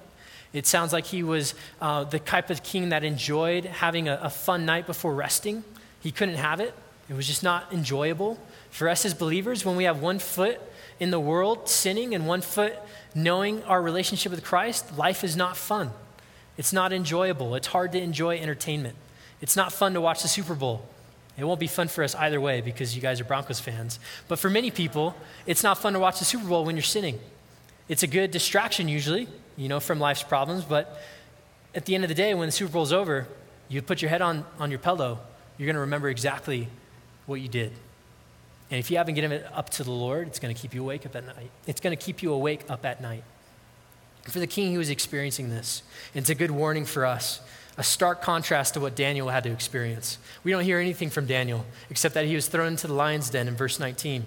It 0.53 0.65
sounds 0.65 0.93
like 0.93 1.05
he 1.05 1.21
was 1.21 1.53
uh, 1.81 2.05
the 2.05 2.19
type 2.19 2.49
of 2.49 2.63
king 2.63 2.89
that 2.89 3.03
enjoyed 3.03 3.65
having 3.65 4.07
a, 4.07 4.17
a 4.23 4.29
fun 4.29 4.65
night 4.65 4.87
before 4.87 5.13
resting. 5.13 5.63
He 5.99 6.11
couldn't 6.11 6.35
have 6.35 6.59
it, 6.61 6.73
it 7.09 7.13
was 7.13 7.27
just 7.27 7.43
not 7.43 7.71
enjoyable. 7.71 8.39
For 8.69 8.89
us 8.89 9.05
as 9.05 9.13
believers, 9.13 9.63
when 9.63 9.75
we 9.75 9.85
have 9.85 10.01
one 10.01 10.19
foot 10.19 10.59
in 10.99 11.11
the 11.11 11.19
world 11.19 11.69
sinning 11.69 12.15
and 12.15 12.27
one 12.27 12.41
foot 12.41 12.77
knowing 13.13 13.63
our 13.63 13.81
relationship 13.81 14.31
with 14.31 14.43
Christ, 14.43 14.97
life 14.97 15.23
is 15.23 15.35
not 15.35 15.57
fun. 15.57 15.91
It's 16.57 16.73
not 16.73 16.91
enjoyable. 16.91 17.55
It's 17.55 17.67
hard 17.67 17.91
to 17.91 18.01
enjoy 18.01 18.37
entertainment. 18.37 18.95
It's 19.41 19.55
not 19.55 19.71
fun 19.71 19.93
to 19.93 20.01
watch 20.01 20.21
the 20.21 20.27
Super 20.27 20.55
Bowl. 20.55 20.85
It 21.37 21.43
won't 21.43 21.59
be 21.59 21.67
fun 21.67 21.87
for 21.87 22.03
us 22.03 22.15
either 22.15 22.41
way 22.41 22.61
because 22.61 22.95
you 22.95 23.01
guys 23.01 23.21
are 23.21 23.23
Broncos 23.23 23.59
fans. 23.59 23.99
But 24.27 24.39
for 24.39 24.49
many 24.49 24.71
people, 24.71 25.15
it's 25.45 25.63
not 25.63 25.77
fun 25.77 25.93
to 25.93 25.99
watch 25.99 26.19
the 26.19 26.25
Super 26.25 26.47
Bowl 26.47 26.65
when 26.65 26.75
you're 26.75 26.83
sinning. 26.83 27.19
It's 27.87 28.03
a 28.03 28.07
good 28.07 28.31
distraction 28.31 28.87
usually, 28.87 29.27
you 29.55 29.69
know, 29.69 29.79
from 29.79 29.99
life's 29.99 30.23
problems. 30.23 30.65
But 30.65 30.99
at 31.75 31.85
the 31.85 31.93
end 31.93 32.03
of 32.03 32.07
the 32.07 32.15
day, 32.15 32.33
when 32.33 32.47
the 32.47 32.51
Super 32.51 32.71
Bowl's 32.73 32.91
over, 32.91 33.27
you 33.69 33.81
put 33.81 34.01
your 34.01 34.09
head 34.09 34.21
on, 34.21 34.45
on 34.59 34.71
your 34.71 34.79
pillow, 34.79 35.19
you're 35.57 35.67
going 35.67 35.75
to 35.75 35.81
remember 35.81 36.09
exactly 36.09 36.69
what 37.27 37.39
you 37.39 37.47
did. 37.47 37.71
And 38.71 38.79
if 38.79 38.89
you 38.89 38.97
haven't 38.97 39.13
given 39.13 39.31
it 39.31 39.45
up 39.53 39.69
to 39.71 39.83
the 39.83 39.91
Lord, 39.91 40.27
it's 40.27 40.39
going 40.39 40.53
to 40.53 40.59
keep 40.59 40.73
you 40.73 40.81
awake 40.81 41.05
up 41.05 41.15
at 41.15 41.25
night. 41.25 41.51
It's 41.67 41.79
going 41.79 41.95
to 41.95 42.03
keep 42.03 42.23
you 42.23 42.33
awake 42.33 42.65
up 42.69 42.83
at 42.83 42.99
night. 42.99 43.23
For 44.23 44.39
the 44.39 44.47
king, 44.47 44.71
he 44.71 44.77
was 44.77 44.89
experiencing 44.89 45.49
this. 45.49 45.83
It's 46.13 46.29
a 46.29 46.35
good 46.35 46.51
warning 46.51 46.83
for 46.83 47.05
us 47.05 47.39
a 47.77 47.83
stark 47.83 48.21
contrast 48.21 48.73
to 48.73 48.79
what 48.79 48.95
Daniel 48.95 49.29
had 49.29 49.43
to 49.43 49.51
experience. 49.51 50.17
We 50.43 50.51
don't 50.51 50.63
hear 50.63 50.79
anything 50.79 51.09
from 51.09 51.27
Daniel 51.27 51.65
except 51.89 52.15
that 52.15 52.25
he 52.25 52.35
was 52.35 52.47
thrown 52.47 52.67
into 52.67 52.87
the 52.87 52.93
lion's 52.93 53.29
den 53.29 53.47
in 53.47 53.55
verse 53.55 53.79
19. 53.79 54.25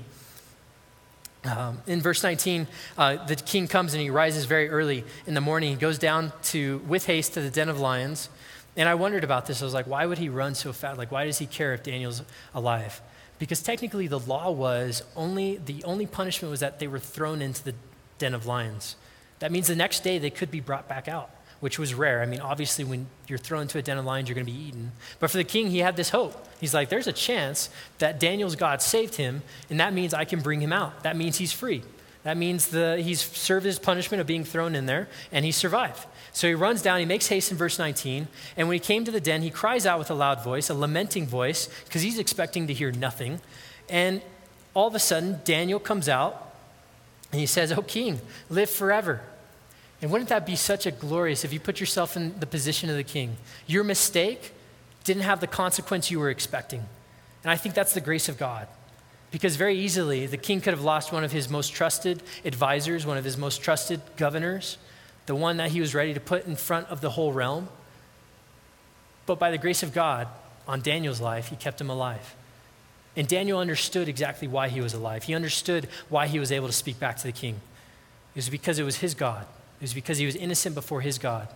Um, 1.44 1.78
in 1.86 2.00
verse 2.00 2.22
19, 2.22 2.66
uh, 2.98 3.24
the 3.24 3.34
king 3.34 3.66
comes 3.66 3.94
and 3.94 4.02
he 4.02 4.10
rises 4.10 4.44
very 4.44 4.68
early 4.68 5.04
in 5.26 5.34
the 5.34 5.40
morning. 5.40 5.70
He 5.70 5.76
goes 5.76 5.98
down 5.98 6.32
to, 6.44 6.78
with 6.86 7.06
haste 7.06 7.34
to 7.34 7.40
the 7.40 7.50
den 7.50 7.68
of 7.68 7.80
lions. 7.80 8.28
And 8.76 8.88
I 8.88 8.94
wondered 8.94 9.24
about 9.24 9.46
this. 9.46 9.62
I 9.62 9.64
was 9.64 9.74
like, 9.74 9.86
why 9.86 10.06
would 10.06 10.18
he 10.18 10.28
run 10.28 10.54
so 10.54 10.72
fast? 10.72 10.96
Like, 10.98 11.10
why 11.10 11.24
does 11.24 11.38
he 11.38 11.46
care 11.46 11.74
if 11.74 11.82
Daniel's 11.82 12.22
alive? 12.54 13.00
Because 13.38 13.62
technically, 13.62 14.06
the 14.06 14.18
law 14.18 14.50
was 14.50 15.02
only, 15.16 15.56
the 15.56 15.82
only 15.84 16.06
punishment 16.06 16.50
was 16.50 16.60
that 16.60 16.78
they 16.78 16.86
were 16.86 16.98
thrown 16.98 17.40
into 17.42 17.64
the 17.64 17.74
den 18.18 18.34
of 18.34 18.46
lions. 18.46 18.96
That 19.38 19.50
means 19.50 19.66
the 19.66 19.74
next 19.74 20.04
day 20.04 20.18
they 20.18 20.30
could 20.30 20.50
be 20.50 20.60
brought 20.60 20.88
back 20.88 21.08
out 21.08 21.30
which 21.60 21.78
was 21.78 21.94
rare. 21.94 22.22
I 22.22 22.26
mean, 22.26 22.40
obviously, 22.40 22.84
when 22.84 23.06
you're 23.28 23.38
thrown 23.38 23.62
into 23.62 23.78
a 23.78 23.82
den 23.82 23.98
of 23.98 24.04
lions, 24.04 24.28
you're 24.28 24.34
going 24.34 24.46
to 24.46 24.52
be 24.52 24.58
eaten. 24.58 24.92
But 25.18 25.30
for 25.30 25.36
the 25.36 25.44
king, 25.44 25.70
he 25.70 25.78
had 25.78 25.96
this 25.96 26.10
hope. 26.10 26.48
He's 26.58 26.74
like, 26.74 26.88
there's 26.88 27.06
a 27.06 27.12
chance 27.12 27.68
that 27.98 28.18
Daniel's 28.18 28.56
God 28.56 28.82
saved 28.82 29.14
him, 29.14 29.42
and 29.68 29.78
that 29.78 29.92
means 29.92 30.12
I 30.12 30.24
can 30.24 30.40
bring 30.40 30.60
him 30.60 30.72
out. 30.72 31.02
That 31.02 31.16
means 31.16 31.36
he's 31.36 31.52
free. 31.52 31.82
That 32.22 32.36
means 32.36 32.68
the, 32.68 33.00
he's 33.00 33.20
served 33.20 33.64
his 33.64 33.78
punishment 33.78 34.20
of 34.20 34.26
being 34.26 34.44
thrown 34.44 34.74
in 34.74 34.86
there, 34.86 35.08
and 35.32 35.44
he 35.44 35.52
survived. 35.52 36.06
So 36.32 36.46
he 36.46 36.54
runs 36.54 36.82
down, 36.82 37.00
he 37.00 37.06
makes 37.06 37.28
haste 37.28 37.50
in 37.50 37.56
verse 37.56 37.78
19, 37.78 38.28
and 38.56 38.68
when 38.68 38.74
he 38.74 38.80
came 38.80 39.04
to 39.04 39.10
the 39.10 39.20
den, 39.20 39.42
he 39.42 39.50
cries 39.50 39.86
out 39.86 39.98
with 39.98 40.10
a 40.10 40.14
loud 40.14 40.44
voice, 40.44 40.70
a 40.70 40.74
lamenting 40.74 41.26
voice, 41.26 41.68
because 41.84 42.02
he's 42.02 42.18
expecting 42.18 42.66
to 42.66 42.74
hear 42.74 42.92
nothing. 42.92 43.40
And 43.88 44.22
all 44.74 44.86
of 44.86 44.94
a 44.94 44.98
sudden, 44.98 45.40
Daniel 45.44 45.80
comes 45.80 46.08
out, 46.08 46.54
and 47.32 47.40
he 47.40 47.46
says, 47.46 47.72
O 47.72 47.82
king, 47.82 48.20
live 48.48 48.70
forever. 48.70 49.22
And 50.02 50.10
wouldn't 50.10 50.30
that 50.30 50.46
be 50.46 50.56
such 50.56 50.86
a 50.86 50.90
glorious 50.90 51.44
if 51.44 51.52
you 51.52 51.60
put 51.60 51.78
yourself 51.78 52.16
in 52.16 52.38
the 52.40 52.46
position 52.46 52.88
of 52.88 52.96
the 52.96 53.04
king? 53.04 53.36
Your 53.66 53.84
mistake 53.84 54.52
didn't 55.04 55.22
have 55.22 55.40
the 55.40 55.46
consequence 55.46 56.10
you 56.10 56.18
were 56.18 56.30
expecting. 56.30 56.84
And 57.42 57.50
I 57.50 57.56
think 57.56 57.74
that's 57.74 57.94
the 57.94 58.00
grace 58.00 58.28
of 58.28 58.38
God. 58.38 58.66
Because 59.30 59.56
very 59.56 59.78
easily, 59.78 60.26
the 60.26 60.36
king 60.36 60.60
could 60.60 60.72
have 60.72 60.82
lost 60.82 61.12
one 61.12 61.22
of 61.22 61.32
his 61.32 61.48
most 61.48 61.72
trusted 61.72 62.22
advisors, 62.44 63.06
one 63.06 63.16
of 63.16 63.24
his 63.24 63.36
most 63.36 63.62
trusted 63.62 64.00
governors, 64.16 64.78
the 65.26 65.36
one 65.36 65.58
that 65.58 65.70
he 65.70 65.80
was 65.80 65.94
ready 65.94 66.14
to 66.14 66.20
put 66.20 66.46
in 66.46 66.56
front 66.56 66.88
of 66.88 67.00
the 67.00 67.10
whole 67.10 67.32
realm. 67.32 67.68
But 69.26 69.38
by 69.38 69.50
the 69.50 69.58
grace 69.58 69.82
of 69.82 69.92
God, 69.92 70.26
on 70.66 70.80
Daniel's 70.80 71.20
life, 71.20 71.48
he 71.48 71.56
kept 71.56 71.80
him 71.80 71.90
alive. 71.90 72.34
And 73.16 73.28
Daniel 73.28 73.58
understood 73.58 74.08
exactly 74.08 74.48
why 74.48 74.68
he 74.68 74.80
was 74.80 74.94
alive. 74.94 75.24
He 75.24 75.34
understood 75.34 75.88
why 76.08 76.26
he 76.26 76.38
was 76.38 76.50
able 76.50 76.66
to 76.66 76.72
speak 76.72 76.98
back 76.98 77.16
to 77.18 77.24
the 77.24 77.32
king. 77.32 77.54
It 78.34 78.38
was 78.38 78.48
because 78.48 78.78
it 78.78 78.84
was 78.84 78.96
his 78.96 79.14
God. 79.14 79.46
It 79.80 79.84
was 79.84 79.94
because 79.94 80.18
he 80.18 80.26
was 80.26 80.36
innocent 80.36 80.74
before 80.74 81.00
his 81.00 81.18
God. 81.18 81.48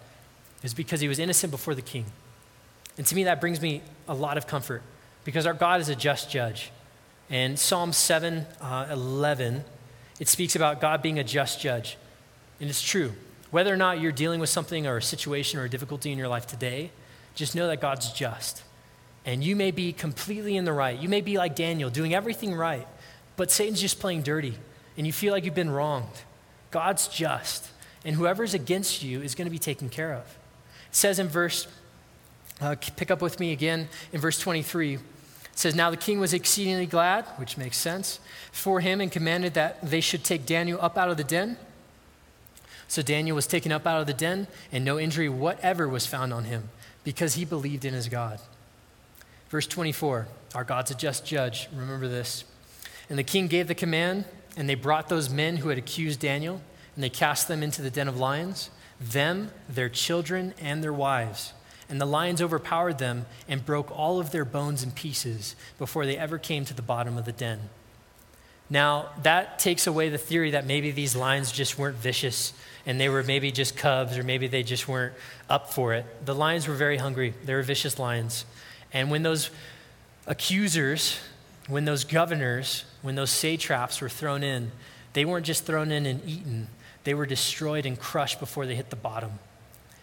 It 0.59 0.63
was 0.63 0.75
because 0.75 1.01
he 1.01 1.09
was 1.09 1.19
innocent 1.19 1.51
before 1.51 1.75
the 1.75 1.83
king. 1.83 2.07
And 2.97 3.07
to 3.07 3.15
me, 3.15 3.25
that 3.25 3.41
brings 3.41 3.61
me 3.61 3.83
a 4.09 4.15
lot 4.15 4.39
of 4.39 4.47
comfort 4.47 4.83
because 5.25 5.47
our 5.47 5.55
God 5.55 5.81
is 5.81 5.89
a 5.89 5.95
just 5.95 6.31
judge. 6.31 6.71
And 7.29 7.59
Psalm 7.59 7.93
7 7.93 8.47
uh, 8.61 8.87
11, 8.91 9.65
it 10.21 10.29
speaks 10.29 10.57
about 10.57 10.81
God 10.81 11.03
being 11.03 11.19
a 11.19 11.25
just 11.25 11.61
judge. 11.61 11.97
And 12.61 12.71
it's 12.71 12.83
true. 12.83 13.13
Whether 13.51 13.73
or 13.73 13.77
not 13.77 14.01
you're 14.01 14.13
dealing 14.13 14.41
with 14.41 14.49
something 14.49 14.87
or 14.87 14.97
a 14.97 15.03
situation 15.03 15.59
or 15.59 15.65
a 15.65 15.71
difficulty 15.71 16.13
in 16.13 16.19
your 16.19 16.29
life 16.29 16.47
today, 16.47 16.91
just 17.35 17.55
know 17.55 17.67
that 17.67 17.81
God's 17.81 18.13
just. 18.13 18.63
And 19.25 19.43
you 19.43 19.57
may 19.57 19.71
be 19.71 19.93
completely 19.93 20.57
in 20.57 20.65
the 20.65 20.73
right. 20.73 20.99
You 20.99 21.09
may 21.09 21.21
be 21.21 21.39
like 21.39 21.57
Daniel, 21.57 21.91
doing 21.91 22.15
everything 22.15 22.55
right, 22.55 22.87
but 23.37 23.51
Satan's 23.51 23.81
just 23.81 23.99
playing 23.99 24.23
dirty, 24.23 24.55
and 24.97 25.07
you 25.07 25.13
feel 25.13 25.33
like 25.33 25.45
you've 25.45 25.55
been 25.55 25.71
wronged. 25.71 26.23
God's 26.71 27.09
just, 27.09 27.71
and 28.05 28.17
whoever's 28.17 28.55
against 28.55 29.03
you 29.03 29.23
is 29.23 29.35
going 29.35 29.47
to 29.47 29.51
be 29.51 29.59
taken 29.59 29.89
care 29.89 30.13
of. 30.13 30.25
It 30.89 30.97
says 30.97 31.19
in 31.19 31.29
verse, 31.29 31.67
uh, 32.61 32.77
pick 32.97 33.11
up 33.11 33.21
with 33.21 33.41
me 33.41 33.53
again 33.53 33.89
in 34.13 34.21
verse 34.21 34.39
23. 34.39 34.95
It 34.95 35.01
says, 35.55 35.75
Now 35.75 35.91
the 35.91 35.97
king 35.97 36.21
was 36.21 36.33
exceedingly 36.33 36.87
glad, 36.87 37.25
which 37.37 37.57
makes 37.57 37.77
sense, 37.77 38.21
for 38.53 38.81
him 38.81 39.01
and 39.01 39.11
commanded 39.11 39.55
that 39.55 39.81
they 39.83 40.01
should 40.01 40.25
take 40.25 40.47
Daniel 40.47 40.79
up 40.81 40.97
out 40.97 41.11
of 41.11 41.17
the 41.17 41.25
den. 41.25 41.57
So 42.89 43.03
Daniel 43.03 43.35
was 43.35 43.47
taken 43.47 43.73
up 43.73 43.87
out 43.87 44.01
of 44.01 44.07
the 44.07 44.13
den, 44.13 44.47
and 44.71 44.85
no 44.85 44.99
injury 44.99 45.29
whatever 45.29 45.89
was 45.89 46.07
found 46.07 46.33
on 46.33 46.45
him, 46.45 46.69
because 47.03 47.35
he 47.35 47.45
believed 47.45 47.85
in 47.85 47.95
his 47.95 48.09
God. 48.09 48.41
Verse 49.49 49.67
24 49.67 50.27
Our 50.55 50.65
God's 50.65 50.91
a 50.91 50.95
just 50.95 51.25
judge. 51.25 51.69
Remember 51.75 52.09
this. 52.09 52.45
And 53.09 53.19
the 53.19 53.25
king 53.25 53.49
gave 53.49 53.69
the 53.69 53.75
command, 53.75 54.25
and 54.57 54.69
they 54.69 54.75
brought 54.75 55.09
those 55.09 55.29
men 55.29 55.59
who 55.59 55.69
had 55.69 55.79
accused 55.79 56.21
Daniel, 56.21 56.61
and 56.95 57.05
they 57.05 57.11
cast 57.11 57.49
them 57.49 57.63
into 57.63 57.83
the 57.83 57.91
den 57.91 58.09
of 58.09 58.19
lions, 58.19 58.71
them, 59.01 59.51
their 59.69 59.89
children, 59.89 60.55
and 60.61 60.83
their 60.83 60.93
wives. 60.93 61.53
And 61.89 62.01
the 62.01 62.07
lions 62.07 62.41
overpowered 62.41 62.99
them 62.99 63.27
and 63.49 63.65
broke 63.65 63.91
all 63.97 64.21
of 64.21 64.31
their 64.31 64.45
bones 64.45 64.83
in 64.83 64.91
pieces 64.93 65.55
before 65.79 66.07
they 66.07 66.17
ever 66.17 66.39
came 66.39 66.65
to 66.65 66.75
the 66.75 66.83
bottom 66.83 67.19
of 67.19 67.25
the 67.25 67.33
den. 67.33 67.69
Now, 68.71 69.11
that 69.23 69.59
takes 69.59 69.87
away 69.87 70.09
the 70.09 70.19
theory 70.19 70.53
that 70.53 70.67
maybe 70.67 70.91
these 70.91 71.15
lions 71.15 71.53
just 71.53 71.79
weren't 71.79 71.97
vicious 71.97 72.55
and 72.87 72.99
they 72.99 73.09
were 73.09 73.23
maybe 73.23 73.53
just 73.53 73.77
cubs 73.77 74.17
or 74.17 74.23
maybe 74.23 74.47
they 74.47 74.63
just 74.63 74.89
weren't 74.89 75.15
up 75.51 75.73
for 75.73 75.93
it. 75.93 76.07
The 76.25 76.35
lions 76.35 76.67
were 76.67 76.75
very 76.75 76.97
hungry, 76.97 77.35
they 77.45 77.55
were 77.55 77.63
vicious 77.63 77.99
lions. 77.99 78.47
And 78.93 79.11
when 79.11 79.23
those 79.23 79.51
accusers, 80.27 81.19
when 81.69 81.85
those 81.85 82.05
governors, 82.05 82.85
when 83.03 83.15
those 83.15 83.31
satraps 83.31 84.01
were 84.01 84.09
thrown 84.09 84.43
in, 84.43 84.73
they 85.13 85.25
weren't 85.25 85.47
just 85.47 85.65
thrown 85.65 85.91
in 85.91 86.07
and 86.07 86.27
eaten, 86.27 86.69
they 87.05 87.15
were 87.15 87.27
destroyed 87.27 87.87
and 87.87 87.99
crushed 87.99 88.41
before 88.41 88.67
they 88.67 88.75
hit 88.75 88.91
the 88.91 88.97
bottom. 88.97 89.39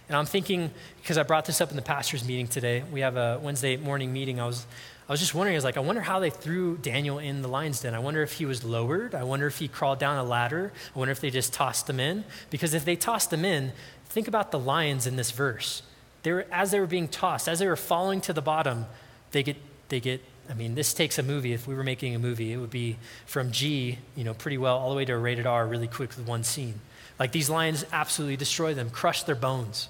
And 0.07 0.17
I'm 0.17 0.25
thinking, 0.25 0.71
because 1.01 1.17
I 1.17 1.23
brought 1.23 1.45
this 1.45 1.61
up 1.61 1.69
in 1.69 1.75
the 1.75 1.81
pastor's 1.81 2.25
meeting 2.25 2.47
today, 2.47 2.83
we 2.91 2.99
have 2.99 3.15
a 3.15 3.39
Wednesday 3.41 3.77
morning 3.77 4.11
meeting. 4.11 4.41
I 4.41 4.45
was, 4.45 4.65
I 5.07 5.13
was 5.13 5.21
just 5.21 5.33
wondering, 5.33 5.55
I 5.55 5.57
was 5.57 5.63
like, 5.63 5.77
I 5.77 5.81
wonder 5.81 6.01
how 6.01 6.19
they 6.19 6.29
threw 6.29 6.77
Daniel 6.77 7.17
in 7.17 7.41
the 7.41 7.47
lion's 7.47 7.79
den. 7.79 7.93
I 7.93 7.99
wonder 7.99 8.21
if 8.21 8.33
he 8.33 8.45
was 8.45 8.63
lowered. 8.63 9.15
I 9.15 9.23
wonder 9.23 9.47
if 9.47 9.59
he 9.59 9.67
crawled 9.67 9.99
down 9.99 10.17
a 10.17 10.23
ladder. 10.23 10.73
I 10.93 10.99
wonder 10.99 11.13
if 11.13 11.21
they 11.21 11.29
just 11.29 11.53
tossed 11.53 11.89
him 11.89 11.99
in. 11.99 12.25
Because 12.49 12.73
if 12.73 12.83
they 12.83 12.95
tossed 12.97 13.31
him 13.31 13.45
in, 13.45 13.71
think 14.05 14.27
about 14.27 14.51
the 14.51 14.59
lions 14.59 15.07
in 15.07 15.15
this 15.15 15.31
verse. 15.31 15.81
They 16.23 16.33
were, 16.33 16.45
as 16.51 16.71
they 16.71 16.79
were 16.79 16.87
being 16.87 17.07
tossed, 17.07 17.47
as 17.47 17.59
they 17.59 17.67
were 17.67 17.77
falling 17.77 18.19
to 18.21 18.33
the 18.33 18.41
bottom, 18.41 18.87
they 19.31 19.43
get, 19.43 19.55
they 19.87 20.01
get, 20.01 20.21
I 20.49 20.53
mean, 20.53 20.75
this 20.75 20.93
takes 20.93 21.17
a 21.19 21.23
movie. 21.23 21.53
If 21.53 21.67
we 21.67 21.73
were 21.73 21.85
making 21.85 22.15
a 22.15 22.19
movie, 22.19 22.51
it 22.51 22.57
would 22.57 22.69
be 22.69 22.97
from 23.25 23.51
G, 23.51 23.97
you 24.17 24.25
know, 24.25 24.33
pretty 24.33 24.57
well, 24.57 24.77
all 24.77 24.89
the 24.89 24.95
way 24.97 25.05
to 25.05 25.13
a 25.13 25.17
rated 25.17 25.47
R 25.47 25.65
really 25.65 25.87
quick 25.87 26.09
with 26.17 26.27
one 26.27 26.43
scene. 26.43 26.81
Like 27.21 27.33
these 27.33 27.51
lions 27.51 27.85
absolutely 27.91 28.35
destroy 28.35 28.73
them, 28.73 28.89
crush 28.89 29.21
their 29.21 29.35
bones 29.35 29.89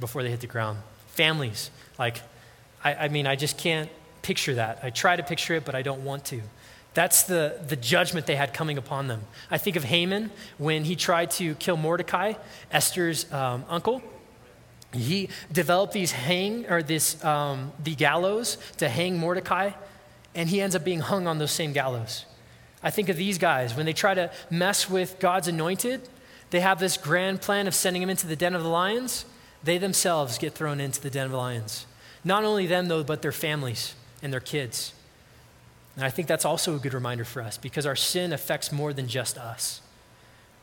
before 0.00 0.24
they 0.24 0.30
hit 0.30 0.40
the 0.40 0.48
ground. 0.48 0.80
Families, 1.06 1.70
like, 1.96 2.20
I, 2.82 2.94
I 3.04 3.08
mean, 3.08 3.24
I 3.24 3.36
just 3.36 3.56
can't 3.56 3.88
picture 4.22 4.56
that. 4.56 4.80
I 4.82 4.90
try 4.90 5.14
to 5.14 5.22
picture 5.22 5.54
it, 5.54 5.64
but 5.64 5.76
I 5.76 5.82
don't 5.82 6.02
want 6.04 6.24
to. 6.24 6.40
That's 6.92 7.22
the, 7.22 7.60
the 7.68 7.76
judgment 7.76 8.26
they 8.26 8.34
had 8.34 8.52
coming 8.52 8.78
upon 8.78 9.06
them. 9.06 9.20
I 9.48 9.58
think 9.58 9.76
of 9.76 9.84
Haman 9.84 10.32
when 10.58 10.82
he 10.82 10.96
tried 10.96 11.30
to 11.38 11.54
kill 11.54 11.76
Mordecai, 11.76 12.32
Esther's 12.72 13.32
um, 13.32 13.64
uncle. 13.68 14.02
He 14.92 15.28
developed 15.52 15.92
these 15.92 16.10
hang 16.10 16.68
or 16.68 16.82
this 16.82 17.24
um, 17.24 17.70
the 17.84 17.94
gallows 17.94 18.58
to 18.78 18.88
hang 18.88 19.20
Mordecai, 19.20 19.70
and 20.34 20.48
he 20.48 20.60
ends 20.60 20.74
up 20.74 20.82
being 20.82 20.98
hung 20.98 21.28
on 21.28 21.38
those 21.38 21.52
same 21.52 21.72
gallows. 21.72 22.24
I 22.82 22.90
think 22.90 23.08
of 23.08 23.16
these 23.16 23.38
guys 23.38 23.76
when 23.76 23.86
they 23.86 23.92
try 23.92 24.14
to 24.14 24.32
mess 24.50 24.90
with 24.90 25.20
God's 25.20 25.46
anointed. 25.46 26.08
They 26.50 26.60
have 26.60 26.78
this 26.78 26.96
grand 26.96 27.40
plan 27.40 27.66
of 27.66 27.74
sending 27.74 28.02
him 28.02 28.10
into 28.10 28.26
the 28.26 28.36
den 28.36 28.54
of 28.54 28.62
the 28.62 28.68
lions. 28.68 29.24
They 29.64 29.78
themselves 29.78 30.38
get 30.38 30.54
thrown 30.54 30.80
into 30.80 31.00
the 31.00 31.10
den 31.10 31.26
of 31.26 31.32
the 31.32 31.36
lions. 31.36 31.86
Not 32.24 32.44
only 32.44 32.66
them 32.66 32.88
though, 32.88 33.04
but 33.04 33.22
their 33.22 33.32
families 33.32 33.94
and 34.22 34.32
their 34.32 34.40
kids. 34.40 34.92
And 35.96 36.04
I 36.04 36.10
think 36.10 36.28
that's 36.28 36.44
also 36.44 36.76
a 36.76 36.78
good 36.78 36.94
reminder 36.94 37.24
for 37.24 37.40
us 37.42 37.56
because 37.56 37.86
our 37.86 37.96
sin 37.96 38.32
affects 38.32 38.70
more 38.70 38.92
than 38.92 39.08
just 39.08 39.38
us. 39.38 39.80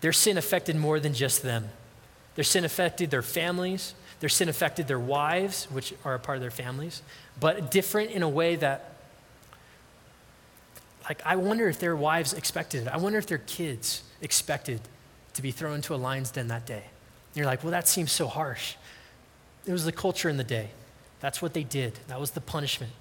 Their 0.02 0.14
sin 0.14 0.38
affected 0.38 0.76
more 0.76 1.00
than 1.00 1.14
just 1.14 1.42
them. 1.44 1.70
Their 2.36 2.44
sin 2.44 2.66
affected 2.66 3.12
their 3.12 3.22
families, 3.22 3.94
their 4.20 4.30
sin 4.30 4.50
affected 4.50 4.88
their 4.88 5.00
wives, 5.00 5.66
which 5.72 5.94
are 6.04 6.16
a 6.16 6.20
part 6.20 6.38
of 6.38 6.42
their 6.42 6.52
families, 6.52 7.02
but 7.40 7.72
different 7.72 8.12
in 8.12 8.24
a 8.24 8.30
way 8.30 8.56
that, 8.56 8.96
like, 11.08 11.22
I 11.26 11.36
wonder 11.36 11.68
if 11.68 11.80
their 11.80 11.96
wives 11.96 12.34
expected 12.34 12.84
it. 12.84 12.88
I 12.90 12.98
wonder 12.98 13.18
if 13.18 13.28
their 13.28 13.40
kids 13.40 14.04
expected 14.22 14.82
to 15.34 15.42
be 15.42 15.52
thrown 15.52 15.76
into 15.76 15.94
a 15.94 15.98
lion's 15.98 16.32
den 16.32 16.48
that 16.48 16.66
day. 16.66 16.84
And 16.84 17.38
you're 17.38 17.46
like, 17.46 17.64
well, 17.64 17.72
that 17.72 17.88
seems 17.88 18.12
so 18.12 18.28
harsh. 18.28 18.76
It 19.66 19.72
was 19.72 19.86
the 19.86 19.92
culture 19.92 20.30
in 20.30 20.38
the 20.38 20.44
day. 20.44 20.70
That's 21.20 21.42
what 21.42 21.54
they 21.54 21.64
did, 21.64 22.00
that 22.08 22.20
was 22.20 22.32
the 22.32 22.42
punishment. 22.42 22.92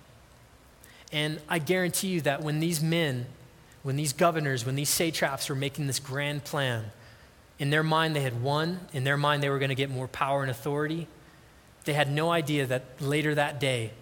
And 1.13 1.41
I 1.49 1.59
guarantee 1.59 2.09
you 2.09 2.21
that 2.23 2.43
when 2.43 2.61
these 2.61 2.83
men, 2.83 3.27
when 3.83 3.97
these 3.97 4.13
governors, 4.13 4.65
when 4.65 4.77
these 4.77 4.89
satraps 4.89 5.49
were 5.49 5.55
making 5.55 5.87
this 5.87 5.99
grand 5.99 6.45
plan, 6.45 6.93
in 7.59 7.71
their 7.71 7.83
mind, 7.83 8.17
they 8.17 8.23
had 8.23 8.43
won. 8.43 8.81
In 8.93 9.05
their 9.05 9.17
mind, 9.17 9.43
they 9.43 9.51
were 9.51 9.59
going 9.59 9.69
to 9.69 9.75
get 9.75 9.91
more 9.91 10.09
power 10.09 10.43
and 10.43 10.51
authority. 10.51 11.07
They 11.85 11.93
had 11.93 12.11
no 12.11 12.31
idea 12.31 12.67
that 12.67 12.85
later 13.01 13.35
that 13.35 13.61
day, 13.61 13.93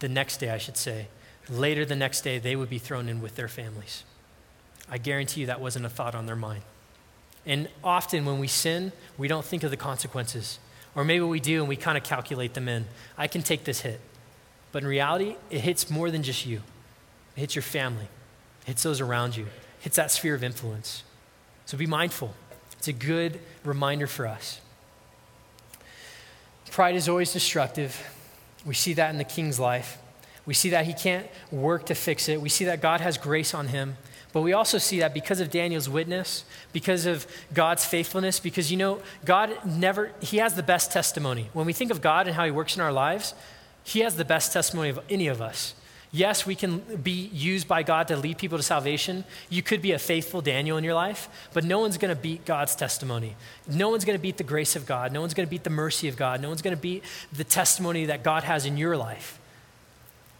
the 0.00 0.08
next 0.08 0.38
day, 0.38 0.50
I 0.50 0.58
should 0.58 0.76
say, 0.76 1.08
later 1.48 1.84
the 1.84 1.96
next 1.96 2.22
day, 2.22 2.38
they 2.38 2.56
would 2.56 2.68
be 2.68 2.78
thrown 2.78 3.08
in 3.08 3.22
with 3.22 3.36
their 3.36 3.48
families. 3.48 4.04
I 4.90 4.98
guarantee 4.98 5.42
you 5.42 5.46
that 5.46 5.60
wasn't 5.60 5.86
a 5.86 5.88
thought 5.88 6.14
on 6.14 6.26
their 6.26 6.36
mind. 6.36 6.62
And 7.46 7.68
often 7.82 8.24
when 8.24 8.38
we 8.38 8.48
sin, 8.48 8.92
we 9.18 9.28
don't 9.28 9.44
think 9.44 9.62
of 9.62 9.70
the 9.70 9.76
consequences. 9.76 10.58
Or 10.94 11.04
maybe 11.04 11.24
we 11.24 11.40
do 11.40 11.60
and 11.60 11.68
we 11.68 11.76
kind 11.76 11.98
of 11.98 12.04
calculate 12.04 12.54
them 12.54 12.68
in. 12.68 12.86
I 13.18 13.26
can 13.26 13.42
take 13.42 13.64
this 13.64 13.80
hit. 13.80 14.00
But 14.72 14.82
in 14.82 14.88
reality, 14.88 15.36
it 15.50 15.60
hits 15.60 15.90
more 15.90 16.10
than 16.10 16.22
just 16.22 16.46
you, 16.46 16.62
it 17.36 17.40
hits 17.40 17.54
your 17.54 17.62
family, 17.62 18.08
it 18.62 18.66
hits 18.66 18.82
those 18.82 19.00
around 19.00 19.36
you, 19.36 19.44
it 19.44 19.52
hits 19.80 19.96
that 19.96 20.10
sphere 20.10 20.34
of 20.34 20.42
influence. 20.42 21.04
So 21.66 21.78
be 21.78 21.86
mindful. 21.86 22.34
It's 22.76 22.88
a 22.88 22.92
good 22.92 23.38
reminder 23.62 24.06
for 24.06 24.26
us. 24.26 24.60
Pride 26.70 26.96
is 26.96 27.08
always 27.08 27.32
destructive. 27.32 28.02
We 28.66 28.74
see 28.74 28.94
that 28.94 29.10
in 29.10 29.18
the 29.18 29.24
king's 29.24 29.60
life. 29.60 29.96
We 30.44 30.54
see 30.54 30.70
that 30.70 30.86
he 30.86 30.92
can't 30.92 31.26
work 31.52 31.86
to 31.86 31.94
fix 31.94 32.28
it. 32.28 32.40
We 32.40 32.48
see 32.48 32.64
that 32.64 32.82
God 32.82 33.00
has 33.00 33.16
grace 33.16 33.54
on 33.54 33.68
him. 33.68 33.96
But 34.34 34.40
we 34.40 34.52
also 34.52 34.78
see 34.78 34.98
that 34.98 35.14
because 35.14 35.38
of 35.38 35.48
Daniel's 35.48 35.88
witness, 35.88 36.44
because 36.72 37.06
of 37.06 37.24
God's 37.54 37.84
faithfulness, 37.84 38.40
because 38.40 38.68
you 38.68 38.76
know, 38.76 39.00
God 39.24 39.56
never, 39.64 40.10
he 40.20 40.38
has 40.38 40.56
the 40.56 40.62
best 40.62 40.90
testimony. 40.90 41.50
When 41.52 41.66
we 41.66 41.72
think 41.72 41.92
of 41.92 42.02
God 42.02 42.26
and 42.26 42.34
how 42.34 42.44
he 42.44 42.50
works 42.50 42.74
in 42.74 42.82
our 42.82 42.92
lives, 42.92 43.32
he 43.84 44.00
has 44.00 44.16
the 44.16 44.24
best 44.24 44.52
testimony 44.52 44.88
of 44.88 44.98
any 45.08 45.28
of 45.28 45.40
us. 45.40 45.76
Yes, 46.10 46.44
we 46.44 46.56
can 46.56 46.78
be 46.96 47.30
used 47.32 47.68
by 47.68 47.84
God 47.84 48.08
to 48.08 48.16
lead 48.16 48.38
people 48.38 48.58
to 48.58 48.64
salvation. 48.64 49.22
You 49.50 49.62
could 49.62 49.80
be 49.80 49.92
a 49.92 50.00
faithful 50.00 50.40
Daniel 50.40 50.78
in 50.78 50.82
your 50.82 50.94
life, 50.94 51.28
but 51.52 51.62
no 51.62 51.78
one's 51.78 51.96
going 51.96 52.14
to 52.14 52.20
beat 52.20 52.44
God's 52.44 52.74
testimony. 52.74 53.36
No 53.68 53.88
one's 53.88 54.04
going 54.04 54.18
to 54.18 54.22
beat 54.22 54.36
the 54.36 54.44
grace 54.44 54.74
of 54.74 54.84
God. 54.84 55.12
No 55.12 55.20
one's 55.20 55.34
going 55.34 55.46
to 55.46 55.50
beat 55.50 55.62
the 55.62 55.70
mercy 55.70 56.08
of 56.08 56.16
God. 56.16 56.40
No 56.40 56.48
one's 56.48 56.62
going 56.62 56.76
to 56.76 56.80
beat 56.80 57.04
the 57.32 57.44
testimony 57.44 58.06
that 58.06 58.24
God 58.24 58.42
has 58.42 58.66
in 58.66 58.76
your 58.76 58.96
life. 58.96 59.38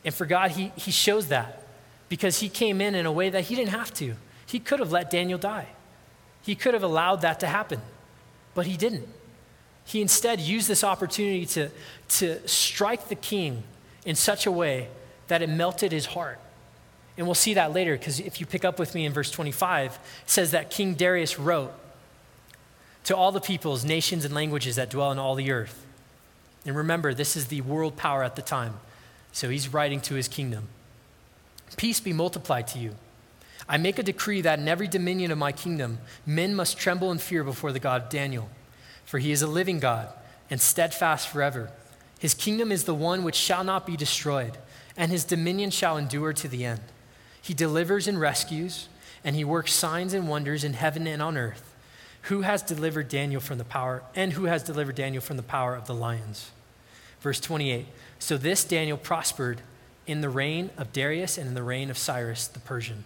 And 0.05 0.13
for 0.13 0.27
God, 0.27 0.51
he, 0.51 0.73
he 0.75 0.91
shows 0.91 1.29
that 1.29 1.64
because 2.09 2.41
He 2.41 2.49
came 2.49 2.81
in 2.81 2.95
in 2.95 3.07
a 3.07 3.13
way 3.13 3.31
that 3.31 3.45
He 3.45 3.55
didn't 3.55 3.71
have 3.71 3.93
to. 3.95 4.15
He 4.47 4.59
could 4.59 4.81
have 4.81 4.93
let 4.93 5.11
Daniel 5.11 5.39
die, 5.39 5.69
He 6.43 6.55
could 6.55 6.75
have 6.75 6.83
allowed 6.83 7.23
that 7.23 7.41
to 7.41 7.47
happen. 7.47 7.81
But 8.55 8.67
he 8.67 8.77
didn't. 8.77 9.09
He 9.85 10.01
instead 10.01 10.41
used 10.41 10.69
this 10.69 10.83
opportunity 10.83 11.45
to, 11.47 11.71
to 12.09 12.49
strike 12.49 13.09
the 13.09 13.15
king 13.15 13.65
in 14.07 14.15
such 14.15 14.47
a 14.47 14.51
way 14.51 14.89
that 15.29 15.43
it 15.43 15.49
melted 15.49 15.93
his 15.93 16.07
heart. 16.07 16.39
And 17.19 17.27
we'll 17.27 17.35
see 17.35 17.55
that 17.55 17.73
later 17.73 17.97
because 17.97 18.19
if 18.21 18.41
you 18.41 18.47
pick 18.47 18.65
up 18.65 18.79
with 18.79 18.95
me 18.95 19.05
in 19.05 19.13
verse 19.13 19.31
25, 19.31 19.93
it 19.93 20.01
says 20.27 20.53
that 20.53 20.71
King 20.71 20.95
Darius 20.95 21.39
wrote 21.39 21.73
to 23.05 23.15
all 23.15 23.33
the 23.33 23.41
peoples, 23.41 23.85
nations, 23.85 24.25
and 24.25 24.35
languages 24.35 24.77
that 24.77 24.91
dwell 24.91 25.13
in 25.13 25.19
all 25.19 25.35
the 25.35 25.53
earth. 25.53 25.85
And 26.65 26.75
remember, 26.75 27.13
this 27.13 27.37
is 27.37 27.49
the 27.49 27.61
world 27.61 27.97
power 27.97 28.25
at 28.25 28.37
the 28.37 28.43
time. 28.43 28.75
So 29.33 29.51
he's 29.51 29.73
writing 29.73 30.01
to 30.03 30.15
his 30.15 30.29
kingdom. 30.29 30.69
Peace 31.77 32.01
be 32.01 32.13
multiplied 32.13 32.69
to 32.69 32.79
you. 32.79 32.95
I 33.69 33.79
make 33.79 33.99
a 33.99 34.03
decree 34.03 34.43
that 34.43 34.59
in 34.59 34.69
every 34.69 34.89
dominion 34.89 35.31
of 35.31 35.39
my 35.39 35.53
kingdom, 35.53 35.99
men 36.27 36.55
must 36.55 36.79
tremble 36.79 37.11
and 37.11 37.21
fear 37.21 37.43
before 37.43 37.73
the 37.73 37.81
God 37.81 38.03
of 38.03 38.09
Daniel, 38.11 38.49
for 39.05 39.19
he 39.19 39.33
is 39.33 39.43
a 39.43 39.47
living 39.47 39.81
God 39.81 40.09
and 40.51 40.61
steadfast 40.61 41.29
forever. 41.29 41.71
His 42.19 42.35
kingdom 42.35 42.71
is 42.71 42.85
the 42.85 42.95
one 42.95 43.25
which 43.25 43.35
shall 43.35 43.65
not 43.65 43.87
be 43.87 43.97
destroyed, 43.97 44.59
and 44.97 45.11
his 45.11 45.25
dominion 45.25 45.71
shall 45.71 45.97
endure 45.97 46.33
to 46.35 46.49
the 46.49 46.65
end. 46.65 46.81
He 47.41 47.55
delivers 47.55 48.07
and 48.07 48.21
rescues, 48.21 48.89
and 49.25 49.35
he 49.35 49.45
works 49.45 49.73
signs 49.73 50.15
and 50.15 50.29
wonders 50.29 50.65
in 50.65 50.75
heaven 50.75 51.07
and 51.07 51.23
on 51.23 51.37
earth. 51.37 51.75
Who 52.23 52.43
has 52.43 52.63
delivered 52.63 53.09
Daniel 53.09 53.41
from 53.41 53.59
the 53.59 53.65
power, 53.65 54.03
and 54.15 54.33
who 54.33 54.45
has 54.45 54.63
delivered 54.63 54.95
Daniel 54.95 55.23
from 55.23 55.37
the 55.37 55.43
power 55.43 55.75
of 55.75 55.87
the 55.87 55.95
lions? 55.95 56.51
Verse 57.21 57.41
28 57.41 57.87
So 58.19 58.37
this 58.37 58.65
Daniel 58.65 58.97
prospered 58.97 59.61
in 60.07 60.21
the 60.21 60.29
reign 60.29 60.71
of 60.77 60.93
Darius 60.93 61.39
and 61.39 61.49
in 61.49 61.55
the 61.55 61.63
reign 61.63 61.91
of 61.91 61.99
Cyrus 61.99 62.47
the 62.47 62.61
Persian. 62.61 63.05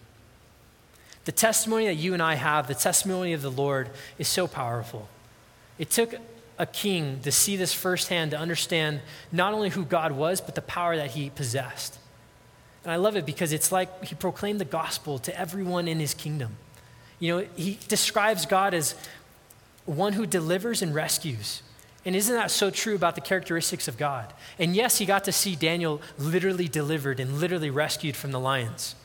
The 1.25 1.31
testimony 1.31 1.85
that 1.85 1.95
you 1.95 2.13
and 2.13 2.23
I 2.23 2.35
have, 2.35 2.67
the 2.67 2.75
testimony 2.75 3.33
of 3.33 3.41
the 3.41 3.51
Lord, 3.51 3.89
is 4.17 4.27
so 4.27 4.47
powerful. 4.47 5.07
It 5.77 5.89
took 5.89 6.15
a 6.57 6.65
king 6.65 7.19
to 7.21 7.31
see 7.31 7.55
this 7.55 7.73
firsthand, 7.73 8.31
to 8.31 8.37
understand 8.37 9.01
not 9.31 9.53
only 9.53 9.69
who 9.69 9.85
God 9.85 10.11
was, 10.11 10.41
but 10.41 10.55
the 10.55 10.61
power 10.61 10.95
that 10.97 11.11
he 11.11 11.29
possessed. 11.29 11.97
And 12.83 12.91
I 12.91 12.97
love 12.97 13.15
it 13.15 13.25
because 13.25 13.53
it's 13.53 13.71
like 13.71 14.05
he 14.05 14.15
proclaimed 14.15 14.59
the 14.59 14.65
gospel 14.65 15.19
to 15.19 15.39
everyone 15.39 15.87
in 15.87 15.99
his 15.99 16.13
kingdom. 16.13 16.57
You 17.19 17.37
know, 17.37 17.47
he 17.55 17.77
describes 17.87 18.45
God 18.45 18.73
as 18.73 18.95
one 19.85 20.13
who 20.13 20.25
delivers 20.25 20.81
and 20.81 20.95
rescues. 20.95 21.61
And 22.09 22.15
isn't 22.15 22.33
that 22.33 22.49
so 22.49 22.71
true 22.71 22.95
about 22.95 23.13
the 23.13 23.21
characteristics 23.21 23.87
of 23.87 23.95
God? 23.95 24.33
And 24.57 24.75
yes, 24.75 24.97
he 24.97 25.05
got 25.05 25.25
to 25.25 25.31
see 25.31 25.55
Daniel 25.55 26.01
literally 26.17 26.67
delivered 26.67 27.19
and 27.19 27.39
literally 27.39 27.69
rescued 27.69 28.15
from 28.15 28.31
the 28.31 28.39
lions. 28.39 28.95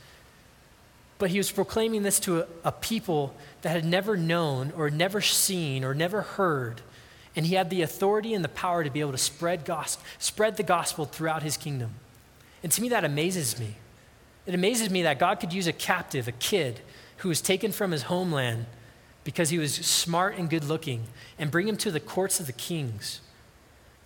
But 1.19 1.29
he 1.29 1.37
was 1.37 1.53
proclaiming 1.53 2.03
this 2.03 2.19
to 2.21 2.41
a, 2.41 2.47
a, 2.65 2.73
people 2.73 3.35
that 3.61 3.69
had 3.69 3.85
never 3.85 4.17
known 4.17 4.73
or 4.75 4.89
never 4.89 5.21
seen 5.21 5.85
or 5.85 5.93
never 5.93 6.23
heard. 6.23 6.81
And 7.37 7.45
he 7.45 7.57
had 7.57 7.69
the 7.69 7.83
authority 7.83 8.33
and 8.33 8.43
the 8.43 8.49
power 8.49 8.83
to 8.83 8.89
be 8.89 9.01
able 9.01 9.13
to 9.13 9.19
spread, 9.19 9.71
spread 10.19 10.57
the 10.57 10.63
gospel 10.63 11.05
throughout 11.05 11.43
his 11.43 11.59
kingdom. 11.59 11.91
And 12.63 12.73
to 12.73 12.81
me, 12.81 12.89
that 12.89 13.05
amazes 13.05 13.61
me. 13.61 13.75
It 14.47 14.55
amazes 14.55 14.89
me 14.89 15.03
that 15.03 15.19
God 15.19 15.41
could 15.41 15.53
use 15.53 15.67
a 15.67 15.75
captive, 15.75 16.27
a 16.27 16.33
kid, 16.33 16.81
who 17.19 17.29
was 17.29 17.43
taken 17.43 17.71
from 17.71 17.91
his 17.91 18.05
homeland 18.05 18.65
because 19.25 19.51
he 19.51 19.59
was 19.59 19.75
smart 19.75 20.37
and 20.37 20.49
good 20.49 20.65
looking, 20.65 21.05
and 21.39 21.51
bring 21.51 21.67
him 21.67 21.77
to 21.79 21.91
the 21.91 22.01
courts 22.01 22.41
of 22.41 22.47
the 22.47 22.53
kings 22.53 23.21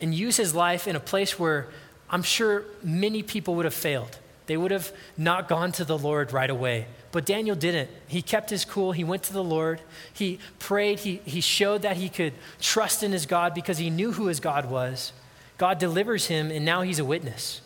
and 0.00 0.14
use 0.14 0.36
his 0.36 0.54
life 0.54 0.86
in 0.86 0.96
a 0.96 1.00
place 1.00 1.38
where 1.38 1.68
I'm 2.08 2.22
sure 2.22 2.64
many 2.82 3.22
people 3.22 3.54
would 3.56 3.64
have 3.64 3.74
failed. 3.74 4.18
They 4.46 4.56
would 4.56 4.70
have 4.70 4.92
not 5.16 5.48
gone 5.48 5.72
to 5.72 5.84
the 5.84 5.98
Lord 5.98 6.32
right 6.32 6.48
away. 6.48 6.86
But 7.12 7.26
Daniel 7.26 7.56
didn't. 7.56 7.90
He 8.06 8.22
kept 8.22 8.50
his 8.50 8.64
cool. 8.64 8.92
He 8.92 9.04
went 9.04 9.22
to 9.24 9.32
the 9.32 9.44
Lord. 9.44 9.80
He 10.12 10.38
prayed. 10.58 11.00
He, 11.00 11.20
he 11.24 11.40
showed 11.40 11.82
that 11.82 11.96
he 11.96 12.08
could 12.08 12.32
trust 12.60 13.02
in 13.02 13.12
his 13.12 13.26
God 13.26 13.54
because 13.54 13.78
he 13.78 13.90
knew 13.90 14.12
who 14.12 14.26
his 14.26 14.40
God 14.40 14.70
was. 14.70 15.12
God 15.58 15.78
delivers 15.78 16.26
him, 16.26 16.50
and 16.50 16.64
now 16.64 16.82
he's 16.82 16.98
a 16.98 17.04
witness. 17.04 17.60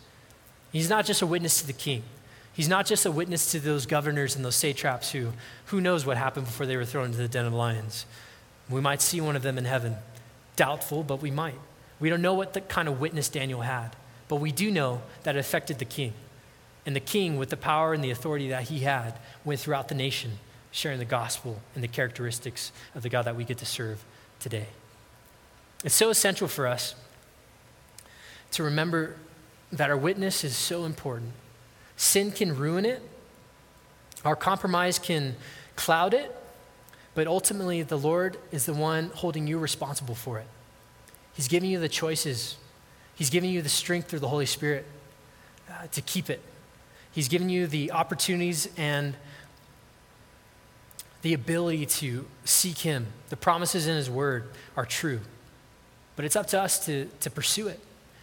He's 0.72 0.88
not 0.88 1.04
just 1.04 1.22
a 1.22 1.26
witness 1.26 1.60
to 1.60 1.66
the 1.66 1.72
king, 1.72 2.02
he's 2.52 2.68
not 2.68 2.86
just 2.86 3.06
a 3.06 3.10
witness 3.10 3.50
to 3.52 3.60
those 3.60 3.86
governors 3.86 4.36
and 4.36 4.44
those 4.44 4.56
satraps 4.56 5.12
who, 5.12 5.32
who 5.66 5.80
knows 5.80 6.04
what 6.04 6.16
happened 6.16 6.46
before 6.46 6.66
they 6.66 6.76
were 6.76 6.84
thrown 6.84 7.06
into 7.06 7.18
the 7.18 7.28
den 7.28 7.46
of 7.46 7.52
lions. 7.52 8.06
We 8.68 8.80
might 8.80 9.02
see 9.02 9.20
one 9.20 9.36
of 9.36 9.42
them 9.42 9.58
in 9.58 9.64
heaven. 9.64 9.96
Doubtful, 10.56 11.02
but 11.02 11.22
we 11.22 11.30
might. 11.30 11.58
We 12.00 12.10
don't 12.10 12.22
know 12.22 12.34
what 12.34 12.54
the 12.54 12.60
kind 12.60 12.88
of 12.88 13.00
witness 13.00 13.28
Daniel 13.28 13.60
had, 13.60 13.96
but 14.28 14.36
we 14.36 14.52
do 14.52 14.70
know 14.70 15.02
that 15.22 15.36
it 15.36 15.38
affected 15.38 15.78
the 15.78 15.84
king. 15.84 16.14
And 16.84 16.96
the 16.96 17.00
king, 17.00 17.36
with 17.36 17.50
the 17.50 17.56
power 17.56 17.94
and 17.94 18.02
the 18.02 18.10
authority 18.10 18.48
that 18.48 18.64
he 18.64 18.80
had, 18.80 19.14
went 19.44 19.60
throughout 19.60 19.88
the 19.88 19.94
nation, 19.94 20.38
sharing 20.72 20.98
the 20.98 21.04
gospel 21.04 21.60
and 21.74 21.84
the 21.84 21.88
characteristics 21.88 22.72
of 22.94 23.02
the 23.02 23.08
God 23.08 23.22
that 23.22 23.36
we 23.36 23.44
get 23.44 23.58
to 23.58 23.66
serve 23.66 24.02
today. 24.40 24.66
It's 25.84 25.94
so 25.94 26.10
essential 26.10 26.48
for 26.48 26.66
us 26.66 26.94
to 28.52 28.62
remember 28.62 29.16
that 29.70 29.90
our 29.90 29.96
witness 29.96 30.44
is 30.44 30.56
so 30.56 30.84
important. 30.84 31.32
Sin 32.02 32.32
can 32.32 32.56
ruin 32.56 32.84
it, 32.84 33.00
our 34.24 34.34
compromise 34.34 34.98
can 34.98 35.36
cloud 35.76 36.14
it, 36.14 36.34
but 37.14 37.28
ultimately, 37.28 37.82
the 37.82 37.96
Lord 37.96 38.38
is 38.50 38.66
the 38.66 38.74
one 38.74 39.12
holding 39.14 39.46
you 39.46 39.56
responsible 39.56 40.16
for 40.16 40.40
it. 40.40 40.48
He's 41.32 41.46
giving 41.46 41.70
you 41.70 41.78
the 41.78 41.88
choices, 41.88 42.56
He's 43.14 43.30
giving 43.30 43.50
you 43.50 43.62
the 43.62 43.68
strength 43.68 44.08
through 44.08 44.18
the 44.18 44.26
Holy 44.26 44.46
Spirit 44.46 44.84
uh, 45.70 45.86
to 45.92 46.00
keep 46.00 46.28
it. 46.28 46.42
He's 47.12 47.28
given 47.28 47.48
you 47.48 47.68
the 47.68 47.92
opportunities 47.92 48.68
and 48.76 49.14
the 51.22 51.34
ability 51.34 51.86
to 51.86 52.26
seek 52.44 52.78
Him. 52.78 53.06
The 53.28 53.36
promises 53.36 53.86
in 53.86 53.94
His 53.94 54.10
Word 54.10 54.50
are 54.76 54.86
true. 54.86 55.20
But 56.16 56.24
it's 56.24 56.34
up 56.34 56.48
to 56.48 56.60
us 56.60 56.84
to, 56.86 57.08
to 57.20 57.30
pursue 57.30 57.68
it, 57.68 57.78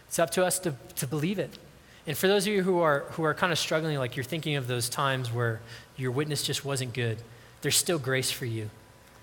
it's 0.06 0.18
up 0.18 0.28
to 0.32 0.44
us 0.44 0.58
to, 0.58 0.74
to 0.96 1.06
believe 1.06 1.38
it. 1.38 1.58
And 2.06 2.16
for 2.16 2.28
those 2.28 2.46
of 2.46 2.52
you 2.52 2.62
who 2.62 2.80
are, 2.80 3.00
who 3.12 3.24
are 3.24 3.34
kind 3.34 3.52
of 3.52 3.58
struggling, 3.58 3.98
like 3.98 4.16
you're 4.16 4.24
thinking 4.24 4.56
of 4.56 4.66
those 4.66 4.88
times 4.88 5.32
where 5.32 5.60
your 5.96 6.10
witness 6.10 6.42
just 6.42 6.64
wasn't 6.64 6.94
good, 6.94 7.18
there's 7.62 7.76
still 7.76 7.98
grace 7.98 8.30
for 8.30 8.46
you. 8.46 8.70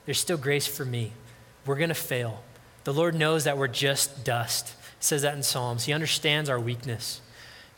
There's 0.05 0.19
still 0.19 0.37
grace 0.37 0.67
for 0.67 0.85
me. 0.85 1.11
We're 1.65 1.75
going 1.75 1.89
to 1.89 1.95
fail. 1.95 2.43
The 2.83 2.93
Lord 2.93 3.15
knows 3.15 3.43
that 3.43 3.57
we're 3.57 3.67
just 3.67 4.23
dust. 4.23 4.73
It 4.97 5.03
says 5.03 5.23
that 5.23 5.35
in 5.35 5.43
Psalms. 5.43 5.85
He 5.85 5.93
understands 5.93 6.49
our 6.49 6.59
weakness. 6.59 7.21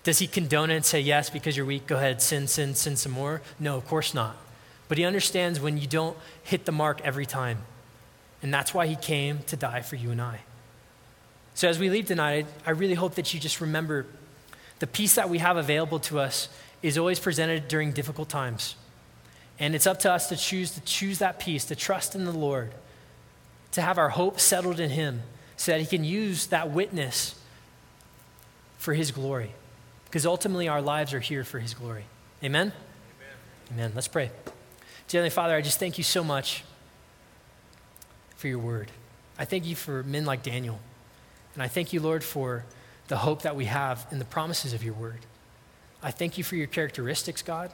Does 0.03 0.19
he 0.19 0.27
condone 0.27 0.69
it 0.69 0.75
and 0.75 0.85
say, 0.85 0.99
yes, 0.99 1.29
because 1.29 1.57
you're 1.57 1.65
weak, 1.65 1.87
go 1.87 1.97
ahead, 1.97 2.21
sin, 2.21 2.47
sin, 2.47 2.75
sin 2.75 2.95
some 2.95 3.11
more? 3.11 3.41
No, 3.59 3.77
of 3.77 3.87
course 3.87 4.13
not. 4.13 4.37
But 4.87 4.97
he 4.97 5.05
understands 5.05 5.59
when 5.59 5.77
you 5.77 5.87
don't 5.87 6.17
hit 6.43 6.65
the 6.65 6.71
mark 6.71 7.01
every 7.03 7.25
time. 7.25 7.59
And 8.41 8.53
that's 8.53 8.73
why 8.73 8.87
he 8.87 8.95
came 8.95 9.39
to 9.47 9.55
die 9.55 9.81
for 9.81 9.95
you 9.95 10.11
and 10.11 10.21
I. 10.21 10.41
So 11.53 11.67
as 11.67 11.77
we 11.77 11.89
leave 11.89 12.05
tonight, 12.05 12.45
I 12.65 12.71
really 12.71 12.93
hope 12.93 13.15
that 13.15 13.33
you 13.33 13.39
just 13.39 13.59
remember 13.59 14.05
the 14.79 14.87
peace 14.87 15.15
that 15.15 15.29
we 15.29 15.39
have 15.39 15.57
available 15.57 15.99
to 15.99 16.19
us 16.19 16.49
is 16.81 16.97
always 16.97 17.19
presented 17.19 17.67
during 17.67 17.91
difficult 17.91 18.29
times. 18.29 18.75
And 19.59 19.75
it's 19.75 19.87
up 19.87 19.99
to 19.99 20.11
us 20.11 20.29
to 20.29 20.37
choose 20.37 20.71
to 20.71 20.81
choose 20.81 21.19
that 21.19 21.39
peace, 21.39 21.65
to 21.65 21.75
trust 21.75 22.15
in 22.15 22.25
the 22.25 22.31
Lord, 22.31 22.71
to 23.71 23.81
have 23.81 23.97
our 23.97 24.09
hope 24.09 24.39
settled 24.39 24.79
in 24.79 24.89
him 24.89 25.21
so 25.57 25.73
that 25.73 25.81
he 25.81 25.85
can 25.85 26.03
use 26.03 26.47
that 26.47 26.71
witness 26.71 27.35
for 28.77 28.93
his 28.93 29.11
glory. 29.11 29.51
Because 30.09 30.25
ultimately, 30.25 30.67
our 30.67 30.81
lives 30.81 31.13
are 31.13 31.19
here 31.19 31.43
for 31.43 31.59
His 31.59 31.75
glory. 31.75 32.05
Amen? 32.43 32.73
Amen. 32.73 33.73
Amen. 33.73 33.91
Let's 33.93 34.07
pray. 34.07 34.31
Dear 35.07 35.29
Father, 35.29 35.55
I 35.55 35.61
just 35.61 35.79
thank 35.79 35.99
you 35.99 36.03
so 36.03 36.23
much 36.23 36.63
for 38.35 38.47
your 38.47 38.57
word. 38.57 38.89
I 39.37 39.45
thank 39.45 39.67
you 39.67 39.75
for 39.75 40.01
men 40.01 40.25
like 40.25 40.41
Daniel. 40.41 40.79
And 41.53 41.61
I 41.61 41.67
thank 41.67 41.93
you, 41.93 41.99
Lord, 41.99 42.23
for 42.23 42.65
the 43.09 43.17
hope 43.17 43.41
that 43.41 43.55
we 43.55 43.65
have 43.65 44.07
in 44.11 44.19
the 44.19 44.25
promises 44.25 44.71
of 44.71 44.83
your 44.83 44.93
word. 44.93 45.19
I 46.01 46.11
thank 46.11 46.37
you 46.37 46.43
for 46.43 46.55
your 46.55 46.67
characteristics, 46.67 47.41
God. 47.41 47.71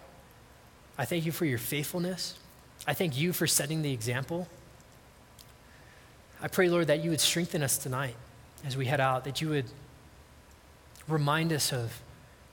I 0.98 1.06
thank 1.06 1.26
you 1.26 1.32
for 1.32 1.46
your 1.46 1.60
faithfulness. 1.60 2.40
I 2.88 2.94
thank 2.94 3.18
you 3.18 3.34
for 3.34 3.46
setting 3.46 3.82
the 3.82 3.92
example. 3.92 4.48
I 6.42 6.48
pray, 6.48 6.70
Lord, 6.70 6.88
that 6.88 7.04
you 7.04 7.10
would 7.10 7.20
strengthen 7.20 7.62
us 7.62 7.78
tonight 7.78 8.16
as 8.66 8.78
we 8.78 8.86
head 8.86 9.02
out, 9.02 9.26
that 9.26 9.42
you 9.42 9.50
would 9.50 9.66
remind 11.08 11.52
us 11.52 11.74
of 11.74 12.02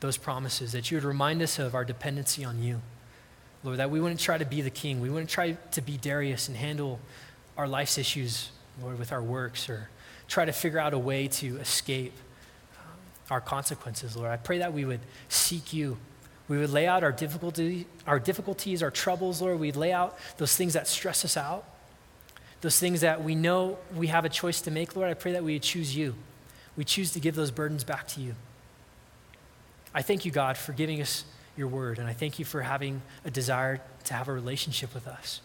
those 0.01 0.17
promises, 0.17 0.73
that 0.73 0.91
you 0.91 0.97
would 0.97 1.05
remind 1.05 1.41
us 1.41 1.61
of 1.61 1.75
our 1.75 1.85
dependency 1.85 2.45
on 2.45 2.63
you. 2.63 2.83
Lord, 3.63 3.79
that 3.79 3.91
we 3.91 4.01
wouldn't 4.01 4.19
try 4.19 4.39
to 4.39 4.45
be 4.45 4.61
the 4.61 4.71
king. 4.71 5.01
We 5.01 5.09
wouldn't 5.09 5.31
try 5.31 5.53
to 5.53 5.81
be 5.81 5.97
Darius 5.97 6.49
and 6.49 6.57
handle 6.57 6.99
our 7.57 7.69
life's 7.69 7.97
issues, 7.97 8.51
Lord, 8.83 8.99
with 8.99 9.13
our 9.13 9.23
works 9.23 9.69
or 9.69 9.89
try 10.27 10.45
to 10.45 10.53
figure 10.53 10.81
out 10.81 10.95
a 10.95 10.99
way 10.99 11.29
to 11.29 11.59
escape 11.59 12.13
our 13.33 13.41
consequences, 13.41 14.15
Lord. 14.15 14.31
I 14.31 14.37
pray 14.37 14.59
that 14.59 14.75
we 14.75 14.85
would 14.85 15.01
seek 15.31 15.73
you. 15.73 15.97
We 16.49 16.59
would 16.59 16.69
lay 16.69 16.87
out 16.87 17.03
our, 17.03 17.13
difficulty, 17.13 17.87
our 18.07 18.21
difficulties, 18.21 18.83
our 18.83 18.91
troubles, 18.91 19.41
Lord. 19.41 19.59
We'd 19.59 19.75
lay 19.75 19.91
out 19.91 20.19
those 20.37 20.55
things 20.55 20.75
that 20.75 20.87
stress 20.87 21.25
us 21.25 21.35
out, 21.39 21.65
those 22.61 22.79
things 22.79 23.01
that 23.01 23.25
we 23.25 23.35
know 23.35 23.79
we 23.97 24.09
have 24.09 24.27
a 24.27 24.29
choice 24.29 24.61
to 24.63 24.71
make, 24.71 24.95
Lord. 24.95 25.09
I 25.09 25.15
pray 25.15 25.33
that 25.33 25.43
we 25.43 25.55
would 25.55 25.63
choose 25.63 25.97
you. 25.97 26.15
We 26.77 26.85
choose 26.85 27.13
to 27.13 27.21
give 27.21 27.35
those 27.35 27.51
burdens 27.51 27.85
back 27.85 28.07
to 28.09 28.21
you. 28.21 28.35
I 29.95 30.03
thank 30.03 30.27
you, 30.27 30.31
God, 30.31 30.59
for 30.59 30.73
giving 30.75 31.01
us 31.01 31.25
your 31.57 31.69
word, 31.69 31.99
and 31.99 32.07
I 32.07 32.13
thank 32.13 32.39
you 32.39 32.45
for 32.45 32.61
having 32.61 33.01
a 33.25 33.31
desire 33.31 33.81
to 34.05 34.15
have 34.15 34.29
a 34.29 34.33
relationship 34.33 34.93
with 34.93 35.09
us. 35.09 35.41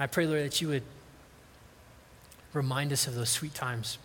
I 0.00 0.08
pray, 0.08 0.26
Lord, 0.26 0.42
that 0.42 0.60
you 0.60 0.66
would 0.68 0.84
remind 2.52 2.92
us 2.92 3.06
of 3.06 3.14
those 3.14 3.30
sweet 3.30 3.54
times. 3.54 3.98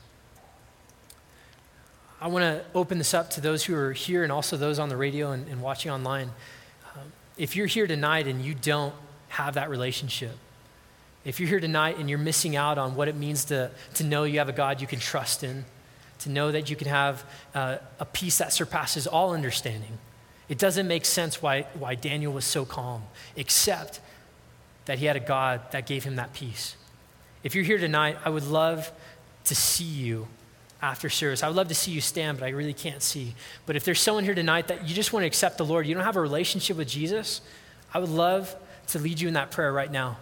I 2.21 2.27
want 2.27 2.43
to 2.43 2.63
open 2.75 2.99
this 2.99 3.15
up 3.15 3.31
to 3.31 3.41
those 3.41 3.63
who 3.63 3.75
are 3.75 3.93
here 3.93 4.21
and 4.21 4.31
also 4.31 4.55
those 4.55 4.77
on 4.77 4.89
the 4.89 4.95
radio 4.95 5.31
and, 5.31 5.47
and 5.47 5.59
watching 5.59 5.91
online. 5.91 6.29
Um, 6.93 7.11
if 7.35 7.55
you're 7.55 7.65
here 7.65 7.87
tonight 7.87 8.27
and 8.27 8.45
you 8.45 8.53
don't 8.53 8.93
have 9.29 9.55
that 9.55 9.71
relationship, 9.71 10.37
if 11.25 11.39
you're 11.39 11.49
here 11.49 11.59
tonight 11.59 11.97
and 11.97 12.07
you're 12.07 12.19
missing 12.19 12.55
out 12.55 12.77
on 12.77 12.93
what 12.93 13.07
it 13.07 13.15
means 13.15 13.45
to, 13.45 13.71
to 13.95 14.03
know 14.03 14.23
you 14.23 14.37
have 14.37 14.49
a 14.49 14.53
God 14.53 14.81
you 14.81 14.85
can 14.85 14.99
trust 14.99 15.43
in, 15.43 15.65
to 16.19 16.29
know 16.29 16.51
that 16.51 16.69
you 16.69 16.75
can 16.75 16.87
have 16.89 17.23
uh, 17.55 17.77
a 17.99 18.05
peace 18.05 18.37
that 18.37 18.53
surpasses 18.53 19.07
all 19.07 19.33
understanding, 19.33 19.97
it 20.47 20.59
doesn't 20.59 20.87
make 20.87 21.05
sense 21.05 21.41
why, 21.41 21.65
why 21.73 21.95
Daniel 21.95 22.33
was 22.33 22.45
so 22.45 22.65
calm, 22.65 23.01
except 23.35 23.99
that 24.85 24.99
he 24.99 25.07
had 25.07 25.15
a 25.15 25.21
God 25.21 25.61
that 25.71 25.87
gave 25.87 26.03
him 26.03 26.17
that 26.17 26.33
peace. 26.33 26.75
If 27.43 27.55
you're 27.55 27.63
here 27.63 27.79
tonight, 27.79 28.17
I 28.23 28.29
would 28.29 28.45
love 28.45 28.91
to 29.45 29.55
see 29.55 29.83
you 29.83 30.27
after 30.81 31.09
service. 31.09 31.43
I 31.43 31.47
would 31.47 31.55
love 31.55 31.67
to 31.67 31.75
see 31.75 31.91
you 31.91 32.01
stand, 32.01 32.39
but 32.39 32.45
I 32.45 32.49
really 32.49 32.73
can't 32.73 33.03
see. 33.03 33.35
But 33.65 33.75
if 33.75 33.85
there's 33.85 33.99
someone 33.99 34.23
here 34.23 34.33
tonight 34.33 34.67
that 34.69 34.87
you 34.87 34.95
just 34.95 35.13
want 35.13 35.23
to 35.23 35.27
accept 35.27 35.57
the 35.57 35.65
Lord, 35.65 35.85
you 35.85 35.93
don't 35.93 36.03
have 36.03 36.15
a 36.15 36.21
relationship 36.21 36.77
with 36.77 36.87
Jesus, 36.87 37.41
I 37.93 37.99
would 37.99 38.09
love 38.09 38.55
to 38.87 38.99
lead 38.99 39.19
you 39.19 39.27
in 39.27 39.35
that 39.35 39.51
prayer 39.51 39.71
right 39.71 39.91
now. 39.91 40.17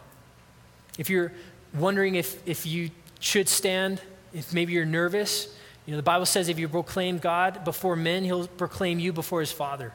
If 0.98 1.10
you're 1.10 1.32
wondering 1.74 2.16
if, 2.16 2.46
if 2.48 2.66
you 2.66 2.90
should 3.20 3.48
stand, 3.48 4.02
if 4.34 4.54
maybe 4.54 4.74
you're 4.74 4.86
nervous, 4.86 5.56
you 5.86 5.92
know, 5.92 5.98
the 5.98 6.04
Bible 6.04 6.26
says 6.26 6.50
if 6.50 6.60
you 6.60 6.68
proclaim 6.68 7.20
God 7.20 7.64
before 7.64 7.96
men, 7.96 8.26
he'll 8.26 8.48
proclaim 8.48 9.00
you 9.00 9.14
before 9.14 9.40
his 9.40 9.52
Father. 9.52 9.94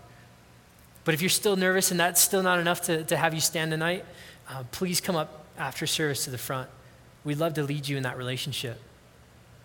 But 1.05 1.15
if 1.15 1.21
you're 1.21 1.29
still 1.29 1.57
nervous 1.57 1.91
and 1.91 2.01
that's 2.01 2.21
still 2.21 2.43
not 2.43 2.59
enough 2.59 2.81
to, 2.83 3.05
to 3.05 3.17
have 3.17 3.35
you 3.35 3.41
stand 3.41 3.71
tonight, 3.71 4.05
uh, 4.49 4.65
please 4.73 5.01
come 5.01 5.15
up 5.15 5.45
after 5.59 5.87
service 5.87 6.25
to 6.25 6.31
the 6.31 6.39
front. 6.39 6.71
We'd 7.23 7.39
love 7.39 7.55
to 7.55 7.63
lead 7.63 7.87
you 7.87 7.99
in 7.99 8.03
that 8.05 8.17
relationship 8.17 8.81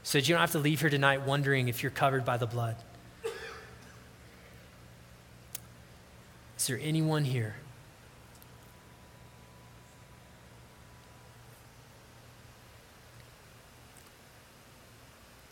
so 0.10 0.18
that 0.18 0.28
you 0.28 0.34
don't 0.34 0.41
have 0.41 0.53
to 0.53 0.57
leave 0.57 0.82
here 0.82 0.89
tonight 0.89 1.22
wondering 1.22 1.68
if 1.68 1.84
you're 1.84 1.91
covered 1.91 2.26
by 2.26 2.36
the 2.36 2.47
blood. 2.47 2.76
Is 6.57 6.66
there 6.66 6.80
anyone 6.82 7.26
here? 7.26 7.57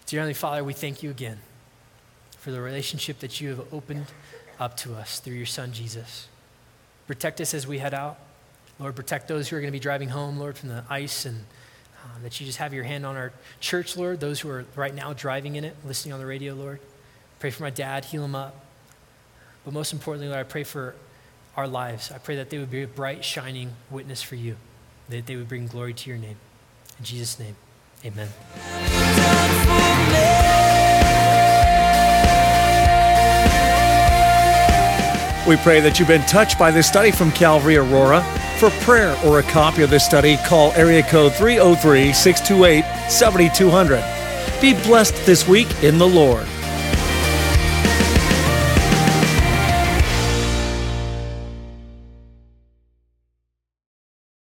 Dear 0.08 0.22
Heavenly 0.22 0.34
Father, 0.34 0.64
we 0.64 0.74
thank 0.74 1.03
you 1.03 1.12
again 1.12 1.38
for 2.39 2.49
the 2.49 2.60
relationship 2.60 3.20
that 3.20 3.39
you 3.39 3.49
have 3.49 3.72
opened 3.72 4.08
up 4.60 4.76
to 4.78 4.95
us 4.95 5.20
through 5.20 5.36
your 5.36 5.45
Son, 5.45 5.72
Jesus. 5.72 6.30
Protect 7.05 7.39
us 7.41 7.53
as 7.53 7.68
we 7.68 7.78
head 7.78 7.93
out. 7.93 8.18
Lord, 8.80 8.95
protect 8.95 9.28
those 9.28 9.49
who 9.49 9.55
are 9.55 9.60
going 9.60 9.72
to 9.72 9.78
be 9.78 9.80
driving 9.80 10.10
home, 10.10 10.39
Lord, 10.39 10.58
from 10.58 10.70
the 10.70 10.84
ice 10.89 11.26
and 11.26 11.45
um, 12.16 12.24
that 12.24 12.39
you 12.39 12.45
just 12.45 12.58
have 12.58 12.74
your 12.74 12.84
hand 12.84 13.05
on 13.05 13.16
our 13.16 13.32
church, 13.60 13.97
Lord, 13.97 14.20
those 14.20 14.39
who 14.39 14.49
are 14.49 14.66
right 14.76 14.93
now 14.93 15.14
driving 15.14 15.55
in 15.55 15.64
it, 15.64 15.76
listening 15.86 16.14
on 16.14 16.20
the 16.20 16.26
radio, 16.26 16.53
Lord. 16.53 16.80
Pray 17.39 17.49
for 17.49 17.64
my 17.64 17.70
dad, 17.70 18.05
heal 18.05 18.24
him 18.24 18.36
up. 18.36 18.66
But 19.66 19.74
most 19.74 19.93
importantly, 19.93 20.30
Lord, 20.30 20.39
I 20.39 20.43
pray 20.43 20.64
for 20.64 20.95
our 21.55 21.68
lives. 21.68 22.12
I 22.12 22.18
pray 22.18 22.36
that 22.38 22.49
they 22.49 22.58
would 22.58 22.72
be 22.72 22.84
a 22.84 22.88
bright, 22.88 23.26
shining 23.26 23.74
witness 23.89 24.22
for 24.22 24.36
you, 24.36 24.55
that 25.10 25.26
they 25.26 25.36
would 25.36 25.49
bring 25.49 25.68
glory 25.68 25.93
to 25.93 26.10
your 26.10 26.20
name. 26.20 26.38
In 26.99 27.05
Jesus' 27.05 27.39
name, 27.39 27.55
amen. 28.05 28.30
We 35.47 35.55
pray 35.58 35.80
that 35.80 35.97
you've 35.97 36.10
been 36.10 36.22
touched 36.24 36.60
by 36.60 36.72
this 36.72 36.88
study 36.88 37.12
from 37.12 37.32
Calvary 37.32 37.78
Aurora. 37.78 38.36
For 38.60 38.72
prayer 38.82 39.16
or 39.24 39.38
a 39.38 39.43
copy 39.43 39.84
of 39.84 39.91
this 39.91 40.03
study, 40.03 40.36
call 40.38 40.72
area 40.72 41.03
code 41.03 41.36
303 41.36 42.12
628 42.12 42.84
7200. 43.08 44.03
Be 44.60 44.74
blessed 44.74 45.16
this 45.28 45.47
week 45.47 45.68
in 45.84 45.99
the 45.99 46.08
Lord. 46.08 46.47